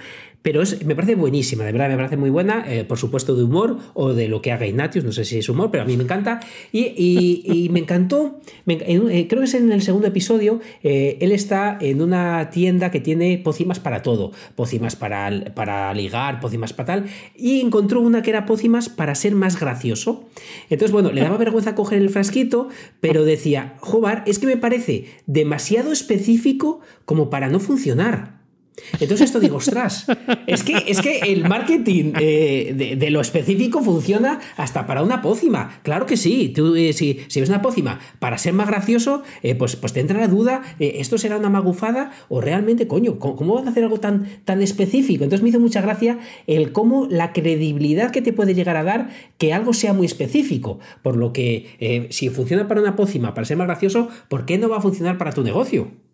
pero 0.45 0.61
es, 0.61 0.85
me 0.85 0.93
parece 0.93 1.15
buenísima, 1.15 1.63
de 1.63 1.71
verdad 1.71 1.89
me 1.89 1.95
parece 1.95 2.17
muy 2.17 2.29
buena, 2.29 2.71
eh, 2.71 2.83
por 2.83 2.99
supuesto 2.99 3.35
de 3.35 3.43
humor 3.43 3.79
o 3.95 4.13
de 4.13 4.27
lo 4.27 4.43
que 4.43 4.51
haga 4.51 4.67
Ignatius, 4.67 5.03
no 5.03 5.11
sé 5.11 5.25
si 5.25 5.39
es 5.39 5.49
humor, 5.49 5.71
pero 5.71 5.81
a 5.81 5.87
mí 5.87 5.97
me 5.97 6.03
encanta. 6.03 6.39
Y, 6.71 7.67
me 7.71 7.79
encantó, 7.79 8.41
eh, 8.67 9.25
creo 9.27 9.41
que 9.41 9.47
es 9.47 9.55
en 9.55 9.71
el 9.71 9.81
segundo 9.81 10.07
episodio, 10.07 10.59
eh, 10.83 11.17
él 11.19 11.31
está 11.31 11.79
en 11.81 11.99
una 11.99 12.51
tienda 12.51 12.91
que 12.91 12.99
tiene 12.99 13.39
pócimas 13.39 13.79
para 13.79 14.03
todo, 14.03 14.33
pócimas 14.53 14.95
para, 14.95 15.31
para 15.55 15.91
ligar, 15.95 16.39
pócimas 16.39 16.73
para 16.73 16.85
tal, 16.85 17.05
y 17.35 17.61
encontró 17.61 17.99
una 17.99 18.21
que 18.21 18.29
era 18.29 18.45
pócimas 18.45 18.87
para 18.87 19.15
ser 19.15 19.33
más 19.33 19.59
gracioso. 19.59 20.25
Entonces, 20.69 20.91
bueno, 20.91 21.11
le 21.11 21.21
daba 21.21 21.37
vergüenza 21.37 21.73
coger 21.73 21.99
el 21.99 22.11
frasquito, 22.11 22.69
pero 22.99 23.25
decía, 23.25 23.77
Jobar, 23.79 24.23
es 24.27 24.37
que 24.37 24.45
me 24.45 24.57
parece 24.57 25.05
demasiado 25.25 25.91
específico 25.91 26.81
como 27.05 27.31
para 27.31 27.49
no 27.49 27.59
funcionar. 27.59 28.44
Entonces 28.93 29.21
esto 29.21 29.39
digo, 29.39 29.57
ostras, 29.57 30.05
es 30.47 30.63
que, 30.63 30.83
es 30.87 31.01
que 31.01 31.19
el 31.19 31.47
marketing 31.47 32.13
eh, 32.19 32.95
de, 32.97 33.09
lo 33.09 33.21
específico 33.21 33.81
funciona 33.81 34.39
hasta 34.57 34.85
para 34.85 35.03
una 35.03 35.21
pócima. 35.21 35.79
Claro 35.83 36.05
que 36.05 36.17
sí, 36.17 36.49
tú 36.49 36.75
eh, 36.75 36.93
si, 36.93 37.25
ves 37.35 37.49
una 37.49 37.61
pócima 37.61 37.99
para 38.19 38.37
ser 38.37 38.53
más 38.53 38.67
gracioso, 38.67 39.23
eh, 39.43 39.55
pues, 39.55 39.75
pues 39.75 39.93
te 39.93 39.99
entra 39.99 40.19
la 40.19 40.27
duda, 40.27 40.61
¿esto 40.79 41.17
será 41.17 41.37
una 41.37 41.49
magufada 41.49 42.11
o 42.29 42.41
realmente, 42.41 42.87
coño, 42.87 43.19
¿cómo, 43.19 43.55
van 43.55 43.67
a 43.67 43.71
hacer 43.71 43.83
algo 43.83 43.99
tan, 43.99 44.27
tan 44.43 44.61
específico? 44.61 45.23
Entonces 45.23 45.43
me 45.43 45.49
hizo 45.49 45.59
mucha 45.59 45.81
gracia 45.81 46.19
el 46.47 46.71
cómo 46.71 47.07
la 47.09 47.33
credibilidad 47.33 48.11
que 48.11 48.21
te 48.21 48.33
puede 48.33 48.53
llegar 48.53 48.77
a 48.77 48.83
dar 48.83 49.09
que 49.37 49.53
algo 49.53 49.73
sea 49.73 49.93
muy 49.93 50.05
específico. 50.05 50.79
Por 51.01 51.15
lo 51.15 51.31
que 51.33 52.07
si 52.09 52.29
funciona 52.29 52.67
para 52.67 52.81
una 52.81 52.95
pócima, 52.95 53.33
para 53.33 53.45
ser 53.45 53.57
más 53.57 53.67
gracioso, 53.67 54.09
¿por 54.27 54.45
qué 54.45 54.57
no 54.57 54.69
va 54.69 54.77
a 54.77 54.81
funcionar 54.81 55.17
para 55.17 55.31
tu 55.31 55.43
negocio? 55.43 56.04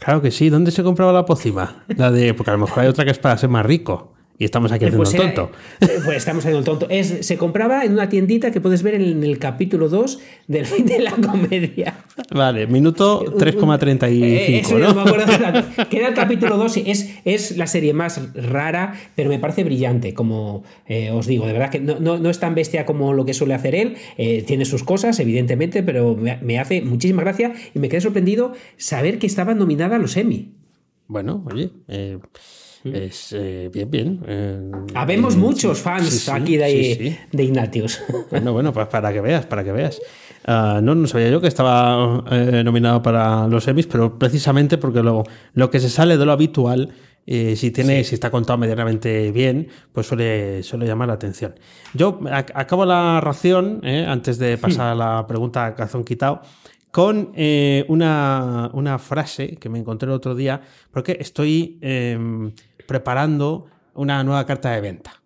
Claro 0.00 0.22
que 0.22 0.30
sí. 0.30 0.48
¿Dónde 0.48 0.70
se 0.70 0.82
compraba 0.82 1.12
la 1.12 1.24
pócima? 1.24 1.84
La 1.88 2.10
de, 2.10 2.34
porque 2.34 2.50
a 2.50 2.54
lo 2.54 2.60
mejor 2.60 2.80
hay 2.82 2.88
otra 2.88 3.04
que 3.04 3.10
es 3.10 3.18
para 3.18 3.36
ser 3.38 3.50
más 3.50 3.64
rico. 3.64 4.14
Y 4.40 4.46
estamos 4.46 4.72
aquí 4.72 4.86
haciendo 4.86 5.04
pues 5.04 5.12
el 5.12 5.20
tonto. 5.20 5.50
pues 5.78 6.16
estamos 6.16 6.42
haciendo 6.42 6.60
el 6.60 6.64
tonto. 6.64 6.86
Es, 6.88 7.26
se 7.26 7.36
compraba 7.36 7.84
en 7.84 7.92
una 7.92 8.08
tiendita 8.08 8.50
que 8.50 8.62
puedes 8.62 8.82
ver 8.82 8.94
en 8.94 9.22
el 9.22 9.38
capítulo 9.38 9.90
2 9.90 10.18
del 10.48 10.64
fin 10.64 10.86
de 10.86 10.98
la 10.98 11.10
comedia. 11.10 12.04
Vale, 12.32 12.66
minuto 12.66 13.22
3,35. 13.22 14.08
Eh, 14.10 14.62
¿no? 14.78 14.94
me 14.94 15.02
acuerdo 15.02 15.26
que 15.90 15.98
era 15.98 16.08
el 16.08 16.14
capítulo 16.14 16.56
2. 16.56 16.78
Es, 16.86 17.18
es 17.26 17.58
la 17.58 17.66
serie 17.66 17.92
más 17.92 18.34
rara, 18.34 18.94
pero 19.14 19.28
me 19.28 19.38
parece 19.38 19.62
brillante. 19.62 20.14
Como 20.14 20.64
eh, 20.86 21.10
os 21.10 21.26
digo, 21.26 21.46
de 21.46 21.52
verdad 21.52 21.68
que 21.68 21.80
no, 21.80 22.00
no, 22.00 22.30
es 22.30 22.40
tan 22.40 22.54
bestia 22.54 22.86
como 22.86 23.12
lo 23.12 23.26
que 23.26 23.34
suele 23.34 23.52
hacer 23.52 23.74
él. 23.74 23.96
Eh, 24.16 24.42
tiene 24.46 24.64
sus 24.64 24.84
cosas, 24.84 25.20
evidentemente, 25.20 25.82
pero 25.82 26.16
me, 26.16 26.38
me 26.38 26.58
hace 26.58 26.80
muchísima 26.80 27.20
gracia 27.20 27.52
y 27.74 27.78
me 27.78 27.90
quedé 27.90 28.00
sorprendido 28.00 28.54
saber 28.78 29.18
que 29.18 29.26
estaba 29.26 29.52
nominada 29.52 29.96
a 29.96 29.98
los 29.98 30.16
Emmy. 30.16 30.54
Bueno, 31.08 31.44
oye. 31.52 31.70
Es 32.84 33.32
eh, 33.32 33.70
bien, 33.72 33.90
bien. 33.90 34.24
Eh, 34.26 34.70
Habemos 34.94 35.36
muchos 35.36 35.80
fans 35.80 36.28
aquí 36.28 36.56
de, 36.56 37.18
de, 37.30 37.44
Ignatius. 37.44 38.00
Bueno, 38.30 38.52
bueno, 38.52 38.72
pues 38.72 38.86
para 38.86 39.12
que 39.12 39.20
veas, 39.20 39.44
para 39.44 39.64
que 39.64 39.72
veas. 39.72 40.00
Ah, 40.46 40.80
no, 40.82 40.94
no 40.94 41.06
sabía 41.06 41.28
yo 41.28 41.40
que 41.40 41.48
estaba 41.48 42.24
eh, 42.30 42.62
nominado 42.64 43.02
para 43.02 43.46
los 43.48 43.66
Emmys, 43.68 43.86
pero 43.86 44.18
precisamente 44.18 44.78
porque 44.78 45.02
lo, 45.02 45.24
lo 45.52 45.70
que 45.70 45.80
se 45.80 45.90
sale 45.90 46.16
de 46.16 46.24
lo 46.24 46.32
habitual, 46.32 46.90
si 47.26 47.70
tiene, 47.70 48.02
si 48.02 48.14
está 48.14 48.28
contado 48.28 48.58
medianamente 48.58 49.30
bien, 49.30 49.68
pues 49.92 50.08
suele, 50.08 50.64
suele 50.64 50.86
llamar 50.86 51.06
la 51.08 51.14
atención. 51.14 51.54
Yo 51.94 52.18
acabo 52.54 52.84
la 52.84 53.20
ración, 53.20 53.82
antes 53.84 54.38
de 54.38 54.58
pasar 54.58 54.88
a 54.88 54.94
la 54.96 55.26
pregunta 55.28 55.66
a 55.66 55.74
calzón 55.76 56.02
quitado 56.02 56.42
con 56.90 57.32
una, 57.86 58.70
una, 58.72 58.98
frase 58.98 59.56
que 59.58 59.68
me 59.68 59.78
encontré 59.78 60.08
el 60.08 60.14
otro 60.14 60.34
día, 60.34 60.60
porque 60.90 61.18
estoy 61.20 61.78
em, 61.82 62.50
preparando 62.90 63.66
una 63.94 64.24
nueva 64.24 64.44
carta 64.44 64.72
de 64.72 64.80
venta 64.80 65.22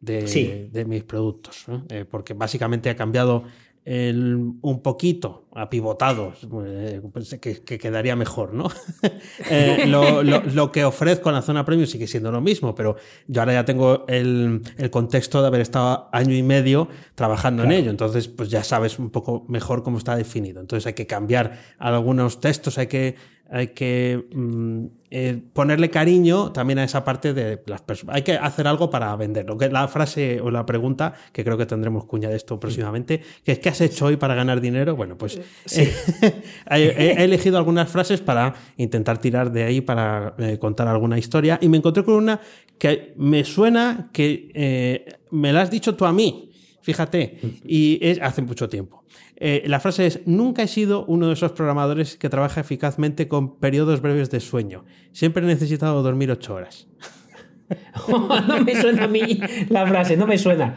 de, 0.00 0.84
mis 0.86 1.02
productos, 1.02 1.66
eh, 1.88 2.04
porque 2.08 2.34
básicamente 2.34 2.88
ha 2.88 2.94
cambiado 2.94 3.42
un 3.84 4.80
poquito, 4.80 5.43
ha 5.54 5.70
pivotado, 5.70 6.32
eh, 6.66 7.00
que, 7.40 7.78
quedaría 7.78 8.16
mejor, 8.16 8.54
¿no? 8.54 8.68
Eh, 9.50 9.86
lo, 9.86 10.72
que 10.72 10.84
ofrezco 10.84 11.28
en 11.28 11.34
la 11.34 11.42
zona 11.42 11.64
premium 11.64 11.86
sigue 11.86 12.06
siendo 12.06 12.32
lo 12.32 12.40
mismo, 12.40 12.74
pero 12.74 12.96
yo 13.26 13.40
ahora 13.40 13.52
ya 13.52 13.64
tengo 13.64 14.04
el, 14.08 14.62
contexto 14.90 15.40
de 15.40 15.48
haber 15.48 15.60
estado 15.60 16.08
año 16.12 16.34
y 16.34 16.42
medio 16.42 16.88
trabajando 17.14 17.64
en 17.64 17.72
ello, 17.72 17.90
entonces 17.90 18.28
pues 18.28 18.48
ya 18.48 18.64
sabes 18.64 18.98
un 18.98 19.10
poco 19.10 19.44
mejor 19.48 19.82
cómo 19.82 19.98
está 19.98 20.16
definido. 20.16 20.60
Entonces 20.60 20.86
hay 20.86 20.94
que 20.94 21.06
cambiar 21.06 21.58
algunos 21.78 22.40
textos, 22.40 22.78
hay 22.78 22.86
que 22.86 23.16
hay 23.50 23.68
que 23.68 24.26
mm, 24.34 24.86
eh, 25.10 25.40
ponerle 25.52 25.90
cariño 25.90 26.50
también 26.52 26.78
a 26.78 26.84
esa 26.84 27.04
parte 27.04 27.34
de 27.34 27.62
las 27.66 27.82
personas. 27.82 28.16
Hay 28.16 28.22
que 28.22 28.32
hacer 28.32 28.66
algo 28.66 28.90
para 28.90 29.14
venderlo. 29.16 29.56
Que 29.58 29.68
la 29.68 29.86
frase 29.86 30.40
o 30.40 30.50
la 30.50 30.64
pregunta, 30.66 31.14
que 31.32 31.44
creo 31.44 31.56
que 31.56 31.66
tendremos 31.66 32.04
cuña 32.06 32.28
de 32.28 32.36
esto 32.36 32.58
próximamente, 32.58 33.22
que 33.44 33.52
es 33.52 33.58
¿qué 33.58 33.68
has 33.68 33.80
hecho 33.80 34.06
hoy 34.06 34.16
para 34.16 34.34
ganar 34.34 34.60
dinero? 34.60 34.96
Bueno, 34.96 35.16
pues 35.16 35.38
he, 36.70 37.24
elegido 37.24 37.58
algunas 37.58 37.88
frases 37.88 38.20
para 38.20 38.54
intentar 38.76 39.18
tirar 39.18 39.52
de 39.52 39.64
ahí 39.64 39.80
para 39.80 40.34
eh, 40.38 40.58
contar 40.58 40.88
alguna 40.88 41.18
historia 41.18 41.58
y 41.60 41.68
me 41.68 41.78
encontré 41.78 42.04
con 42.04 42.14
una 42.14 42.40
que 42.78 43.14
me 43.16 43.44
suena 43.44 44.10
que 44.12 44.50
eh, 44.54 45.06
me 45.30 45.52
la 45.52 45.62
has 45.62 45.70
dicho 45.70 45.94
tú 45.94 46.04
a 46.04 46.12
mí. 46.12 46.50
Fíjate, 46.82 47.38
y 47.64 47.98
es 48.02 48.20
hace 48.20 48.42
mucho 48.42 48.68
tiempo. 48.68 49.04
Eh, 49.36 49.64
la 49.66 49.80
frase 49.80 50.06
es, 50.06 50.20
nunca 50.26 50.62
he 50.62 50.68
sido 50.68 51.04
uno 51.06 51.28
de 51.28 51.32
esos 51.32 51.52
programadores 51.52 52.16
que 52.16 52.28
trabaja 52.28 52.60
eficazmente 52.60 53.26
con 53.26 53.58
periodos 53.58 54.00
breves 54.00 54.30
de 54.30 54.40
sueño. 54.40 54.84
Siempre 55.12 55.42
he 55.42 55.46
necesitado 55.46 56.02
dormir 56.02 56.30
ocho 56.30 56.54
horas. 56.54 56.86
no 58.08 58.60
me 58.64 58.80
suena 58.80 59.04
a 59.04 59.08
mí 59.08 59.40
la 59.68 59.86
frase, 59.86 60.16
no 60.16 60.26
me 60.26 60.38
suena. 60.38 60.76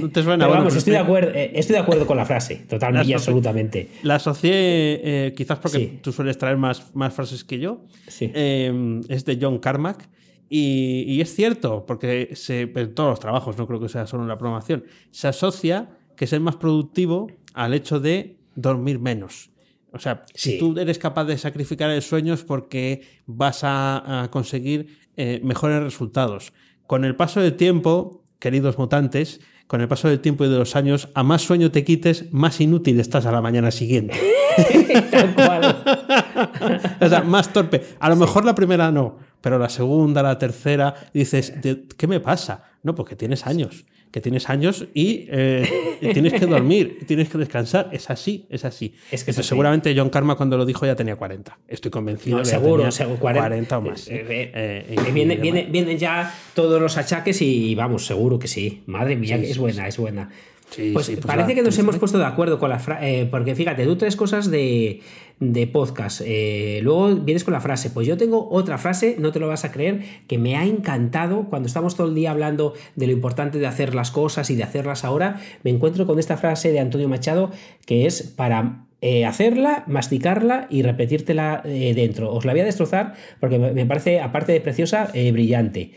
No 0.00 0.10
te 0.10 0.22
suena, 0.22 0.46
vamos, 0.46 0.74
estoy, 0.74 0.94
de 0.94 0.98
acuerdo, 0.98 1.32
eh, 1.34 1.52
estoy 1.54 1.74
de 1.74 1.80
acuerdo 1.80 2.06
con 2.06 2.16
la 2.16 2.24
frase, 2.24 2.64
totalmente 2.68 3.10
y 3.10 3.12
absolutamente. 3.12 3.88
La 4.02 4.16
asocié, 4.16 4.50
eh, 4.52 5.34
quizás 5.36 5.58
porque 5.58 5.98
tú 6.02 6.12
sueles 6.12 6.38
traer 6.38 6.56
más, 6.56 6.94
más 6.94 7.12
frases 7.12 7.44
que 7.44 7.58
yo. 7.58 7.84
Sí. 8.08 8.30
es 8.34 9.24
de 9.24 9.38
John 9.40 9.58
Carmack. 9.58 10.08
Y, 10.48 11.20
es 11.20 11.34
cierto, 11.34 11.84
porque 11.86 12.30
se, 12.34 12.62
en 12.62 12.94
todos 12.94 13.10
los 13.10 13.20
trabajos, 13.20 13.58
no 13.58 13.66
creo 13.66 13.80
que 13.80 13.88
sea 13.88 14.06
solo 14.06 14.22
en 14.22 14.28
la 14.28 14.38
programación, 14.38 14.84
se 15.10 15.26
asocia 15.26 15.88
que 16.16 16.26
ser 16.26 16.40
más 16.40 16.56
productivo 16.56 17.26
al 17.52 17.74
hecho 17.74 17.98
de 17.98 18.36
dormir 18.54 19.00
menos. 19.00 19.50
O 19.92 19.98
sea, 19.98 20.24
si 20.34 20.58
tú 20.58 20.78
eres 20.78 20.98
capaz 20.98 21.24
de 21.24 21.38
sacrificar 21.38 21.90
el 21.90 22.02
sueño 22.02 22.34
es 22.34 22.44
porque 22.44 23.02
vas 23.24 23.60
a, 23.62 24.28
conseguir 24.30 24.98
eh, 25.16 25.40
mejores 25.42 25.82
resultados. 25.82 26.52
Con 26.86 27.04
el 27.04 27.16
paso 27.16 27.40
del 27.40 27.56
tiempo, 27.56 28.22
queridos 28.38 28.78
mutantes, 28.78 29.40
con 29.66 29.80
el 29.80 29.88
paso 29.88 30.08
del 30.08 30.20
tiempo 30.20 30.44
y 30.44 30.48
de 30.48 30.58
los 30.58 30.76
años, 30.76 31.08
a 31.14 31.22
más 31.22 31.42
sueño 31.42 31.72
te 31.72 31.84
quites, 31.84 32.32
más 32.32 32.60
inútil 32.60 33.00
estás 33.00 33.26
a 33.26 33.32
la 33.32 33.40
mañana 33.40 33.70
siguiente. 33.70 34.14
o 37.00 37.08
sea, 37.08 37.22
más 37.22 37.52
torpe. 37.52 37.82
A 37.98 38.08
lo 38.08 38.16
mejor 38.16 38.44
la 38.44 38.54
primera 38.54 38.92
no, 38.92 39.18
pero 39.40 39.58
la 39.58 39.68
segunda, 39.68 40.22
la 40.22 40.38
tercera, 40.38 40.94
dices, 41.12 41.52
¿qué 41.96 42.06
me 42.06 42.20
pasa? 42.20 42.64
No, 42.82 42.94
porque 42.94 43.16
tienes 43.16 43.46
años 43.46 43.84
que 44.10 44.20
tienes 44.20 44.48
años 44.48 44.86
y 44.94 45.26
eh, 45.30 45.68
tienes 46.12 46.32
que 46.34 46.46
dormir, 46.46 47.00
tienes 47.06 47.28
que 47.28 47.38
descansar. 47.38 47.90
Es 47.92 48.10
así, 48.10 48.46
es 48.50 48.64
así. 48.64 48.94
Es 49.10 49.24
que 49.24 49.32
seguramente 49.32 49.94
John 49.96 50.10
Karma 50.10 50.36
cuando 50.36 50.56
lo 50.56 50.64
dijo 50.64 50.86
ya 50.86 50.96
tenía 50.96 51.16
40. 51.16 51.58
Estoy 51.68 51.90
convencido. 51.90 52.38
de 52.38 52.44
seguro, 52.44 52.84
que 52.84 52.92
seguro 52.92 53.20
40, 53.20 53.78
o 53.78 53.80
más. 53.80 54.08
Eh, 54.08 54.24
eh, 54.28 55.10
vienen, 55.12 55.98
ya 55.98 56.34
todos 56.54 56.80
los 56.80 56.96
achaques 56.96 57.42
y 57.42 57.74
vamos, 57.74 58.06
seguro 58.06 58.38
que 58.38 58.48
sí. 58.48 58.82
Madre 58.86 59.16
mía, 59.16 59.36
es 59.36 59.58
buena, 59.58 59.86
es 59.88 59.96
buena. 59.96 60.30
Pues, 60.74 60.92
pues 60.92 61.20
parece 61.24 61.54
que 61.54 61.62
nos 61.62 61.78
hemos 61.78 61.96
puesto 61.96 62.18
de 62.18 62.24
acuerdo 62.24 62.58
con 62.58 62.70
la 62.70 62.78
frase, 62.78 63.26
porque 63.30 63.54
fíjate, 63.54 63.84
tú 63.84 63.96
tres 63.96 64.16
cosas 64.16 64.50
de, 64.50 65.00
de 65.40 65.66
podcast. 65.66 66.22
Eh, 66.24 66.80
luego 66.82 67.14
vienes 67.16 67.44
con 67.44 67.52
la 67.52 67.60
frase. 67.60 67.90
Pues 67.90 68.06
yo 68.06 68.16
tengo 68.16 68.48
otra 68.50 68.78
frase, 68.78 69.16
no 69.18 69.32
te 69.32 69.38
lo 69.38 69.48
vas 69.48 69.64
a 69.64 69.72
creer, 69.72 70.02
que 70.26 70.38
me 70.38 70.56
ha 70.56 70.64
encantado 70.64 71.46
cuando 71.48 71.66
estamos 71.66 71.94
todo 71.94 72.08
el 72.08 72.14
día 72.14 72.30
hablando 72.30 72.74
de 72.94 73.06
lo 73.06 73.12
importante 73.12 73.58
de 73.58 73.66
hacer 73.66 73.94
las 73.94 74.10
cosas 74.10 74.50
y 74.50 74.56
de 74.56 74.62
hacerlas 74.62 75.04
ahora. 75.04 75.40
Me 75.62 75.70
encuentro 75.70 76.06
con 76.06 76.18
esta 76.18 76.36
frase 76.36 76.72
de 76.72 76.80
Antonio 76.80 77.08
Machado 77.08 77.50
que 77.84 78.06
es 78.06 78.22
para 78.22 78.86
eh, 79.02 79.26
hacerla, 79.26 79.84
masticarla 79.86 80.66
y 80.70 80.82
repetírtela 80.82 81.62
eh, 81.64 81.92
dentro. 81.94 82.32
Os 82.32 82.44
la 82.44 82.52
voy 82.52 82.60
a 82.60 82.64
destrozar 82.64 83.14
porque 83.40 83.58
me 83.58 83.86
parece, 83.86 84.20
aparte 84.20 84.52
de 84.52 84.60
preciosa, 84.60 85.10
brillante. 85.12 85.92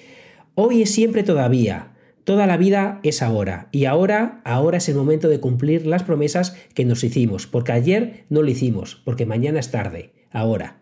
Hoy 0.56 0.82
es 0.82 0.92
siempre 0.92 1.24
todavía. 1.24 1.94
Toda 2.30 2.46
la 2.46 2.58
vida 2.58 3.00
es 3.02 3.24
ahora 3.24 3.70
y 3.72 3.86
ahora, 3.86 4.40
ahora 4.46 4.78
es 4.78 4.88
el 4.88 4.94
momento 4.94 5.30
de 5.30 5.40
cumplir 5.40 5.88
las 5.88 6.04
promesas 6.04 6.56
que 6.76 6.86
nos 6.86 7.04
hicimos, 7.04 7.48
porque 7.48 7.72
ayer 7.72 8.26
no 8.30 8.44
lo 8.44 8.52
hicimos, 8.52 9.02
porque 9.04 9.26
mañana 9.26 9.60
es 9.60 9.72
tarde, 9.72 10.12
ahora. 10.30 10.78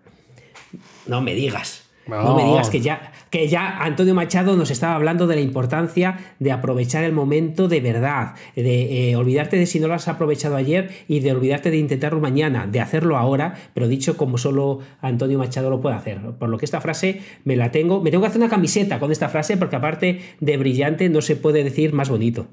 No 1.05 1.21
me 1.21 1.35
digas. 1.35 1.86
No, 2.07 2.35
me 2.35 2.43
digas 2.43 2.69
que 2.69 2.79
ya, 2.79 3.11
que 3.29 3.47
ya 3.47 3.83
Antonio 3.83 4.15
Machado 4.15 4.55
nos 4.55 4.71
estaba 4.71 4.95
hablando 4.95 5.27
de 5.27 5.35
la 5.35 5.41
importancia 5.41 6.17
de 6.39 6.51
aprovechar 6.51 7.03
el 7.03 7.13
momento 7.13 7.67
de 7.67 7.81
verdad, 7.81 8.35
de 8.55 9.11
eh, 9.11 9.15
olvidarte 9.15 9.57
de 9.57 9.65
si 9.65 9.79
no 9.79 9.87
lo 9.87 9.93
has 9.93 10.07
aprovechado 10.07 10.55
ayer 10.55 10.91
y 11.07 11.19
de 11.19 11.31
olvidarte 11.31 11.71
de 11.71 11.77
intentarlo 11.77 12.19
mañana, 12.19 12.67
de 12.67 12.79
hacerlo 12.79 13.17
ahora, 13.17 13.55
pero 13.73 13.87
dicho 13.87 14.17
como 14.17 14.37
solo 14.37 14.79
Antonio 15.01 15.37
Machado 15.37 15.69
lo 15.69 15.81
puede 15.81 15.95
hacer. 15.95 16.21
Por 16.39 16.49
lo 16.49 16.57
que 16.57 16.65
esta 16.65 16.81
frase 16.81 17.21
me 17.43 17.55
la 17.55 17.71
tengo, 17.71 18.01
me 18.01 18.11
tengo 18.11 18.21
que 18.21 18.27
hacer 18.27 18.41
una 18.41 18.49
camiseta 18.49 18.99
con 18.99 19.11
esta 19.11 19.29
frase 19.29 19.57
porque 19.57 19.75
aparte 19.75 20.21
de 20.39 20.57
brillante 20.57 21.09
no 21.09 21.21
se 21.21 21.35
puede 21.35 21.63
decir 21.63 21.93
más 21.93 22.09
bonito. 22.09 22.47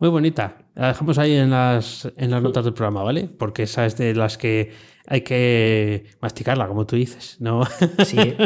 Muy 0.00 0.10
bonita. 0.10 0.58
La 0.78 0.86
dejamos 0.86 1.18
ahí 1.18 1.34
en 1.34 1.50
las, 1.50 2.08
en 2.16 2.30
las 2.30 2.40
notas 2.40 2.64
del 2.64 2.72
programa, 2.72 3.02
¿vale? 3.02 3.28
Porque 3.36 3.64
esa 3.64 3.84
es 3.84 3.96
de 3.96 4.14
las 4.14 4.38
que 4.38 4.70
hay 5.08 5.22
que 5.22 6.04
masticarla, 6.20 6.68
como 6.68 6.86
tú 6.86 6.94
dices. 6.94 7.36
No, 7.40 7.64
sí, 8.06 8.36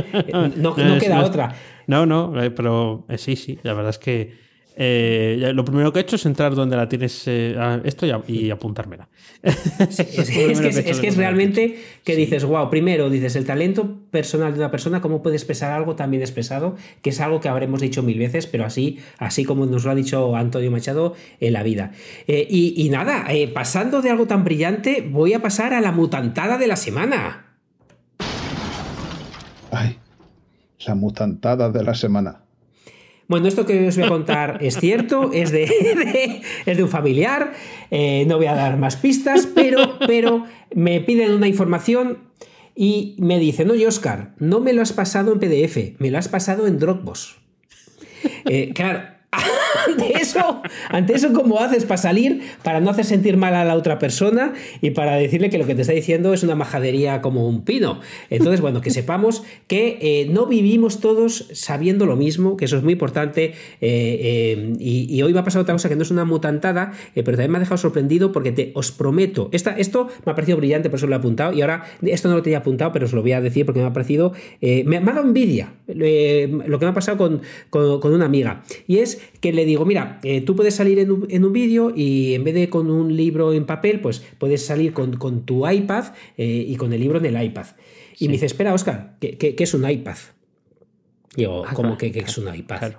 no, 0.56 0.74
queda 0.98 1.22
otra. 1.22 1.54
No, 1.86 2.06
no, 2.06 2.42
eh, 2.42 2.50
pero 2.50 3.04
eh, 3.10 3.18
sí, 3.18 3.36
sí, 3.36 3.58
la 3.62 3.74
verdad 3.74 3.90
es 3.90 3.98
que 3.98 4.34
eh, 4.76 5.52
lo 5.54 5.64
primero 5.64 5.92
que 5.92 5.98
he 5.98 6.02
hecho 6.02 6.16
es 6.16 6.24
entrar 6.24 6.54
donde 6.54 6.76
la 6.76 6.88
tienes 6.88 7.24
eh, 7.26 7.56
esto 7.84 8.06
y, 8.26 8.50
apuntármela. 8.50 9.08
es, 9.42 9.96
que, 9.96 11.08
es, 11.08 11.16
realmente 11.16 11.78
que 12.04 12.16
dices, 12.16 12.44
wow, 12.44 12.70
primero 12.70 13.10
dices, 13.10 13.36
el 13.36 13.44
talento 13.44 13.98
personal 14.10 14.52
de 14.52 14.58
una 14.58 14.70
persona, 14.70 15.00
cómo 15.00 15.22
puede 15.22 15.36
expresar 15.36 15.72
algo 15.72 15.94
tan 15.96 16.10
bien 16.10 16.22
expresado, 16.22 16.76
que 17.02 17.10
es 17.10 17.20
algo 17.20 17.40
que 17.40 17.48
habremos 17.48 17.80
dicho 17.80 18.02
mil 18.02 18.18
veces, 18.18 18.46
pero 18.46 18.64
así, 18.64 18.98
así 19.18 19.44
como 19.44 19.66
nos 19.66 19.84
lo 19.84 19.90
ha 19.90 19.94
dicho 19.94 20.36
Antonio 20.36 20.70
Machado 20.70 21.14
en 21.40 21.52
la 21.52 21.62
vida. 21.62 21.92
Eh, 22.26 22.46
y, 22.48 22.88
nada, 22.90 23.26
pasando 23.52 24.00
de 24.00 24.10
algo 24.10 24.26
tan 24.26 24.44
brillante, 24.44 25.06
voy 25.08 25.34
a 25.34 25.42
pasar 25.42 25.74
a 25.74 25.80
la 25.80 25.92
mutantada 25.92 26.56
de 26.58 26.66
la 26.66 26.76
semana. 26.76 27.46
Ay, 29.70 29.98
la 30.86 30.94
mutantada 30.94 31.70
de 31.70 31.82
la 31.82 31.94
semana. 31.94 32.42
Bueno, 33.32 33.48
esto 33.48 33.64
que 33.64 33.88
os 33.88 33.96
voy 33.96 34.04
a 34.04 34.08
contar 34.08 34.58
es 34.60 34.76
cierto, 34.76 35.30
es 35.32 35.50
de, 35.52 36.42
es 36.66 36.76
de 36.76 36.82
un 36.82 36.90
familiar, 36.90 37.54
eh, 37.90 38.26
no 38.26 38.36
voy 38.36 38.44
a 38.44 38.54
dar 38.54 38.76
más 38.76 38.96
pistas, 38.96 39.46
pero, 39.46 39.98
pero 40.06 40.44
me 40.74 41.00
piden 41.00 41.32
una 41.32 41.48
información 41.48 42.18
y 42.76 43.16
me 43.16 43.38
dicen, 43.38 43.70
oye 43.70 43.86
Oscar, 43.86 44.34
no 44.38 44.60
me 44.60 44.74
lo 44.74 44.82
has 44.82 44.92
pasado 44.92 45.32
en 45.32 45.40
PDF, 45.40 45.98
me 45.98 46.10
lo 46.10 46.18
has 46.18 46.28
pasado 46.28 46.66
en 46.66 46.78
Dropbox. 46.78 47.36
Eh, 48.44 48.72
claro, 48.74 49.00
ante 49.92 50.12
eso, 50.18 50.62
ante 50.88 51.14
eso, 51.14 51.32
¿cómo 51.32 51.60
haces 51.60 51.84
para 51.84 51.98
salir, 51.98 52.42
para 52.62 52.80
no 52.80 52.90
hacer 52.90 53.04
sentir 53.04 53.36
mal 53.36 53.54
a 53.54 53.64
la 53.64 53.74
otra 53.74 53.98
persona 53.98 54.54
y 54.80 54.90
para 54.90 55.16
decirle 55.16 55.50
que 55.50 55.58
lo 55.58 55.66
que 55.66 55.74
te 55.74 55.82
está 55.82 55.92
diciendo 55.92 56.34
es 56.34 56.42
una 56.42 56.54
majadería 56.54 57.20
como 57.20 57.46
un 57.48 57.64
pino? 57.64 58.00
Entonces, 58.30 58.60
bueno, 58.60 58.80
que 58.80 58.90
sepamos 58.90 59.42
que 59.66 59.98
eh, 60.00 60.28
no 60.30 60.46
vivimos 60.46 61.00
todos 61.00 61.48
sabiendo 61.52 62.06
lo 62.06 62.16
mismo, 62.16 62.56
que 62.56 62.64
eso 62.64 62.76
es 62.76 62.82
muy 62.82 62.94
importante. 62.94 63.52
Eh, 63.80 64.18
eh, 64.60 64.76
y, 64.78 65.22
hoy 65.22 65.32
va 65.32 65.40
a 65.40 65.44
pasar 65.44 65.62
otra 65.62 65.74
cosa 65.74 65.88
que 65.88 65.96
no 65.96 66.02
es 66.02 66.10
una 66.10 66.24
mutantada, 66.24 66.92
pero 67.14 67.24
también 67.24 67.52
me 67.52 67.58
ha 67.58 67.60
dejado 67.60 67.78
sorprendido 67.78 68.32
porque 68.32 68.50
te 68.50 68.72
os 68.74 68.90
prometo, 68.90 69.48
esta, 69.52 69.70
esto 69.72 70.08
me 70.26 70.32
ha 70.32 70.34
parecido 70.34 70.58
brillante, 70.58 70.90
por 70.90 70.98
eso 70.98 71.06
lo 71.06 71.14
he 71.14 71.18
apuntado. 71.18 71.52
Y 71.52 71.60
ahora, 71.60 71.84
esto 72.02 72.28
no 72.28 72.36
lo 72.36 72.42
tenía 72.42 72.58
apuntado, 72.58 72.92
pero 72.92 73.06
os 73.06 73.12
lo 73.12 73.22
voy 73.22 73.32
a 73.32 73.40
decir 73.40 73.64
porque 73.64 73.80
me 73.80 73.86
ha 73.86 73.92
parecido, 73.92 74.32
me, 74.60 74.96
ha 74.96 75.00
dado 75.00 75.22
envidia 75.22 75.74
lo 75.86 76.78
que 76.78 76.84
me 76.84 76.90
ha 76.90 76.94
pasado 76.94 77.18
con, 77.18 77.42
con, 77.70 78.00
con 78.00 78.12
una 78.12 78.24
amiga. 78.24 78.62
Y 78.86 78.98
es 78.98 79.20
que 79.40 79.52
le 79.52 79.64
digo, 79.64 79.81
mira, 79.84 80.20
eh, 80.22 80.40
tú 80.40 80.56
puedes 80.56 80.74
salir 80.74 80.98
en 80.98 81.10
un, 81.10 81.52
vídeo 81.52 81.92
y 81.94 82.34
en 82.34 82.44
vez 82.44 82.54
de 82.54 82.68
con 82.68 82.90
un 82.90 83.16
libro 83.16 83.52
en 83.52 83.66
papel, 83.66 84.00
pues 84.00 84.22
puedes 84.38 84.64
salir 84.64 84.92
con, 84.92 85.44
tu 85.44 85.68
iPad 85.68 86.14
eh, 86.36 86.64
y 86.68 86.76
con 86.76 86.92
el 86.92 87.00
libro 87.00 87.18
en 87.18 87.26
el 87.26 87.42
iPad. 87.42 87.66
Y 88.18 88.28
me 88.28 88.32
dice, 88.32 88.46
espera, 88.46 88.74
Oscar, 88.74 89.16
¿qué, 89.20 89.56
es 89.58 89.74
un 89.74 89.88
iPad? 89.88 90.16
Digo, 91.34 91.64
ah, 91.66 91.72
¿cómo 91.74 91.96
que, 91.96 92.06
es 92.08 92.38
un 92.38 92.54
iPad? 92.54 92.92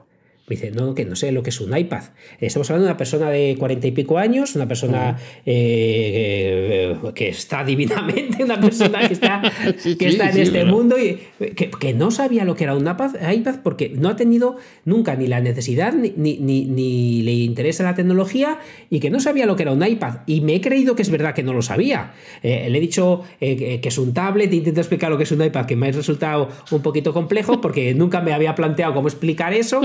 Me 0.46 0.58
dice, 0.58 0.72
no, 0.72 0.94
que 0.94 1.06
no 1.06 1.16
sé 1.16 1.32
lo 1.32 1.42
que 1.42 1.52
es 1.52 1.62
un 1.62 1.76
iPad. 1.76 2.04
Estamos 2.42 2.70
hablando 2.70 2.88
de 2.88 2.92
una 2.92 2.98
persona 2.98 3.30
de 3.30 3.56
cuarenta 3.58 3.88
y 3.88 3.92
pico 3.92 4.18
años, 4.18 4.58
una 4.58 4.68
persona 4.68 5.18
eh, 5.46 6.98
que 7.16 7.30
está 7.30 7.64
divinamente, 7.64 8.44
una 8.44 8.60
persona 8.60 9.08
que 9.08 9.14
está, 9.14 9.42
que 9.98 10.06
está 10.06 10.32
en 10.32 10.38
este 10.40 10.66
mundo 10.66 10.98
y 11.00 11.18
que, 11.54 11.94
no 11.94 12.12
sabía 12.12 12.44
lo 12.44 12.58
que 12.58 12.66
era 12.66 12.76
un 12.76 12.86
iPad 12.86 13.60
porque 13.64 13.88
no 13.88 14.10
ha 14.10 14.18
tenido 14.18 14.58
nunca 14.84 15.16
ni 15.16 15.28
la 15.28 15.40
necesidad 15.40 15.94
ni, 15.94 16.12
ni, 16.18 17.22
le 17.22 17.32
interesa 17.32 17.84
la 17.84 17.96
tecnología 17.96 18.60
y 18.90 19.00
que 19.00 19.10
no 19.10 19.22
sabía 19.22 19.46
lo 19.46 19.56
que 19.56 19.64
era 19.64 19.72
un 19.72 19.86
iPad. 19.86 20.24
Y 20.26 20.42
me 20.42 20.56
he 20.56 20.62
creído 20.62 20.94
que 20.98 21.04
es 21.04 21.10
verdad 21.10 21.34
que 21.34 21.44
no 21.44 21.54
lo 21.54 21.62
sabía. 21.62 22.16
Eh, 22.42 22.68
le 22.70 22.80
he 22.80 22.82
dicho 22.82 23.22
eh, 23.40 23.80
que 23.80 23.88
es 23.88 23.98
un 23.98 24.14
tablet, 24.14 24.52
intento 24.52 24.82
explicar 24.82 25.10
lo 25.10 25.18
que 25.18 25.24
es 25.24 25.32
un 25.32 25.42
iPad, 25.42 25.68
que 25.68 25.78
me 25.78 25.88
ha 25.88 25.92
resultado 25.94 26.50
un 26.72 26.82
poquito 26.82 27.14
complejo 27.14 27.62
porque 27.62 27.94
nunca 27.94 28.20
me 28.20 28.34
había 28.34 28.56
planteado 28.56 28.94
cómo 28.94 29.08
explicar 29.08 29.54
eso 29.54 29.80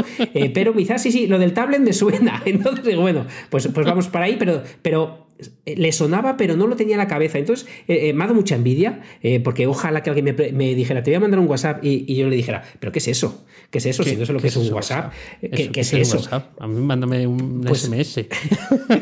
pero 0.48 0.74
quizás 0.74 1.02
sí, 1.02 1.12
sí, 1.12 1.26
lo 1.26 1.38
del 1.38 1.52
tablet 1.52 1.80
me 1.80 1.92
suena. 1.92 2.42
Entonces, 2.46 2.96
bueno, 2.96 3.26
pues, 3.50 3.68
pues 3.68 3.86
vamos 3.86 4.08
para 4.08 4.26
ahí, 4.26 4.36
pero, 4.38 4.62
pero 4.82 5.27
le 5.66 5.92
sonaba, 5.92 6.36
pero 6.36 6.56
no 6.56 6.66
lo 6.66 6.76
tenía 6.76 6.94
en 6.94 6.98
la 6.98 7.08
cabeza. 7.08 7.38
Entonces, 7.38 7.66
eh, 7.86 8.08
eh, 8.08 8.12
me 8.12 8.24
ha 8.24 8.26
dado 8.26 8.34
mucha 8.34 8.54
envidia, 8.54 9.02
porque 9.44 9.66
ojalá 9.66 10.02
que 10.02 10.10
alguien 10.10 10.36
me, 10.54 10.74
dijera, 10.74 11.02
te 11.02 11.10
voy 11.10 11.16
a 11.16 11.20
mandar 11.20 11.40
un 11.40 11.46
WhatsApp, 11.46 11.84
y, 11.84 12.14
yo 12.14 12.28
le 12.28 12.36
dijera, 12.36 12.62
¿pero 12.80 12.92
qué 12.92 12.98
es 12.98 13.08
eso? 13.08 13.44
¿Qué 13.70 13.78
es 13.78 13.86
eso? 13.86 14.02
si 14.02 14.16
no 14.16 14.24
sé 14.24 14.32
lo 14.32 14.40
que 14.40 14.48
es 14.48 14.56
un 14.56 14.72
WhatsApp, 14.72 15.12
¿qué, 15.40 15.70
es 15.74 15.92
eso? 15.92 16.20
A 16.58 16.66
mí 16.66 16.80
mándame 16.80 17.26
un 17.26 17.66
SMS. 17.72 18.20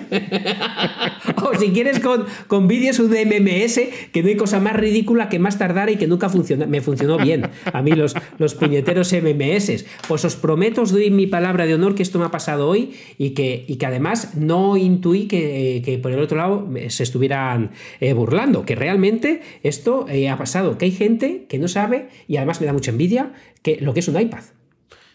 Pues 0.06 1.36
o 1.42 1.58
si 1.58 1.70
quieres 1.70 2.00
con, 2.00 2.24
con 2.46 2.68
vídeos 2.68 2.98
un 2.98 3.10
MMS, 3.10 3.80
que 4.12 4.22
no 4.22 4.28
hay 4.28 4.36
cosa 4.36 4.60
más 4.60 4.74
ridícula 4.74 5.28
que 5.28 5.38
más 5.38 5.58
tardar 5.58 5.90
y 5.90 5.96
que 5.96 6.06
nunca 6.06 6.28
funciona, 6.28 6.66
me 6.66 6.80
funcionó 6.80 7.18
bien. 7.18 7.48
A 7.72 7.82
mí 7.82 7.92
los, 7.92 8.14
los 8.38 8.54
puñeteros 8.54 9.12
MMS. 9.12 9.84
Pues 10.08 10.24
os 10.24 10.36
prometo, 10.36 10.82
os 10.82 10.92
doy 10.92 11.10
mi 11.10 11.26
palabra 11.26 11.66
de 11.66 11.74
honor 11.74 11.94
que 11.94 12.02
esto 12.02 12.18
me 12.18 12.26
ha 12.26 12.30
pasado 12.30 12.68
hoy 12.68 12.92
y 13.18 13.30
que, 13.30 13.64
y 13.66 13.76
que 13.76 13.86
además 13.86 14.36
no 14.36 14.76
intuí 14.76 15.26
que, 15.26 15.82
que 15.84 15.98
por 15.98 16.12
el 16.12 16.20
otro 16.26 16.38
lado 16.38 16.68
se 16.88 17.02
estuvieran 17.02 17.70
eh, 18.00 18.12
burlando, 18.12 18.64
que 18.64 18.74
realmente 18.74 19.42
esto 19.62 20.06
eh, 20.08 20.28
ha 20.28 20.36
pasado, 20.36 20.78
que 20.78 20.84
hay 20.84 20.92
gente 20.92 21.46
que 21.48 21.58
no 21.58 21.68
sabe 21.68 22.08
y 22.28 22.36
además 22.36 22.60
me 22.60 22.66
da 22.66 22.72
mucha 22.72 22.90
envidia 22.90 23.32
que 23.62 23.78
lo 23.80 23.94
que 23.94 24.00
es 24.00 24.08
un 24.08 24.20
iPad. 24.20 24.44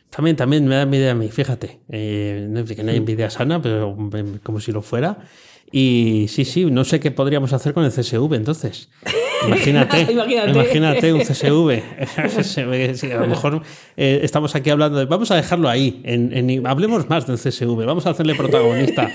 También, 0.09 0.35
también 0.35 0.67
me 0.67 0.75
da 0.75 0.81
envidia 0.81 1.11
a 1.11 1.15
mí, 1.15 1.29
fíjate, 1.29 1.79
eh, 1.89 2.45
no, 2.49 2.65
que 2.65 2.83
no 2.83 2.91
hay 2.91 2.97
envidia 2.97 3.29
sana, 3.29 3.61
pero 3.61 3.97
como 4.43 4.59
si 4.59 4.71
lo 4.73 4.81
fuera. 4.81 5.19
Y 5.71 6.25
sí, 6.29 6.45
sí, 6.45 6.65
no 6.65 6.83
sé 6.83 6.99
qué 6.99 7.11
podríamos 7.11 7.53
hacer 7.53 7.73
con 7.73 7.83
el 7.85 7.91
CSV 7.91 8.33
entonces. 8.33 8.89
Imagínate, 9.47 10.11
imagínate. 10.11 11.13
un 11.13 11.21
CSV. 11.21 11.81
a 13.13 13.19
lo 13.19 13.27
mejor 13.27 13.61
eh, 13.97 14.19
estamos 14.23 14.55
aquí 14.55 14.69
hablando 14.69 14.99
de. 14.99 15.05
Vamos 15.05 15.31
a 15.31 15.35
dejarlo 15.35 15.69
ahí. 15.69 16.01
En, 16.03 16.65
hablemos 16.67 17.09
más 17.09 17.25
del 17.25 17.37
CSV. 17.37 17.85
Vamos 17.85 18.05
a 18.05 18.11
hacerle 18.11 18.35
protagonista 18.35 19.09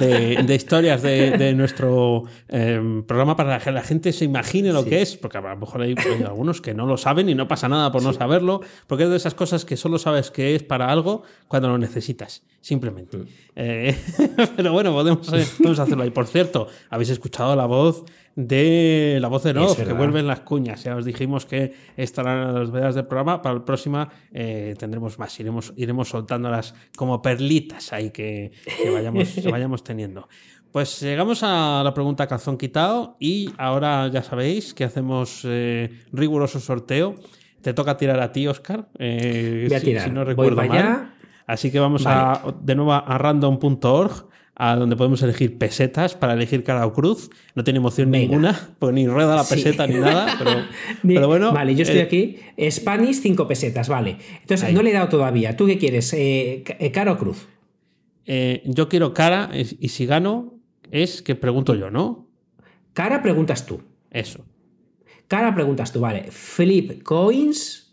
de, 0.00 0.54
historias 0.54 1.02
de, 1.02 1.54
nuestro 1.54 2.24
em, 2.48 3.02
programa 3.04 3.36
para 3.36 3.58
que 3.58 3.70
la 3.70 3.82
gente 3.82 4.12
se 4.12 4.24
imagine 4.24 4.72
lo 4.72 4.84
que 4.84 5.02
es. 5.02 5.16
Porque 5.16 5.38
a 5.38 5.40
lo 5.40 5.56
mejor 5.56 5.82
hay, 5.82 5.94
algunos 6.26 6.60
que 6.60 6.74
no 6.74 6.86
lo 6.86 6.96
saben 6.96 7.28
y 7.28 7.34
no 7.34 7.46
pasa 7.46 7.68
nada 7.68 7.92
por 7.92 8.02
no 8.02 8.12
saberlo. 8.12 8.62
Porque 8.86 9.04
es 9.04 9.10
de 9.10 9.16
esas 9.16 9.34
cosas 9.34 9.64
que 9.64 9.76
solo 9.76 9.98
sabes 9.98 10.30
que 10.30 10.54
es 10.54 10.62
para 10.62 10.90
algo 10.90 11.22
cuando 11.46 11.68
lo 11.68 11.78
necesitas. 11.78 12.42
Simplemente. 12.60 13.16
Mm. 13.16 13.26
Eh, 13.56 13.96
pero 14.56 14.72
bueno, 14.72 14.92
podemos, 14.92 15.71
hacerlo 15.78 16.02
ahí. 16.02 16.10
Por 16.10 16.26
cierto, 16.26 16.68
habéis 16.90 17.10
escuchado 17.10 17.56
la 17.56 17.66
voz 17.66 18.04
de 18.34 19.18
la 19.20 19.28
voz 19.28 19.42
de 19.42 19.52
Noz, 19.52 19.76
que 19.76 19.92
vuelven 19.92 20.26
las 20.26 20.40
cuñas. 20.40 20.84
Ya 20.84 20.96
os 20.96 21.04
dijimos 21.04 21.46
que 21.46 21.74
estarán 21.96 22.54
las 22.54 22.70
vedas 22.70 22.94
del 22.94 23.06
programa. 23.06 23.42
Para 23.42 23.56
la 23.56 23.64
próxima 23.64 24.08
eh, 24.32 24.74
tendremos 24.78 25.18
más, 25.18 25.38
iremos, 25.38 25.72
iremos 25.76 26.08
soltándolas 26.08 26.74
como 26.96 27.20
perlitas 27.20 27.92
ahí 27.92 28.10
que, 28.10 28.52
vayamos, 28.92 29.44
vayamos 29.50 29.84
teniendo. 29.84 30.28
Pues 30.70 31.00
llegamos 31.00 31.42
a 31.42 31.82
la 31.84 31.92
pregunta 31.92 32.26
calzón 32.26 32.56
quitado 32.56 33.16
y 33.20 33.52
ahora 33.58 34.08
ya 34.08 34.22
sabéis 34.22 34.72
que 34.72 34.84
hacemos 34.84 35.42
eh, 35.44 36.00
riguroso 36.12 36.60
sorteo. 36.60 37.16
Te 37.60 37.74
toca 37.74 37.96
tirar 37.96 38.18
a 38.20 38.32
ti, 38.32 38.48
Oscar. 38.48 38.88
Eh, 38.98 39.68
si, 39.80 40.10
no 40.10 40.24
recuerdo 40.24 40.56
mal. 40.56 41.14
Así 41.46 41.70
que 41.70 41.78
vamos 41.78 42.04
a, 42.06 42.42
de 42.62 42.74
nuevo 42.74 42.92
a 42.92 43.18
random.org 43.18 44.31
a 44.54 44.76
donde 44.76 44.96
podemos 44.96 45.22
elegir 45.22 45.56
pesetas 45.56 46.14
para 46.14 46.34
elegir 46.34 46.62
cara 46.62 46.86
o 46.86 46.92
cruz. 46.92 47.30
No 47.54 47.64
tiene 47.64 47.78
emoción 47.78 48.10
ninguna, 48.10 48.74
porque 48.78 48.94
ni 48.94 49.06
rueda 49.06 49.34
la 49.34 49.44
peseta 49.44 49.86
ni 49.86 49.94
nada, 49.94 50.36
pero, 51.02 51.26
bueno. 51.26 51.52
Vale, 51.52 51.74
yo 51.74 51.82
estoy 51.82 52.00
eh, 52.00 52.02
aquí. 52.02 52.38
Spanish, 52.70 53.20
5 53.20 53.48
pesetas, 53.48 53.88
vale. 53.88 54.18
Entonces, 54.40 54.72
no 54.72 54.82
le 54.82 54.90
he 54.90 54.92
dado 54.92 55.08
todavía. 55.08 55.56
¿Tú 55.56 55.66
qué 55.66 55.78
quieres? 55.78 56.12
Eh, 56.12 56.64
eh, 56.78 56.92
¿Cara 56.92 57.12
o 57.12 57.18
cruz? 57.18 57.48
yo 58.64 58.88
quiero 58.88 59.12
cara, 59.12 59.50
y 59.52 59.88
si 59.88 60.06
gano, 60.06 60.54
es 60.92 61.22
que 61.22 61.34
pregunto 61.34 61.74
yo, 61.74 61.90
¿no? 61.90 62.28
Cara 62.92 63.20
preguntas 63.20 63.66
tú. 63.66 63.82
Eso. 64.12 64.44
Cara 65.26 65.54
preguntas 65.54 65.92
tú, 65.92 66.00
vale. 66.00 66.30
Flip 66.30 67.02
coins. 67.02 67.92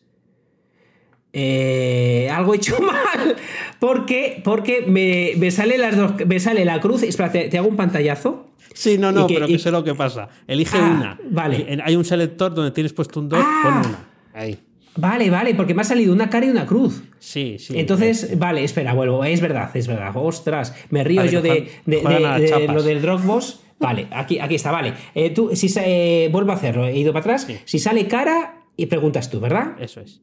algo 1.33 2.53
hecho 2.53 2.79
mal 2.81 3.35
porque, 3.79 4.41
porque 4.43 4.83
me, 4.87 5.31
me 5.37 5.51
sale 5.51 5.77
las 5.77 5.95
dos, 5.97 6.13
me 6.25 6.39
sale 6.39 6.65
la 6.65 6.79
cruz. 6.79 7.03
Espera, 7.03 7.31
te, 7.31 7.49
te 7.49 7.57
hago 7.57 7.67
un 7.67 7.75
pantallazo. 7.77 8.47
Sí, 8.73 8.97
no, 8.97 9.11
no, 9.11 9.27
que- 9.27 9.35
pero 9.35 9.47
que 9.47 9.53
y- 9.53 9.59
sé 9.59 9.71
lo 9.71 9.83
que 9.83 9.95
pasa. 9.95 10.29
Elige 10.47 10.77
Ah, 10.79 10.95
una. 10.97 11.19
vale. 11.29 11.65
En- 11.67 11.81
Hay 11.81 11.95
un 11.95 12.05
selector 12.05 12.53
donde 12.53 12.71
tienes 12.71 12.93
puesto 12.93 13.19
un 13.19 13.29
2, 13.29 13.39
Ah. 13.41 13.61
pon 13.63 13.89
una. 13.91 14.07
Ahí. 14.33 14.59
Vale, 14.95 15.29
vale, 15.29 15.55
porque 15.55 15.73
me 15.73 15.81
ha 15.81 15.85
salido 15.85 16.11
una 16.13 16.29
cara 16.29 16.45
y 16.45 16.49
una 16.49 16.65
cruz. 16.65 17.03
Sí, 17.19 17.57
sí. 17.59 17.73
Entonces, 17.77 18.37
vale, 18.37 18.63
espera, 18.63 18.93
vuelvo. 18.93 19.23
Es 19.23 19.39
verdad, 19.39 19.69
es 19.75 19.87
verdad. 19.87 20.11
Ostras, 20.15 20.75
me 20.89 21.03
río 21.03 21.23
yo 21.25 21.41
de, 21.41 21.49
juegan- 21.85 22.39
de- 22.41 22.51
juegan 22.51 22.75
lo 22.75 22.83
del 22.83 23.01
Dropbox. 23.01 23.61
Vale, 23.79 24.07
aquí, 24.11 24.39
aquí 24.39 24.55
está, 24.55 24.71
vale. 24.71 24.93
Eh, 25.15 25.29
tú, 25.29 25.51
si 25.55 25.71
eh, 25.77 26.27
vuelvo 26.33 26.51
a 26.51 26.55
hacerlo, 26.55 26.85
he 26.85 26.97
ido 26.97 27.13
para 27.13 27.21
atrás. 27.21 27.47
Si 27.63 27.79
sale 27.79 28.07
cara, 28.07 28.55
y 28.75 28.87
preguntas 28.87 29.29
tú, 29.29 29.39
¿verdad? 29.39 29.73
Eso 29.79 30.01
es. 30.01 30.21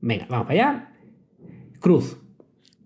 Venga, 0.00 0.26
vamos 0.30 0.46
para 0.46 0.60
allá. 0.60 0.92
Cruz. 1.80 2.16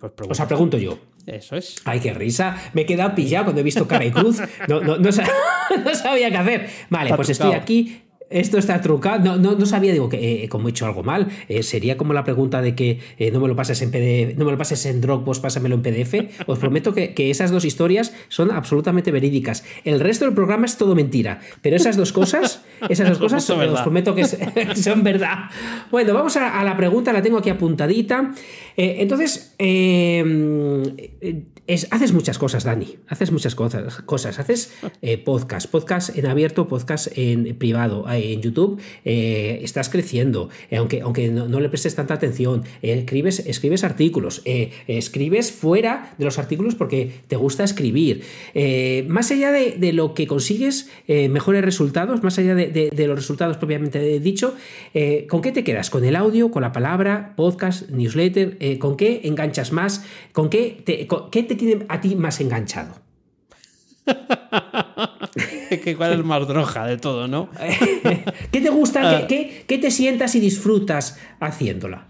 Pues 0.01 0.13
O 0.31 0.35
sea, 0.35 0.49
pregunto 0.49 0.79
yo. 0.79 0.99
Eso 1.27 1.57
es. 1.57 1.77
Ay, 1.85 2.01
qué 2.01 2.15
risa. 2.15 2.57
Me 2.73 2.83
he 2.83 2.87
quedado 2.87 3.15
pillado 3.15 3.45
cuando 3.45 3.61
he 3.61 3.65
visto 3.65 3.87
cara 3.87 4.05
y 4.05 4.11
cruz. 4.11 4.41
No, 4.67 4.81
no, 4.81 4.97
no, 4.97 5.13
sa- 5.13 5.29
no 5.85 5.95
sabía 5.95 6.31
qué 6.31 6.37
hacer. 6.39 6.71
Vale, 6.89 7.05
Está 7.11 7.17
pues 7.17 7.29
estoy 7.29 7.53
aquí. 7.53 8.03
Esto 8.31 8.59
está 8.59 8.81
trucado. 8.81 9.19
No, 9.25 9.37
no, 9.37 9.57
no 9.59 9.67
sabía, 9.67 9.93
digo, 9.93 10.09
que 10.09 10.45
eh, 10.45 10.49
como 10.49 10.69
he 10.69 10.71
hecho 10.71 10.87
algo 10.87 11.03
mal. 11.03 11.29
Eh, 11.49 11.63
sería 11.65 11.97
como 11.97 12.13
la 12.15 12.23
pregunta 12.25 12.63
de 12.63 12.75
que 12.77 13.01
eh, 13.19 13.31
no 13.33 13.41
me 13.41 13.49
lo 13.49 13.57
pases 13.57 13.83
en 13.83 13.91
PDF, 13.91 14.39
no 14.39 14.45
me 14.45 14.53
lo 14.53 14.57
pases 14.59 14.87
en 14.87 15.01
Dropbox, 15.01 15.41
pásamelo 15.41 15.75
en 15.75 15.83
PDF. 15.83 16.15
Os 16.47 16.59
prometo 16.59 16.95
que, 16.95 17.13
que 17.13 17.31
esas 17.31 17.51
dos 17.51 17.65
historias 17.65 18.15
son 18.29 18.51
absolutamente 18.53 19.11
verídicas. 19.11 19.65
El 19.85 19.99
resto 20.01 20.25
del 20.25 20.35
programa 20.35 20.67
es 20.67 20.77
todo 20.79 20.95
mentira. 20.95 21.41
Pero 21.61 21.75
esas 21.77 21.97
dos 21.97 22.13
cosas, 22.13 22.63
esas 22.89 23.09
dos 23.09 23.19
cosas, 23.19 23.51
eh, 23.51 23.53
os 23.69 23.81
prometo 23.83 24.15
que 24.15 24.23
es- 24.23 24.39
son 24.83 25.03
verdad. 25.03 25.51
Bueno, 25.91 26.15
vamos 26.15 26.37
a, 26.37 26.61
a 26.61 26.65
la 26.65 26.77
pregunta, 26.77 27.13
la 27.13 27.23
tengo 27.23 27.39
aquí 27.39 27.51
apuntadita. 27.51 28.33
Eh, 28.77 28.97
entonces, 29.01 29.55
eh, 29.59 30.25
eh, 31.21 31.43
es- 31.67 31.87
haces 31.91 32.13
muchas 32.13 32.39
cosas, 32.39 32.65
Dani. 32.65 32.97
Haces 33.09 33.33
muchas 33.33 33.55
cosas. 33.55 34.03
cosas. 34.03 34.39
Haces 34.39 34.73
eh, 35.03 35.19
podcast, 35.19 35.69
podcast 35.71 36.17
en 36.17 36.27
abierto, 36.27 36.69
podcast 36.69 37.09
en 37.17 37.55
privado, 37.57 38.09
eh, 38.11 38.33
en 38.33 38.43
YouTube. 38.43 38.81
eh, 39.05 39.61
estás 39.63 39.89
creciendo, 39.89 40.49
eh, 40.71 40.77
aunque, 40.77 41.01
aunque 41.01 41.29
no, 41.29 41.49
no 41.49 41.61
le 41.61 41.69
prestes 41.69 41.95
tanta 41.95 42.15
atención. 42.15 42.65
escribes, 42.83 43.41
escribes 43.47 43.85
artículos, 43.85 44.43
escribes 44.87 45.53
fuera 45.53 46.15
de 46.19 46.25
los 46.25 46.39
artículos 46.39 46.75
porque 46.75 47.11
te 47.29 47.37
gusta 47.37 47.65
escribir. 47.65 48.23
Más 49.09 49.31
allá 49.31 49.53
de, 49.53 49.77
de 49.79 49.93
lo 49.93 50.15
que 50.15 50.27
consigues, 50.27 50.89
mejores 51.09 51.65
resultados, 51.65 52.23
más 52.23 52.39
allá 52.39 52.55
de, 52.55 52.69
de- 52.69 52.91
de 52.91 53.07
los 53.07 53.17
resultados 53.17 53.57
propiamente 53.57 54.21
dicho, 54.21 54.55
¿con 55.29 55.41
qué 55.43 55.53
te 55.53 55.65
quedas? 55.65 55.91
¿Con 55.91 56.05
el 56.05 56.17
audio, 56.17 56.51
con 56.51 56.63
la 56.63 56.73
palabra, 56.73 57.35
podcast, 57.37 57.89
newsletter? 57.91 58.79
¿Con 58.79 58.97
qué 58.97 59.21
enganchas 59.25 59.73
más? 59.73 60.05
¿Con 60.33 60.51
qué 60.51 60.81
te, 60.85 61.07
con- 61.07 61.31
qué 61.31 61.43
te 61.51 61.57
tiene 61.57 61.85
a 61.89 62.01
ti 62.01 62.15
más 62.17 62.41
enganchado? 62.41 62.95
que 65.85 65.97
cuál 65.97 66.13
es 66.19 66.25
más 66.25 66.47
droga 66.47 66.87
de 66.87 66.97
todo, 66.97 67.29
¿no? 67.29 67.49
¿Qué 68.53 68.61
te 68.61 68.71
gusta? 68.71 69.01
Ah. 69.19 69.27
¿Qué, 69.27 69.27
qué- 69.27 69.65
qué 69.67 69.79
te 69.79 69.91
sientas 69.91 70.35
y 70.35 70.41
disfrutas 70.41 71.19
haciéndola? 71.41 72.09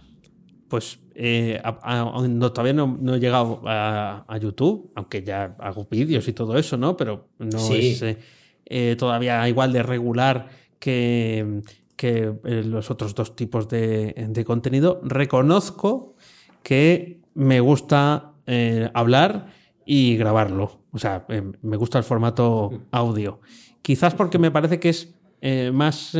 Pues 0.68 0.98
eh, 1.14 1.60
a- 1.62 1.78
a- 1.82 2.28
no, 2.28 2.52
todavía 2.52 2.72
no, 2.72 2.96
no 3.00 3.14
he 3.16 3.20
llegado 3.20 3.62
a, 3.66 4.24
a 4.26 4.38
YouTube, 4.38 4.92
aunque 4.94 5.22
ya 5.22 5.56
hago 5.58 5.86
vídeos 5.90 6.26
y 6.28 6.32
todo 6.32 6.56
eso, 6.56 6.76
¿no? 6.76 6.96
Pero 6.96 7.28
no 7.38 7.58
Sí. 7.58 7.90
es 7.90 8.02
eh, 8.02 8.18
eh, 8.66 8.96
todavía 8.98 9.46
igual 9.48 9.72
de 9.72 9.82
regular 9.82 10.48
que, 10.78 11.60
que 11.96 12.32
los 12.44 12.90
otros 12.90 13.14
dos 13.14 13.36
tipos 13.36 13.68
de, 13.68 14.14
de 14.28 14.44
contenido. 14.44 15.00
Reconozco 15.04 16.14
que 16.62 17.20
me 17.34 17.60
gusta 17.60 18.29
eh, 18.52 18.90
hablar 18.94 19.46
y 19.86 20.16
grabarlo. 20.16 20.80
O 20.90 20.98
sea, 20.98 21.24
eh, 21.28 21.40
me 21.62 21.76
gusta 21.76 21.98
el 21.98 22.04
formato 22.04 22.82
audio. 22.90 23.40
Quizás 23.80 24.12
porque 24.16 24.38
me 24.40 24.50
parece 24.50 24.80
que 24.80 24.88
es 24.88 25.14
eh, 25.40 25.70
más 25.72 26.10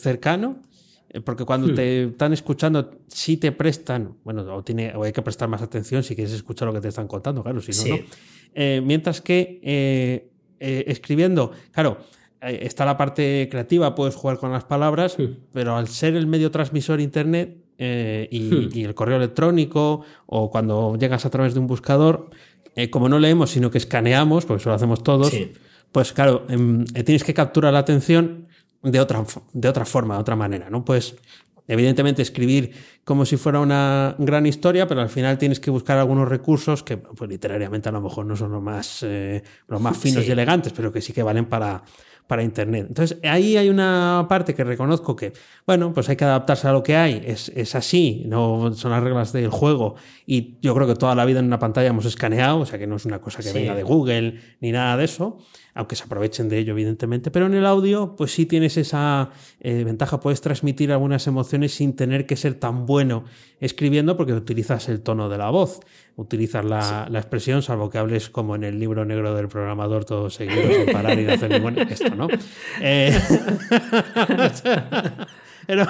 cercano. 0.00 0.62
Porque 1.24 1.44
cuando 1.44 1.74
te 1.74 2.04
están 2.04 2.32
escuchando, 2.32 2.92
sí 3.08 3.36
te 3.36 3.50
prestan, 3.50 4.16
bueno, 4.22 4.42
o, 4.54 4.62
tiene, 4.62 4.94
o 4.94 5.02
hay 5.02 5.12
que 5.12 5.22
prestar 5.22 5.48
más 5.48 5.60
atención 5.60 6.04
si 6.04 6.14
quieres 6.14 6.32
escuchar 6.32 6.68
lo 6.68 6.72
que 6.74 6.80
te 6.80 6.86
están 6.88 7.08
contando, 7.08 7.42
claro, 7.42 7.60
si 7.60 7.72
no, 7.72 7.96
Sí. 7.96 8.04
no. 8.54 8.82
Mientras 8.86 9.20
que 9.20 10.30
escribiendo, 10.60 11.50
claro, 11.72 11.98
está 12.40 12.84
la 12.84 12.96
parte 12.96 13.48
creativa, 13.50 13.96
puedes 13.96 14.14
jugar 14.14 14.38
con 14.38 14.52
las 14.52 14.64
palabras, 14.64 15.16
pero 15.52 15.74
al 15.74 15.88
ser 15.88 16.14
el 16.14 16.28
medio 16.28 16.52
transmisor 16.52 17.00
internet 17.00 17.56
eh, 17.82 18.28
y, 18.30 18.78
y 18.78 18.84
el 18.84 18.94
correo 18.94 19.16
electrónico, 19.16 20.02
o 20.26 20.50
cuando 20.50 20.96
llegas 20.98 21.24
a 21.24 21.30
través 21.30 21.54
de 21.54 21.60
un 21.60 21.66
buscador, 21.66 22.28
eh, 22.76 22.90
como 22.90 23.08
no 23.08 23.18
leemos, 23.18 23.50
sino 23.50 23.70
que 23.70 23.78
escaneamos, 23.78 24.44
porque 24.44 24.60
eso 24.60 24.68
lo 24.68 24.76
hacemos 24.76 25.02
todos, 25.02 25.30
Sí. 25.30 25.50
pues 25.90 26.12
claro, 26.12 26.44
em, 26.50 26.84
eh, 26.94 27.02
tienes 27.04 27.24
que 27.24 27.32
capturar 27.32 27.72
la 27.72 27.78
atención 27.80 28.46
de 28.82 29.00
otra, 29.00 29.24
de 29.54 29.68
otra 29.68 29.84
forma, 29.86 30.14
de 30.16 30.20
otra 30.20 30.36
manera, 30.36 30.68
¿no? 30.68 30.84
Pues 30.84 31.16
evidentemente 31.68 32.20
escribir 32.20 32.72
como 33.04 33.24
si 33.24 33.36
fuera 33.38 33.60
una 33.60 34.14
gran 34.18 34.44
historia, 34.46 34.86
pero 34.86 35.00
al 35.00 35.08
final 35.08 35.38
tienes 35.38 35.58
que 35.58 35.70
buscar 35.70 35.98
algunos 35.98 36.28
recursos 36.28 36.82
que 36.82 36.96
pues, 36.98 37.30
literariamente 37.30 37.88
a 37.88 37.92
lo 37.92 38.00
mejor 38.02 38.26
no 38.26 38.36
son 38.36 38.52
los 38.52 38.62
más, 38.62 39.04
los 39.68 39.80
más 39.80 39.96
finos 40.02 40.22
Sí. 40.24 40.28
y 40.28 40.32
elegantes, 40.32 40.72
pero 40.74 40.92
que 40.92 41.00
sí 41.00 41.12
que 41.12 41.22
valen 41.22 41.46
para, 41.46 41.82
para 42.30 42.44
Internet. 42.44 42.86
Entonces, 42.88 43.18
ahí 43.24 43.56
hay 43.56 43.68
una 43.68 44.24
parte 44.28 44.54
que 44.54 44.62
reconozco 44.62 45.16
que, 45.16 45.32
bueno, 45.66 45.92
pues 45.92 46.08
hay 46.08 46.14
que 46.14 46.24
adaptarse 46.24 46.68
a 46.68 46.72
lo 46.72 46.80
que 46.84 46.94
hay, 46.94 47.20
es, 47.26 47.50
es 47.56 47.74
así, 47.74 48.22
no 48.28 48.72
son 48.72 48.92
las 48.92 49.02
reglas 49.02 49.32
del 49.32 49.48
juego 49.48 49.96
y 50.26 50.58
yo 50.62 50.72
creo 50.76 50.86
que 50.86 50.94
toda 50.94 51.16
la 51.16 51.24
vida 51.24 51.40
en 51.40 51.46
una 51.46 51.58
pantalla 51.58 51.88
hemos 51.88 52.04
escaneado, 52.04 52.60
o 52.60 52.66
sea 52.66 52.78
que 52.78 52.86
no 52.86 52.94
es 52.96 53.04
una 53.04 53.20
cosa 53.20 53.38
que 53.42 53.48
Sí. 53.48 53.58
venga 53.58 53.74
de 53.74 53.82
Google 53.82 54.38
ni 54.60 54.70
nada 54.70 54.96
de 54.96 55.06
eso, 55.06 55.38
aunque 55.80 55.96
se 55.96 56.04
aprovechen 56.04 56.50
de 56.50 56.58
ello, 56.58 56.72
evidentemente, 56.72 57.30
pero 57.30 57.46
en 57.46 57.54
el 57.54 57.64
audio, 57.64 58.14
pues 58.14 58.32
sí 58.34 58.44
tienes 58.44 58.76
esa 58.76 59.30
eh, 59.60 59.82
ventaja, 59.82 60.20
puedes 60.20 60.42
transmitir 60.42 60.92
algunas 60.92 61.26
emociones 61.26 61.72
sin 61.72 61.96
tener 61.96 62.26
que 62.26 62.36
ser 62.36 62.54
tan 62.54 62.84
bueno 62.84 63.24
escribiendo 63.60 64.14
porque 64.14 64.34
utilizas 64.34 64.90
el 64.90 65.00
tono 65.00 65.30
de 65.30 65.38
la 65.38 65.48
voz, 65.48 65.80
utilizas 66.16 66.66
la, 66.66 67.08
la 67.10 67.18
expresión, 67.18 67.62
salvo 67.62 67.88
que 67.88 67.96
hables 67.96 68.28
como 68.28 68.56
en 68.56 68.64
el 68.64 68.78
libro 68.78 69.06
negro 69.06 69.34
del 69.34 69.48
programador, 69.48 70.04
todo 70.04 70.28
seguido, 70.28 70.70
sin 70.70 70.92
parar 70.92 71.18
y 71.18 71.24
no 71.24 71.32
hacer 71.32 71.50
ningún... 71.50 71.78
Esto, 71.90 72.14
¿no? 72.14 72.28
Eh, 72.82 73.18
Pero 75.66 75.86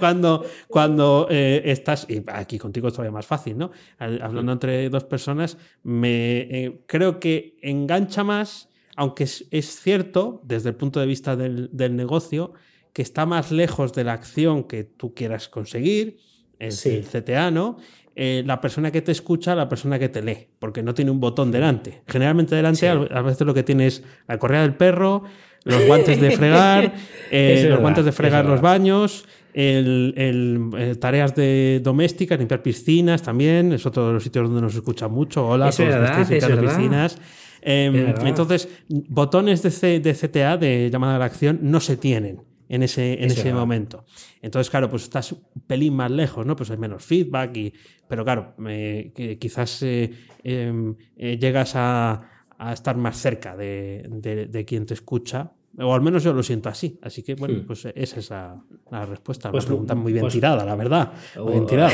cuando, 0.00 0.44
cuando 0.66 1.28
eh, 1.30 1.62
estás, 1.66 2.04
y 2.08 2.22
aquí 2.26 2.58
contigo 2.58 2.88
es 2.88 2.94
todavía 2.94 3.12
más 3.12 3.26
fácil, 3.26 3.56
¿no? 3.56 3.70
Hablando 3.98 4.52
entre 4.52 4.90
dos 4.90 5.04
personas, 5.04 5.56
me 5.84 6.40
eh, 6.40 6.80
creo 6.86 7.20
que 7.20 7.56
engancha 7.62 8.24
más, 8.24 8.69
aunque 9.00 9.24
es, 9.24 9.46
es 9.50 9.80
cierto, 9.80 10.42
desde 10.44 10.68
el 10.68 10.74
punto 10.76 11.00
de 11.00 11.06
vista 11.06 11.34
del, 11.34 11.70
del 11.72 11.96
negocio, 11.96 12.52
que 12.92 13.00
está 13.00 13.24
más 13.24 13.50
lejos 13.50 13.94
de 13.94 14.04
la 14.04 14.12
acción 14.12 14.64
que 14.64 14.84
tú 14.84 15.14
quieras 15.14 15.48
conseguir, 15.48 16.18
el, 16.58 16.72
Sí. 16.72 16.90
el 16.90 17.04
CTA, 17.06 17.50
¿no? 17.50 17.78
Eh, 18.14 18.42
la 18.44 18.60
persona 18.60 18.90
que 18.90 19.00
te 19.00 19.12
escucha, 19.12 19.54
la 19.54 19.68
persona 19.70 19.98
que 19.98 20.10
te 20.10 20.20
lee, 20.20 20.48
porque 20.58 20.82
no 20.82 20.92
tiene 20.92 21.10
un 21.10 21.18
botón 21.20 21.50
delante. 21.50 22.02
Generalmente 22.06 22.54
delante, 22.54 22.80
Sí. 22.80 22.86
a 22.86 22.92
a 22.92 23.22
veces 23.22 23.46
lo 23.46 23.54
que 23.54 23.62
tiene 23.62 23.86
es 23.86 24.02
la 24.28 24.38
correa 24.38 24.60
del 24.62 24.74
perro, 24.74 25.22
los 25.64 25.86
guantes 25.86 26.20
de 26.20 26.30
fregar, 26.36 26.92
eh, 27.30 27.54
los 27.54 27.62
verdad, 27.64 27.80
guantes 27.80 28.04
de 28.04 28.12
fregar 28.12 28.44
los 28.44 28.60
verdad. 28.60 28.70
baños, 28.72 29.24
el, 29.54 30.12
el, 30.18 30.70
eh, 30.78 30.94
tareas 30.96 31.34
de 31.34 31.80
domésticas, 31.82 32.38
limpiar 32.38 32.62
piscinas 32.62 33.22
también, 33.22 33.72
es 33.72 33.86
otro 33.86 34.08
de 34.08 34.12
los 34.14 34.22
sitios 34.22 34.46
donde 34.46 34.60
nos 34.60 34.74
escucha 34.74 35.08
mucho. 35.08 35.46
Hola, 35.46 35.70
Es 35.70 35.76
todos 35.76 35.88
los 35.88 35.96
que 35.96 36.00
verdad, 36.02 36.32
es 36.32 36.48
verdad. 36.48 36.76
piscinas. 36.76 37.18
Eh, 37.62 37.90
verdad. 37.92 38.26
entonces, 38.28 38.68
botones 38.88 39.62
de, 39.62 39.70
C- 39.70 40.00
de 40.00 40.14
CTA, 40.14 40.56
de 40.56 40.90
llamada 40.90 41.16
a 41.16 41.18
la 41.18 41.24
acción, 41.26 41.58
no 41.62 41.80
se 41.80 41.96
tienen 41.96 42.42
en 42.68 42.82
ese, 42.82 43.14
en 43.14 43.24
Es 43.26 43.32
ese 43.32 43.44
verdad. 43.44 43.60
momento. 43.60 44.04
Entonces, 44.42 44.70
claro, 44.70 44.88
pues 44.88 45.02
estás 45.04 45.32
un 45.32 45.40
pelín 45.66 45.94
más 45.94 46.10
lejos, 46.10 46.46
¿no? 46.46 46.54
Pues 46.56 46.70
hay 46.70 46.76
menos 46.78 47.04
feedback, 47.04 47.56
y, 47.56 47.72
pero 48.08 48.24
claro, 48.24 48.54
eh, 48.68 49.36
quizás 49.40 49.82
eh, 49.82 50.10
eh, 50.44 50.94
eh, 51.16 51.38
llegas 51.38 51.72
a, 51.74 52.46
a 52.58 52.72
estar 52.72 52.96
más 52.96 53.16
cerca 53.18 53.56
de, 53.56 54.06
de- 54.08 54.46
de 54.46 54.64
quien 54.64 54.86
te 54.86 54.94
escucha. 54.94 55.52
O 55.78 55.94
al 55.94 56.00
menos 56.02 56.24
yo 56.24 56.32
lo 56.32 56.42
siento 56.42 56.68
así. 56.68 56.98
Así 57.00 57.22
que, 57.22 57.34
bueno, 57.36 57.58
Hmm. 57.60 57.66
pues 57.66 57.86
esa 57.94 58.18
es 58.18 58.30
la, 58.30 58.60
la 58.90 59.06
respuesta. 59.06 59.50
Pues, 59.52 59.64
Una 59.64 59.68
pregunta 59.68 59.94
muy 59.94 60.12
bien 60.12 60.22
pues- 60.22 60.34
tirada, 60.34 60.64
la 60.64 60.74
verdad. 60.74 61.12
Muy 61.36 61.52
bien 61.52 61.62
Oh. 61.64 61.66
tirada. 61.66 61.92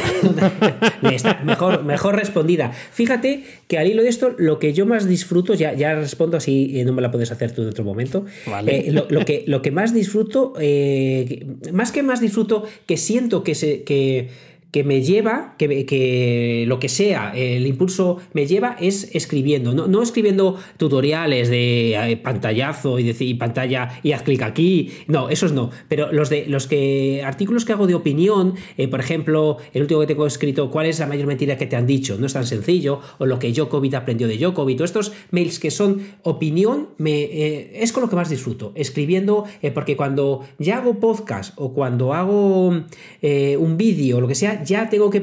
Está 1.12 1.42
mejor, 1.44 1.84
mejor 1.84 2.16
respondida. 2.16 2.72
Fíjate 2.72 3.44
que 3.68 3.78
al 3.78 3.86
hilo 3.86 4.02
de 4.02 4.08
esto, 4.08 4.30
lo 4.38 4.58
que 4.58 4.72
yo 4.72 4.86
más 4.86 5.06
disfruto, 5.06 5.54
ya, 5.54 5.74
ya 5.74 5.94
respondo 5.94 6.36
así, 6.36 6.78
eh, 6.80 6.84
no 6.84 6.92
me 6.92 7.02
la 7.02 7.10
puedes 7.10 7.30
hacer 7.30 7.52
tú 7.54 7.62
en 7.62 7.68
otro 7.68 7.84
momento. 7.84 8.24
Vale. 8.46 8.88
Eh, 8.88 8.92
lo, 8.92 9.06
lo 9.10 9.24
que, 9.24 9.44
lo 9.46 9.62
que 9.62 9.70
más 9.70 9.92
disfruto, 9.92 10.54
eh, 10.58 11.46
más 11.72 11.92
que 11.92 12.02
más 12.02 12.20
disfruto, 12.20 12.64
que 12.86 12.96
siento 12.96 13.42
que 13.44 13.54
se. 13.54 13.82
Que, 13.84 14.30
que 14.76 14.84
me 14.84 15.00
lleva, 15.00 15.54
que, 15.56 15.86
que, 15.86 16.66
lo 16.68 16.78
que 16.78 16.90
sea, 16.90 17.32
el 17.34 17.66
impulso 17.66 18.18
me 18.34 18.46
lleva 18.46 18.76
es 18.78 19.08
escribiendo, 19.14 19.72
no, 19.72 19.86
no 19.86 20.02
escribiendo 20.02 20.58
tutoriales 20.76 21.48
de 21.48 21.94
eh, 21.94 22.16
pantallazo 22.18 22.98
y 22.98 23.04
decir 23.04 23.38
pantalla 23.38 23.98
y 24.02 24.12
haz 24.12 24.20
clic 24.20 24.42
aquí, 24.42 24.90
no, 25.06 25.30
esos 25.30 25.52
no, 25.52 25.70
pero 25.88 26.12
los 26.12 26.28
de 26.28 26.44
los 26.46 26.66
que 26.66 27.22
artículos 27.24 27.64
que 27.64 27.72
hago 27.72 27.86
de 27.86 27.94
opinión, 27.94 28.52
eh, 28.76 28.86
por 28.86 29.00
ejemplo, 29.00 29.56
el 29.72 29.80
último 29.80 30.00
que 30.00 30.08
tengo 30.08 30.26
escrito, 30.26 30.70
¿cuál 30.70 30.84
es 30.84 30.98
la 30.98 31.06
mayor 31.06 31.26
mentira 31.26 31.56
que 31.56 31.64
te 31.64 31.76
han 31.76 31.86
dicho? 31.86 32.18
No 32.18 32.26
es 32.26 32.34
tan 32.34 32.46
sencillo, 32.46 33.00
o 33.16 33.24
lo 33.24 33.38
que 33.38 33.54
Jokovic 33.54 33.94
aprendió 33.94 34.28
de 34.28 34.38
Jokovic, 34.38 34.82
o 34.82 34.84
estos 34.84 35.12
mails 35.30 35.58
que 35.58 35.70
son 35.70 36.02
opinión, 36.22 36.90
me, 36.98 37.22
eh, 37.22 37.80
es 37.82 37.94
con 37.94 38.02
lo 38.02 38.10
que 38.10 38.16
más 38.16 38.28
disfruto, 38.28 38.72
escribiendo, 38.74 39.44
porque 39.72 39.96
cuando 39.96 40.44
ya 40.58 40.76
hago 40.76 41.00
podcast 41.00 41.54
o 41.56 41.72
cuando 41.72 42.12
hago 42.12 42.66
un 42.68 43.76
vídeo 43.78 44.18
o 44.18 44.20
lo 44.20 44.28
que 44.28 44.34
sea, 44.34 44.62
ya 44.66 44.90
tengo 44.90 45.10
que 45.10 45.20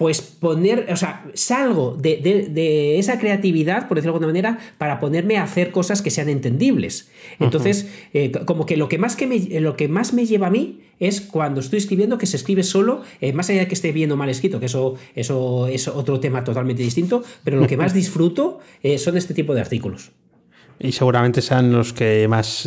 pues 0.00 0.22
poner, 0.22 0.86
o 0.90 0.96
sea, 0.96 1.26
salgo 1.34 1.94
de, 1.94 2.98
esa 2.98 3.18
creatividad, 3.18 3.86
por 3.86 3.98
decirlo 3.98 4.14
de 4.14 4.16
alguna 4.16 4.28
manera, 4.28 4.58
para 4.78 4.98
ponerme 4.98 5.36
a 5.36 5.42
hacer 5.42 5.72
cosas 5.72 6.00
que 6.00 6.10
sean 6.10 6.30
entendibles. 6.30 7.10
Entonces, 7.38 7.86
eh, 8.14 8.32
como 8.46 8.64
que 8.64 8.78
lo 8.78 8.88
que, 8.88 8.96
más 8.96 9.14
que 9.14 9.26
me, 9.26 9.60
lo 9.60 9.76
que 9.76 9.88
más 9.88 10.14
me 10.14 10.24
lleva 10.24 10.46
a 10.46 10.50
mí 10.50 10.80
es 11.00 11.20
cuando 11.20 11.60
estoy 11.60 11.80
escribiendo 11.80 12.16
que 12.16 12.24
se 12.24 12.38
escribe 12.38 12.62
solo, 12.62 13.02
eh, 13.20 13.34
más 13.34 13.50
allá 13.50 13.60
de 13.60 13.68
que 13.68 13.74
esté 13.74 13.92
bien 13.92 14.10
o 14.10 14.16
mal 14.16 14.30
escrito, 14.30 14.58
que 14.58 14.64
eso, 14.64 14.94
eso 15.14 15.66
es 15.66 15.86
otro 15.86 16.18
tema 16.18 16.44
totalmente 16.44 16.82
distinto, 16.82 17.22
pero 17.44 17.60
lo 17.60 17.66
que 17.66 17.76
más 17.76 17.92
disfruto 18.02 18.60
eh, 18.82 18.96
son 18.96 19.18
este 19.18 19.34
tipo 19.34 19.54
de 19.54 19.60
artículos. 19.60 20.12
Y 20.78 20.92
seguramente 20.92 21.42
sean 21.42 21.72
los 21.72 21.92
que 21.92 22.26
más 22.26 22.66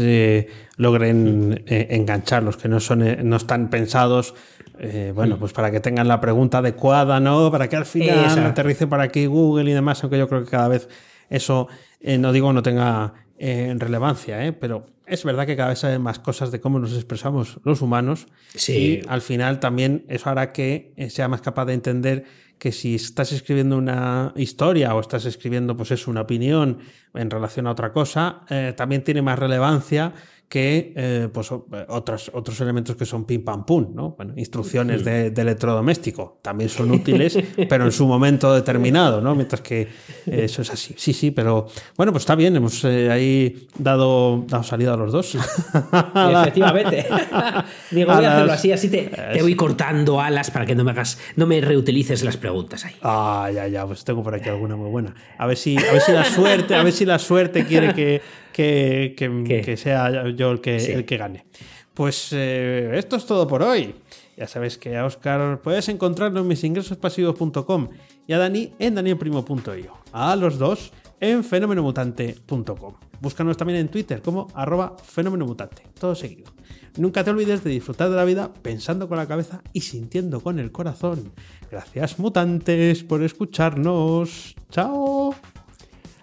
logren 0.77 1.63
enganchar, 1.65 2.43
los 2.43 2.57
que 2.57 2.69
no, 2.69 2.79
son, 2.79 3.27
no 3.27 3.37
están 3.37 3.71
pensados 3.71 4.35
eh, 4.79 5.11
bueno, 5.13 5.37
pues 5.37 5.53
para 5.53 5.71
que 5.71 5.79
tengan 5.79 6.07
la 6.07 6.19
pregunta 6.19 6.59
adecuada, 6.59 7.19
¿no? 7.19 7.51
Para 7.51 7.69
que 7.69 7.75
al 7.75 7.85
final 7.85 8.45
aterrice 8.45 8.87
para 8.87 9.03
aquí 9.03 9.25
Google 9.25 9.69
y 9.69 9.73
demás, 9.73 10.03
aunque 10.03 10.17
yo 10.17 10.27
creo 10.27 10.43
que 10.43 10.49
cada 10.49 10.67
vez 10.67 10.89
eso, 11.29 11.67
eh, 11.99 12.17
no 12.17 12.31
digo 12.31 12.51
no 12.53 12.63
tenga 12.63 13.13
eh, 13.37 13.73
relevancia, 13.77 14.55
pero 14.59 14.87
es 15.05 15.23
verdad 15.23 15.45
que 15.45 15.55
cada 15.55 15.69
vez 15.69 15.83
hay 15.83 15.99
más 15.99 16.19
cosas 16.19 16.51
de 16.51 16.59
cómo 16.59 16.79
nos 16.79 16.93
expresamos 16.93 17.59
los 17.63 17.81
humanos 17.81 18.27
y 18.67 19.01
al 19.07 19.21
final 19.21 19.59
también 19.59 20.05
eso 20.07 20.29
hará 20.29 20.53
que 20.53 20.93
sea 21.09 21.27
más 21.27 21.41
capaz 21.41 21.65
de 21.65 21.73
entender 21.73 22.23
que 22.57 22.71
si 22.71 22.95
estás 22.95 23.33
escribiendo 23.33 23.77
una 23.77 24.31
historia 24.37 24.95
o 24.95 25.01
estás 25.01 25.25
escribiendo 25.25 25.75
pues 25.75 25.91
es 25.91 26.07
una 26.07 26.21
opinión 26.21 26.79
en 27.13 27.29
relación 27.29 27.67
a 27.67 27.71
otra 27.71 27.91
cosa, 27.91 28.43
también 28.77 29.03
tiene 29.03 29.21
más 29.21 29.37
relevancia 29.37 30.13
que 30.53 30.93
eh, 30.95 31.29
pues, 31.33 31.49
eh, 31.51 31.85
otros, 31.87 32.29
otros 32.31 32.61
elementos 32.61 32.95
que 32.95 33.07
son 33.07 33.25
pim 33.25 33.43
pam 33.43 33.65
pum, 33.65 33.87
¿no? 33.91 34.11
Bueno, 34.11 34.35
instrucciones 34.37 35.03
de, 35.03 35.33
electrodoméstico 35.35 36.37
también 36.43 36.69
son 36.69 36.91
útiles, 36.99 37.39
pero 37.67 37.85
en 37.85 37.91
su 37.91 38.05
momento 38.05 38.53
determinado, 38.53 39.19
¿no? 39.19 39.33
Mientras 39.33 39.61
que 39.61 39.81
eh, 39.81 39.87
eso 40.27 40.61
es 40.61 40.69
así. 40.69 40.93
Sí, 40.95 41.11
sí, 41.11 41.31
pero 41.31 41.65
bueno, 41.97 42.11
pues 42.11 42.21
está 42.21 42.35
bien, 42.35 42.55
hemos 42.55 42.85
ahí 42.85 43.67
dado, 43.79 44.45
dado 44.47 44.61
salida 44.61 44.93
a 44.93 44.97
los 44.97 45.11
dos. 45.11 45.33
Efectivamente. 45.33 47.07
Digo, 47.89 48.13
voy 48.13 48.23
a 48.23 48.33
hacerlo 48.35 48.53
así, 48.53 48.71
así 48.71 48.89
te, 48.89 49.09
te, 49.09 49.41
voy 49.41 49.55
cortando 49.55 50.21
alas 50.21 50.51
para 50.51 50.67
que 50.67 50.75
no 50.75 50.83
me 50.83 50.91
hagas, 50.91 51.17
no 51.35 51.47
me 51.47 51.61
reutilices 51.61 52.23
las 52.23 52.37
preguntas 52.37 52.85
ahí. 52.85 52.93
Ah, 53.01 53.49
ya, 53.51 53.67
ya, 53.67 53.87
pues 53.87 54.03
tengo 54.03 54.21
por 54.21 54.35
aquí 54.35 54.49
alguna 54.49 54.75
muy 54.75 54.91
buena. 54.91 55.15
A 55.39 55.47
ver 55.47 55.57
si, 55.57 55.75
a 55.77 55.93
ver 55.93 56.01
si 56.01 56.11
la 56.11 56.25
suerte, 56.25 56.75
a 56.75 56.83
ver 56.83 56.93
si 56.93 57.05
la 57.05 57.17
suerte 57.17 57.65
quiere 57.65 57.95
que 57.95 58.42
que, 58.53 59.75
sea 59.77 60.29
yo 60.29 60.51
el 60.51 60.61
que, 60.61 60.77
el 60.77 61.05
que 61.05 61.17
gane. 61.17 61.45
Pues 61.93 62.29
eh, 62.31 62.91
esto 62.93 63.17
es 63.17 63.25
todo 63.25 63.47
por 63.47 63.61
hoy. 63.61 63.93
Ya 64.37 64.47
sabes 64.47 64.77
que 64.77 64.97
a 64.97 65.05
Oscar 65.05 65.61
puedes 65.61 65.89
encontrarlo 65.89 66.39
en 66.39 66.47
misingresospasivos.com 66.47 67.89
y 68.25 68.33
a 68.33 68.37
Dani 68.37 68.73
en 68.79 68.95
danielprimo.io. 68.95 69.97
A 70.11 70.35
los 70.35 70.57
dos 70.57 70.91
en 71.19 71.43
fenomenomutante.com. 71.43 72.93
Búscanos 73.21 73.57
también 73.57 73.79
en 73.79 73.87
Twitter 73.89 74.21
como 74.21 74.47
arroba 74.55 74.95
fenomenomutante. 75.03 75.83
Todo 75.99 76.15
seguido. 76.15 76.51
Nunca 76.97 77.23
te 77.23 77.31
olvides 77.31 77.63
de 77.63 77.71
disfrutar 77.71 78.09
de 78.09 78.15
la 78.15 78.25
vida 78.25 78.53
pensando 78.53 79.07
con 79.07 79.17
la 79.17 79.27
cabeza 79.27 79.61
y 79.71 79.81
sintiendo 79.81 80.41
con 80.41 80.59
el 80.59 80.71
corazón. 80.71 81.31
Gracias 81.71 82.19
mutantes 82.19 83.03
por 83.03 83.23
escucharnos. 83.23 84.55
Chao. 84.69 85.33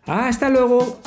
Hasta 0.06 0.48
luego. 0.48 1.00